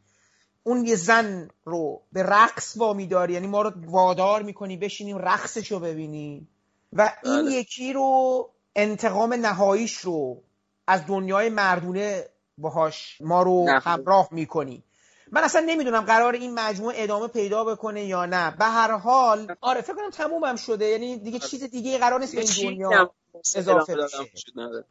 [0.62, 5.72] اون یه زن رو به رقص وامی داری یعنی ما رو وادار می‌کنی بشینیم رقصش
[5.72, 6.48] رو ببینیم
[6.92, 7.52] و این بله.
[7.52, 10.42] یکی رو انتقام نهاییش رو
[10.86, 12.24] از دنیای مردونه
[12.58, 13.66] باهاش ما رو.
[13.82, 14.82] همراه می‌کنی
[15.32, 18.56] من اصلا نمی‌دونم قرار این مجموعه ادامه پیدا بکنه یا نه.
[18.58, 20.84] به هر حال آره فکر کنم تمومم شده.
[20.84, 23.14] یعنی دیگه چیز دیگه قرار نیست به این دنیا
[23.56, 24.18] اضافه بشه.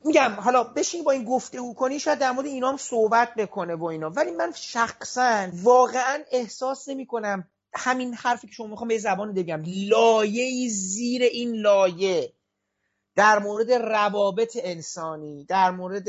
[0.05, 4.09] میگم حالا بشین با این گفتگو کنی شاید در مورد اینام صحبت بکنه با اینا
[4.09, 9.63] ولی من شخصا واقعا احساس نمی کنم همین حرفی که شما می‌خوام به زبان بگم.
[9.65, 12.33] لایه زیر این لایه
[13.15, 16.07] در مورد روابط انسانی در مورد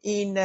[0.00, 0.38] این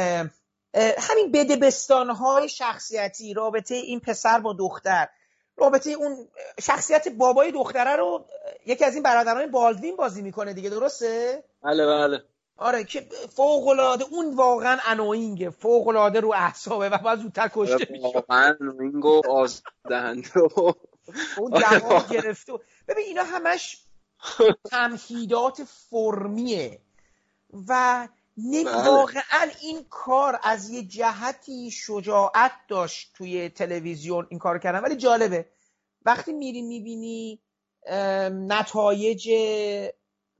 [0.98, 5.08] همین بدبستان های شخصیتی رابطه این پسر با دختر
[5.56, 6.28] رابطه اون
[6.60, 8.26] شخصیت بابای دختره رو
[8.66, 12.22] یکی از این برادران بالدوین بازی می‌کنه دیگه درسته؟ بله بله.
[12.58, 17.86] آره که فوق العاده اون واقعا انوینگه فوق العاده رو اعصابه و باید زودتر کشته
[17.90, 18.56] میشه واقعا
[19.28, 20.72] آزدهنده و
[21.38, 22.52] اون دماغ گرفته
[22.88, 23.82] ببین اینا همش
[24.70, 26.80] تمهیدات فرمیه
[27.68, 28.88] و نمی- بله.
[28.88, 35.46] واقعا این کار از یه جهتی شجاعت داشت توی تلویزیون این کار کردن ولی جالبه
[36.06, 37.42] وقتی میری می‌بینی
[38.30, 39.30] نتایج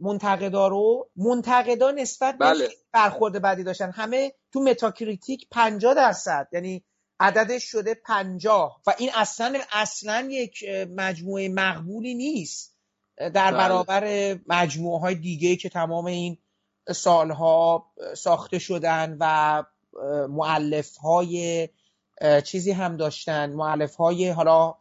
[0.01, 2.69] منتقدا رو منتقدا نسبت بله.
[2.93, 6.85] برخورد بدی داشتن همه تو متاکریتیک 50 درصد یعنی
[7.21, 10.65] عددش شده 50 و این اصلا اصلا یک
[10.97, 12.77] مجموعه مقبولی نیست
[13.19, 13.53] در بله.
[13.53, 16.39] برابر مجموعه های دیگه که تمام این
[16.93, 19.65] سالها ساخته شدن و
[20.29, 21.69] مؤلف های
[22.45, 24.75] چیزی هم داشتن مؤلف های حالا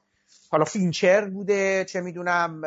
[0.52, 2.62] حالا فینچر بوده چه می‌دونم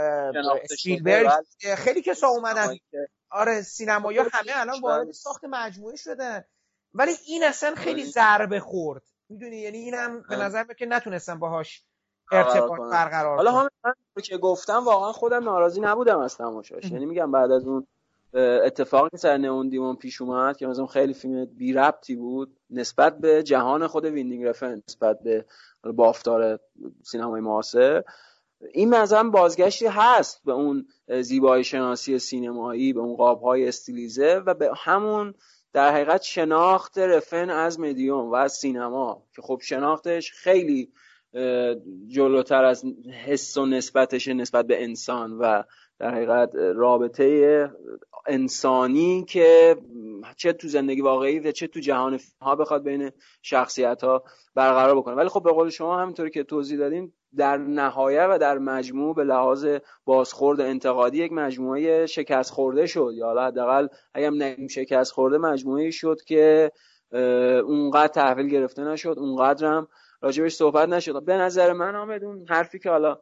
[0.70, 1.28] سپیلبرگ
[1.65, 1.77] بله.
[1.77, 2.77] خیلی کسا اومدن
[3.31, 5.10] آره سینمایی همه الان وارد.
[5.12, 6.44] ساخت مجموعه شدن
[6.94, 8.10] ولی این اصلا خیلی آره.
[8.10, 10.44] ضربه خورد می‌دونی یعنی اینم به آره.
[10.44, 11.82] نظر میاد که نتونستن باهاش
[12.32, 12.81] ارتباط.
[12.93, 13.94] برقرار حالا هم
[14.24, 16.85] که گفتم واقعا خودم ناراضی نبودم از تماشاش.
[16.85, 17.86] یعنی میگم بعد از اون
[18.34, 23.18] اتفاقی که سر Neon Demon پیش اومد که مثلا خیلی فیلم بی ربطی بود نسبت
[23.18, 25.44] به جهان خود ویندینگ رفن نسبت به
[25.94, 26.60] بافتار
[27.02, 28.02] سینمای معاصر.
[28.72, 30.86] این مثلا بازگشتی هست به اون
[31.20, 35.34] زیبایی شناسی سینمایی به اون قابهای استیلیزه و به همون
[35.72, 40.92] در حقیقت شناخت رفن از مدیوم و از سینما که خب شناختش خیلی
[42.06, 42.84] جلوتر از
[43.24, 45.62] حس و نسبتش نسبت به انسان و
[45.98, 47.70] در حقیقت رابطه
[48.26, 49.76] انسانی که
[50.36, 53.10] چه تو زندگی واقعی و چه تو جهان ها بخواد بین
[53.42, 55.14] شخصیت ها برقرار بکنه.
[55.14, 59.24] ولی خب به قول شما همینطوری که توضیح دادین در نهایت و در مجموع به
[59.24, 59.66] لحاظ
[60.04, 63.10] بازخورد انتقادی یک مجموعه شکست خورده شد.
[63.14, 66.72] یا حداقل اگرم نگیم شکست خورده مجموعه شد که
[67.66, 69.88] اونقدر تحویل گرفته نشد اونقدر هم
[70.20, 71.24] راجبش صحبت نشد.
[71.24, 73.18] به نظر من آمد اون حرفی که حالا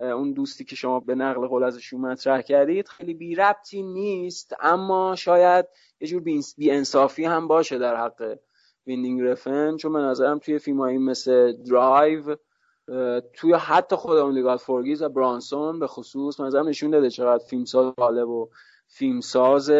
[0.00, 5.16] اون دوستی که شما به نقل قول ازشون مطرح کردید خیلی بی ربطی نیست اما
[5.16, 5.66] شاید
[6.00, 8.38] یه جور بی انصافی هم باشه در حق
[8.86, 9.76] ویندینگ رفن.
[9.76, 12.36] چون به نظرم توی فیلمایی مثل درایو
[13.34, 17.94] توی حتی خود Only God Forgives و برانسون به خصوص نظرم نشون داده چقدر فیلمساز
[17.98, 18.48] جالب و
[18.86, 19.70] فیلمساز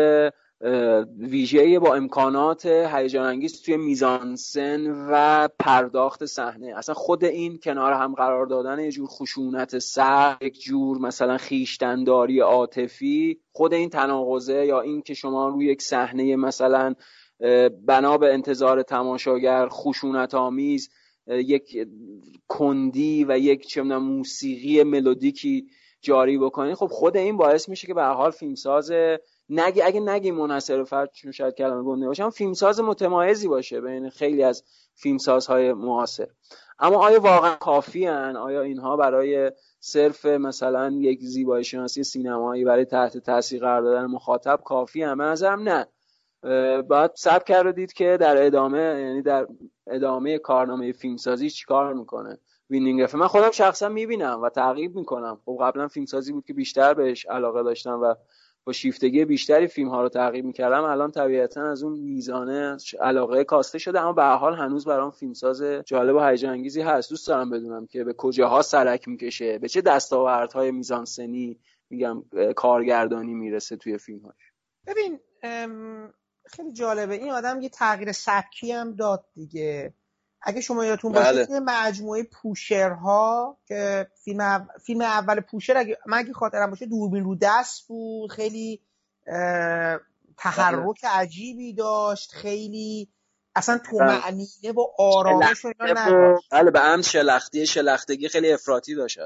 [0.65, 6.75] اه، ویژه‌ای با امکانات هیجان انگیز توی میزانسن و پرداخت صحنه.
[6.77, 12.41] اصلا خود این کنار هم قرار دادن یه جور خشونت سر یک جور مثلا خیشتنداری
[12.41, 16.95] عاطفی خود این تناقضه یا این که شما روی یک صحنه مثلا
[17.87, 20.91] بنا به انتظار تماشاگر خشونت آمیز
[21.27, 21.89] یک
[22.49, 25.67] کندی و یک چه موسیقی ملودیکی
[26.01, 28.93] جاری بکنید خب خود این باعث میشه که به حال فیلمساز
[29.55, 34.43] نگی اگه نگی منحصر فرد چون شاید کلمه گنده اما فیلمساز متمایزی باشه بین خیلی
[34.43, 34.65] از
[34.95, 36.29] فیلمسازهای معاصر.
[36.79, 42.85] اما آیا واقعا کافی هن؟ آیا اینها برای صرف مثلا یک زیبایی شناسی سینمایی برای
[42.85, 45.87] تحت تاثیر قرار دادن مخاطب کافی هم نظرم نه.
[46.83, 49.47] بعد سب کرد دید که در ادامه یعنی در
[49.87, 52.39] ادامه کارنامه فیلمسازی چیکار می‌کنه.
[52.71, 55.39] وینینگ من خودم شخصا می‌بینم و تعقیب می‌کنم.
[55.45, 58.15] خب قبلا فیلمسازی بود که بیشتر بهش علاقه داشتم و
[58.65, 60.85] با شیفتگی بیشتری فیلم ها رو تعقیب می‌کردم.
[60.85, 66.17] الان طبیعتا از اون میزانه علاقه کاسته شده اما به حال هنوز برام فیلمساز جالب
[66.17, 67.11] و هیجان هست.
[67.11, 71.61] دوست دارم بدونم که به کجاها سرک می‌کشه به چه دستاوردهای میزانسنی
[71.91, 72.25] میگم
[72.57, 74.53] کارگردانی می‌رسه توی فیلمهاش.
[74.87, 75.19] ببین
[76.47, 77.15] خیلی جالبه.
[77.15, 79.95] این آدم یه تغییر سبکی هم داد دیگه.
[80.43, 81.61] اگه شما یادتون باشه بله.
[81.61, 87.37] مجموعه پوشرها که فیلم اول, فیلم اول پوشر اگه من اگه خاطرم باشه دوربین رو
[87.37, 88.83] دست بود خیلی
[90.39, 93.09] تحرک عجیبی داشت خیلی
[93.57, 94.09] اصلا تو بله.
[94.09, 96.49] معنیه و آرامش و اینا نداشت.
[96.53, 99.19] بله به هم شلختی شلختگی خیلی افراطی داشت.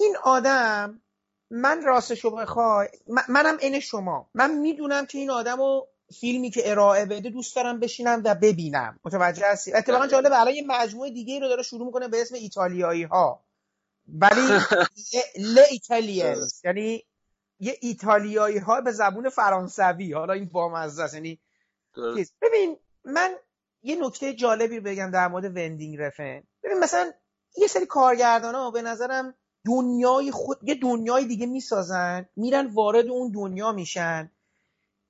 [0.00, 1.02] این آدم
[1.50, 4.30] من راستشو بخوای من- منم عین شما.
[4.34, 5.88] من می‌دونم که این آدم رو
[6.20, 9.00] فیلمی که ارائه بده دوست دارم بشینم و ببینم.
[9.04, 10.10] متوجه هستی؟ اتفاقا بله.
[10.10, 13.44] جالب الان یه مجموعه دیگه رو داره شروع می‌کنه به اسم ایتالیایی ها
[14.08, 14.40] ولی
[15.38, 16.60] ل ایتالیانز.
[16.64, 17.04] یعنی
[17.58, 20.12] یه ایتالیایی ها به زبون فرانسوی.
[20.12, 21.14] حالا این بامزه است.
[21.14, 21.40] یعنی.
[22.42, 23.34] ببین من
[23.82, 26.42] یه نکته جالبی رو بگم در مورد وندینگ رفن.
[26.62, 27.12] ببین مثلا
[27.56, 29.34] یه سری کارگردان ها به نظرم
[29.66, 34.30] دنیای خود یه دنیای دیگه می‌سازن میرن وارد اون دنیا میشن.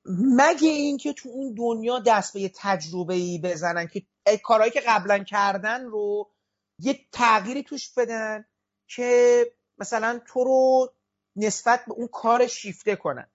[0.06, 4.02] مگه اینکه تو اون دنیا دست به یه تجربه ای بزنن که
[4.43, 6.31] کارهایی که قبلا کردن رو
[6.78, 8.44] یه تغییری توش بدن
[8.86, 9.47] که
[9.78, 10.93] مثلا تو رو
[11.36, 13.27] نسبت به اون کار شیفته کنن.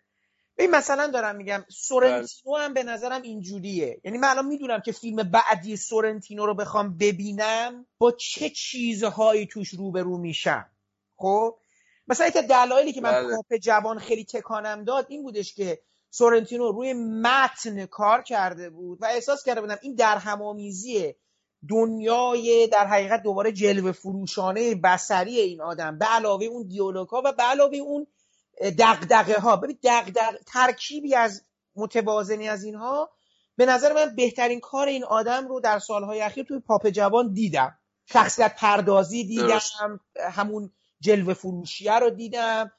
[0.57, 4.01] ببین مثلا دارم میگم سورنتینو هم به نظرم اینجوریه.
[4.03, 9.69] یعنی من الان می‌دونم که فیلم بعدی سورنتینو رو بخوام ببینم با چه چیزهایی توش
[9.69, 10.69] روبرو میشم.
[11.15, 11.57] خب؟
[12.07, 13.35] مثلا یک دلایلی که من بله.
[13.35, 15.81] پاپ جوان خیلی تکانم داد این بودش که
[16.17, 21.13] سورنتینو روی متن کار کرده بود و احساس کرده بودم این در همامیزی
[21.69, 27.43] دنیای در حقیقت دوباره جلوه فروشانه بسری این آدم به علاوه اون دیالوگا و به
[27.43, 28.07] علاوه اون
[28.79, 31.43] دغدغه ها ببین دغدغه ترکیبی از
[31.75, 33.09] متوازنی از اینها
[33.55, 37.77] به نظر من بهترین کار این آدم رو در سالهای اخیر توی پاپ جوان دیدم.
[38.05, 39.59] شخصیت پردازی دیدم.
[40.31, 42.71] همون جلوه فروشیه رو دیدم.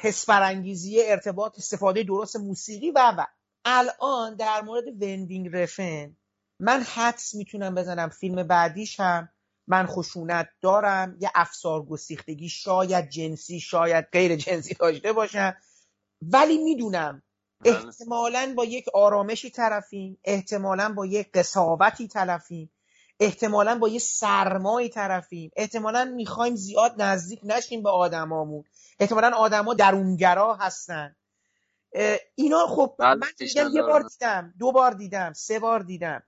[0.00, 3.26] حس برانگیزی ارتباط استفاده درست موسیقی و و.
[3.64, 6.16] الان در مورد وندینگ رفن
[6.60, 8.08] من حدس می‌تونم بزنم.
[8.08, 9.28] فیلم بعدیش هم
[9.68, 11.16] من خشونت دارم.
[11.20, 15.56] یه افسار گسیختگی شاید جنسی شاید غیر جنسی داشته باشم.
[16.22, 17.22] ولی می‌دونم
[17.64, 17.76] بله.
[17.76, 22.70] احتمالا با یک آرامشی طرفیم احتمالا با یک قصاوتی طرفیم.
[23.20, 25.50] احتمالا با یه سرمایی طرفیم.
[25.56, 28.64] احتمالا می‌خوایم زیاد نزدیک نشیم به آدمامون.
[29.00, 31.16] احتمالا آدما درونگرا هستن.
[32.34, 33.82] اینا خب من میگم یه.
[33.82, 36.22] بار دیدم دو بار دیدم سه بار دیدم.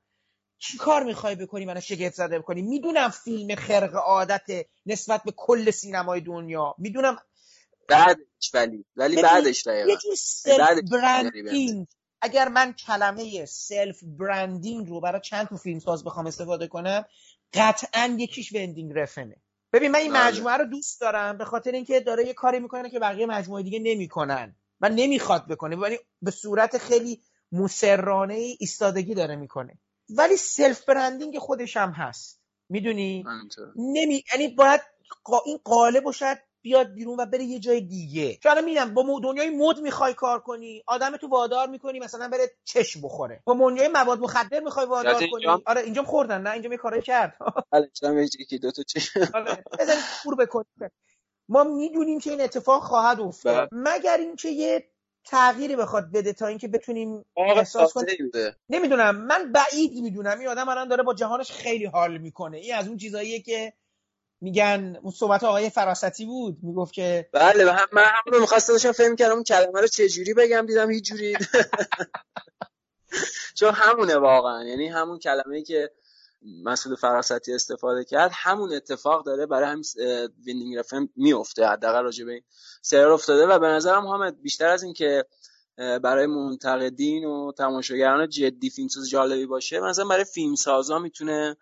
[0.58, 5.70] چی کار می‌خوای بکنی منو شگفت زده بکنی؟ می‌دونم فیلم خرق عادت نسبت به کل
[5.70, 6.74] سینمای دنیا.
[6.78, 7.16] می‌دونم
[7.88, 9.88] بعدش ولی ولی بعدش دقیقا.
[9.88, 10.16] یه جور
[10.90, 11.86] برندینگ
[12.22, 17.04] اگر من کلمه self branding رو برای چند تا فیلم ساز بخوام استفاده کنم
[17.54, 19.36] قطعا یکیش وندینگ رفنه
[19.72, 20.26] ببین من این بله.
[20.26, 23.78] مجموعه رو دوست دارم به خاطر اینکه داره یه کاری می‌کنه که بقیه مجموعه دیگه
[23.78, 24.56] نمی‌کنن.
[24.80, 27.22] و نمی‌خواد بکنه ولی به صورت خیلی
[27.52, 29.78] مصرانه ای ایستادگی داره می‌کنه.
[30.10, 32.40] ولی self branding خودش هم هست.
[32.68, 33.24] می‌دونی.
[33.76, 34.80] نمی یعنی باید
[35.24, 35.40] قا...
[35.46, 36.38] این قالب رو شاید
[36.68, 38.36] بیاد بیرون و بره یه جای دیگه.
[38.42, 42.50] چون الان میدم با دنیای مد می‌خوای کار کنی آدم تو وادار می‌کنی مثلا بره
[42.64, 43.42] چشم بخوره.
[43.44, 45.46] با دنیای مواد مخدر می‌خوای وادار کنی.
[45.66, 47.36] آره اینجا خوردن نه؟ اینجا یه کارایی کرد.
[47.72, 49.00] بله چرا یکی دو تا چه
[49.34, 49.64] آره
[50.22, 50.64] کور
[51.48, 53.68] ما می‌دونیم که این اتفاق خواهد افتاد.
[53.72, 54.88] مگر اینکه یه
[55.24, 58.30] تغییری بخواد بده تا اینکه بتونیم احساس کنیم؟
[58.68, 59.16] نمی‌دونم.
[59.16, 60.38] من بعید می‌دونم.
[60.38, 62.58] این آدم الان داره با جهانش خیلی حال می‌کنه.
[62.58, 63.72] این از اون چیزاییه که
[64.40, 68.72] میگن اون صحبت آقای فراستی بود می‌گفت که بله و هم من هم رو می‌خواستم
[68.72, 71.36] داشتم فهم کردم اون کلمه رو چه جوری بگم دیدم هیچ جوری
[73.58, 75.90] چون همونه واقعا یعنی همون کلمه ای که
[76.64, 79.84] مسعود فراستی استفاده کرد همون اتفاق داره برای همین
[80.44, 82.42] ویندینگ رفن میفته حداقل راجع به این
[82.82, 85.24] سریال افتاده و به نظرم محمد بیشتر از این که
[85.76, 91.56] برای منتقدین و تماشاگران جدی فیلمساز جالبی باشه مثلا برای فیلمسازا می‌تونه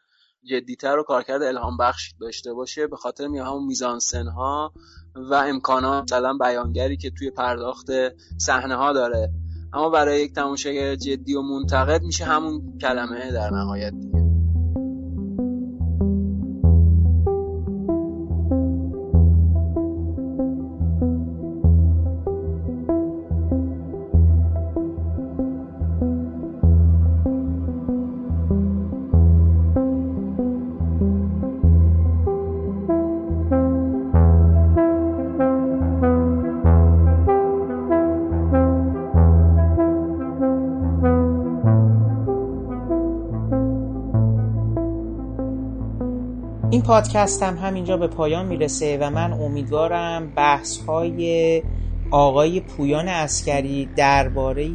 [0.46, 4.72] جدیتر و کارکرد الهام بخش داشته باشه به خاطر می همون میزانسن ها
[5.14, 7.86] و امکانات مثلا بیانگری که توی پرداخت
[8.38, 9.32] صحنه ها داره.
[9.72, 13.92] اما برای یک تماشاگر جدی و منتقد میشه همون کلمه در نهایت.
[14.00, 14.25] دیگه
[46.86, 51.62] پادکست هم همینجا به پایان می‌رسه و من امیدوارم بحث های
[52.10, 54.68] آقای پویان اسکری درباره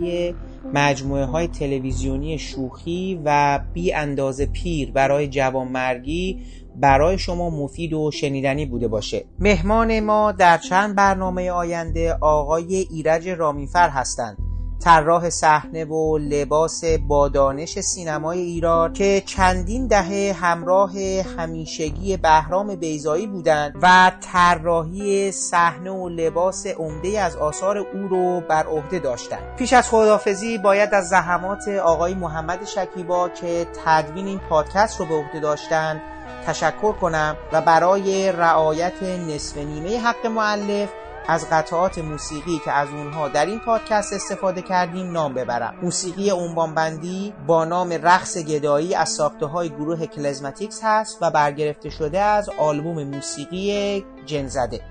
[0.73, 8.65] مجموعه های تلویزیونی شوخی و بی اندازه پیر برای جوانمرگی برای شما مفید و شنیدنی
[8.65, 9.25] بوده باشه.
[9.39, 14.50] مهمان ما در چند برنامه آینده آقای ایرج رامیفر هستند.
[14.83, 20.91] طراح صحنه و لباس با دانش سینمای ایران که چندین دهه همراه
[21.37, 28.63] همیشگی بهرام بیزایی بودند و طراحی صحنه و لباس عمده از آثار او رو بر
[28.63, 29.55] عهده داشتند.
[29.57, 35.15] پیش از خداحافظی باید از زحمات آقای محمد شکیبا که تدوین این پادکست رو به
[35.15, 36.01] عهده داشتند
[36.47, 40.89] تشکر کنم و برای رعایت نصف نیمه حق معلف
[41.27, 45.73] از قطعات موسیقی که از اونها در این پادکست استفاده کردیم نام ببرم.
[45.81, 46.31] موسیقی
[46.75, 52.49] بندی با نام رقص گدایی از ساخته های گروه کلزماتیکس هست و برگرفته شده از
[52.49, 54.81] آلبوم موسیقی جنزده.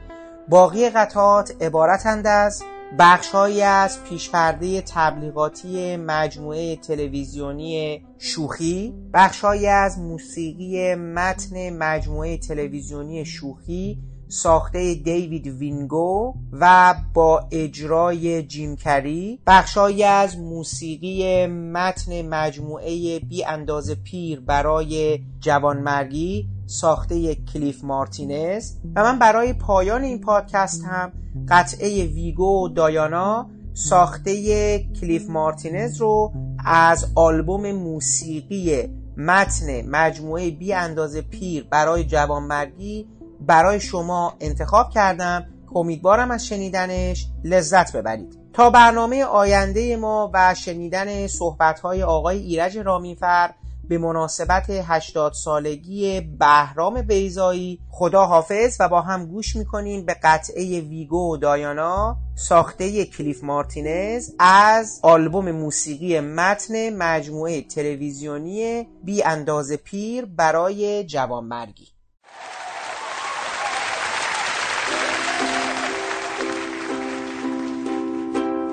[0.48, 2.62] باقی قطعات عبارتند از
[2.98, 13.98] بخشهایی از پیشپرده تبلیغاتی مجموعه تلویزیونی شوخی بخشهایی از موسیقی متن مجموعه تلویزیونی شوخی
[14.30, 23.90] ساخته دیوید وینگو و با اجرای جیم کری بخشهایی از موسیقی متن مجموعه بی اندازه
[23.90, 31.12] پیر برای جوانمرگی ساخته کلیف مارتینز و من برای پایان این پادکست هم
[31.48, 36.32] قطعه ویگو و دایانا ساخته کلیف مارتینز رو
[36.64, 43.06] از آلبوم موسیقی متن مجموعه بی اندازه پیر برای جوانمرگی
[43.40, 45.46] برای شما انتخاب کردم.
[45.74, 48.38] امیدوارم از شنیدنش لذت ببرید.
[48.52, 53.50] تا برنامه آینده ما و شنیدن صحبت‌های آقای ایرج رامینفر
[53.88, 60.80] به مناسبت 80 سالگی بهرام بیضایی خدا حافظ و با هم گوش می‌کنیم به قطعه
[60.80, 70.24] ویگو و دایانا ساخته کلیف مارتینز از آلبوم موسیقی متن مجموعه تلویزیونی بی اندازه پیر
[70.24, 71.99] برای جوانمرگی.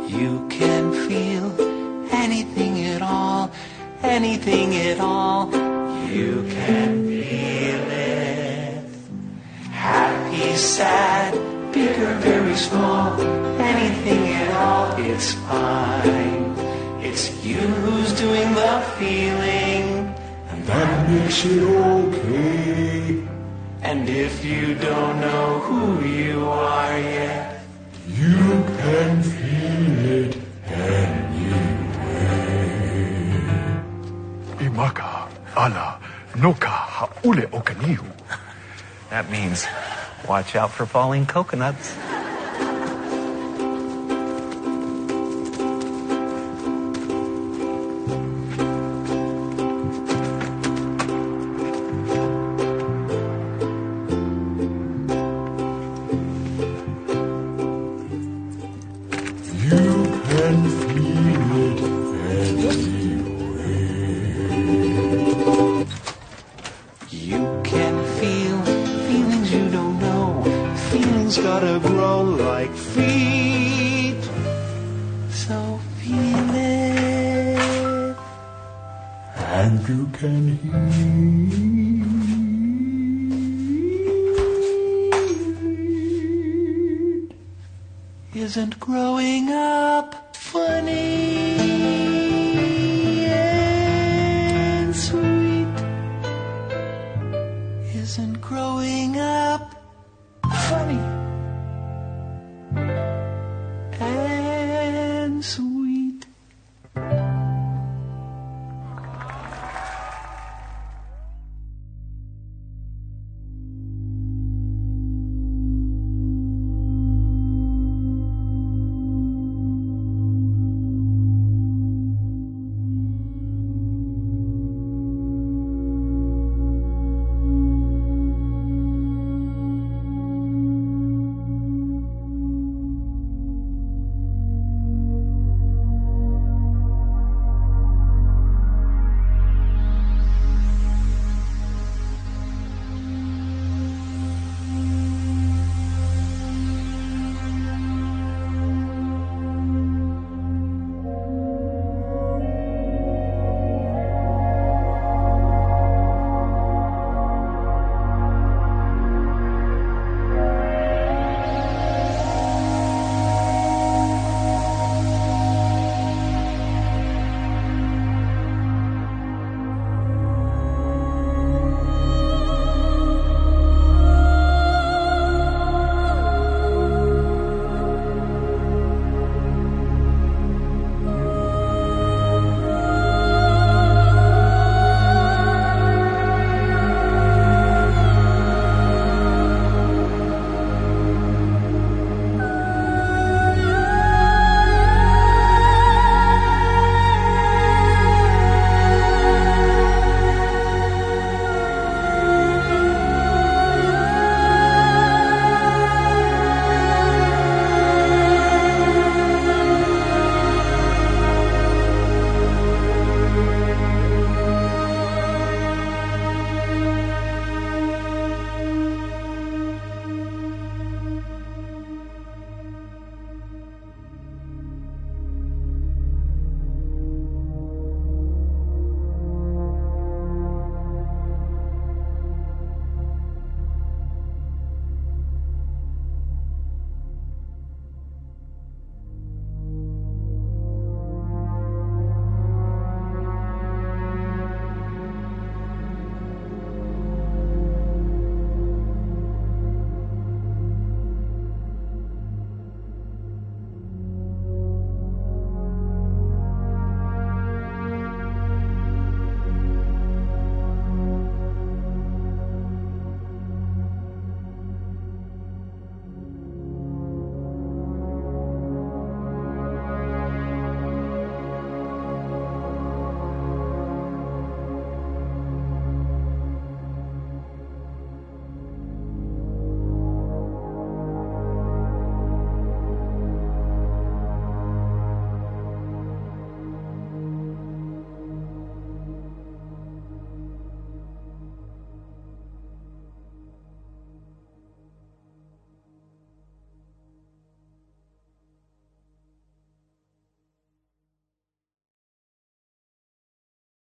[0.08, 1.52] You can feel
[2.14, 3.52] anything at all,
[4.02, 5.52] anything at all.
[6.08, 8.86] You can feel it.
[9.70, 11.34] Happy, sad,
[11.74, 13.20] big or very small,
[13.60, 16.56] anything at all, it's fine.
[17.04, 20.16] It's you who's doing the feeling,
[20.50, 23.28] and that makes it okay.
[23.82, 27.57] And if you don't know who you are yet,
[28.18, 31.78] you can feel it anyway.
[34.58, 36.00] Imaka, ala,
[36.36, 38.06] noka, haule okanihu.
[39.12, 39.68] That means
[40.28, 41.94] watch out for falling coconuts.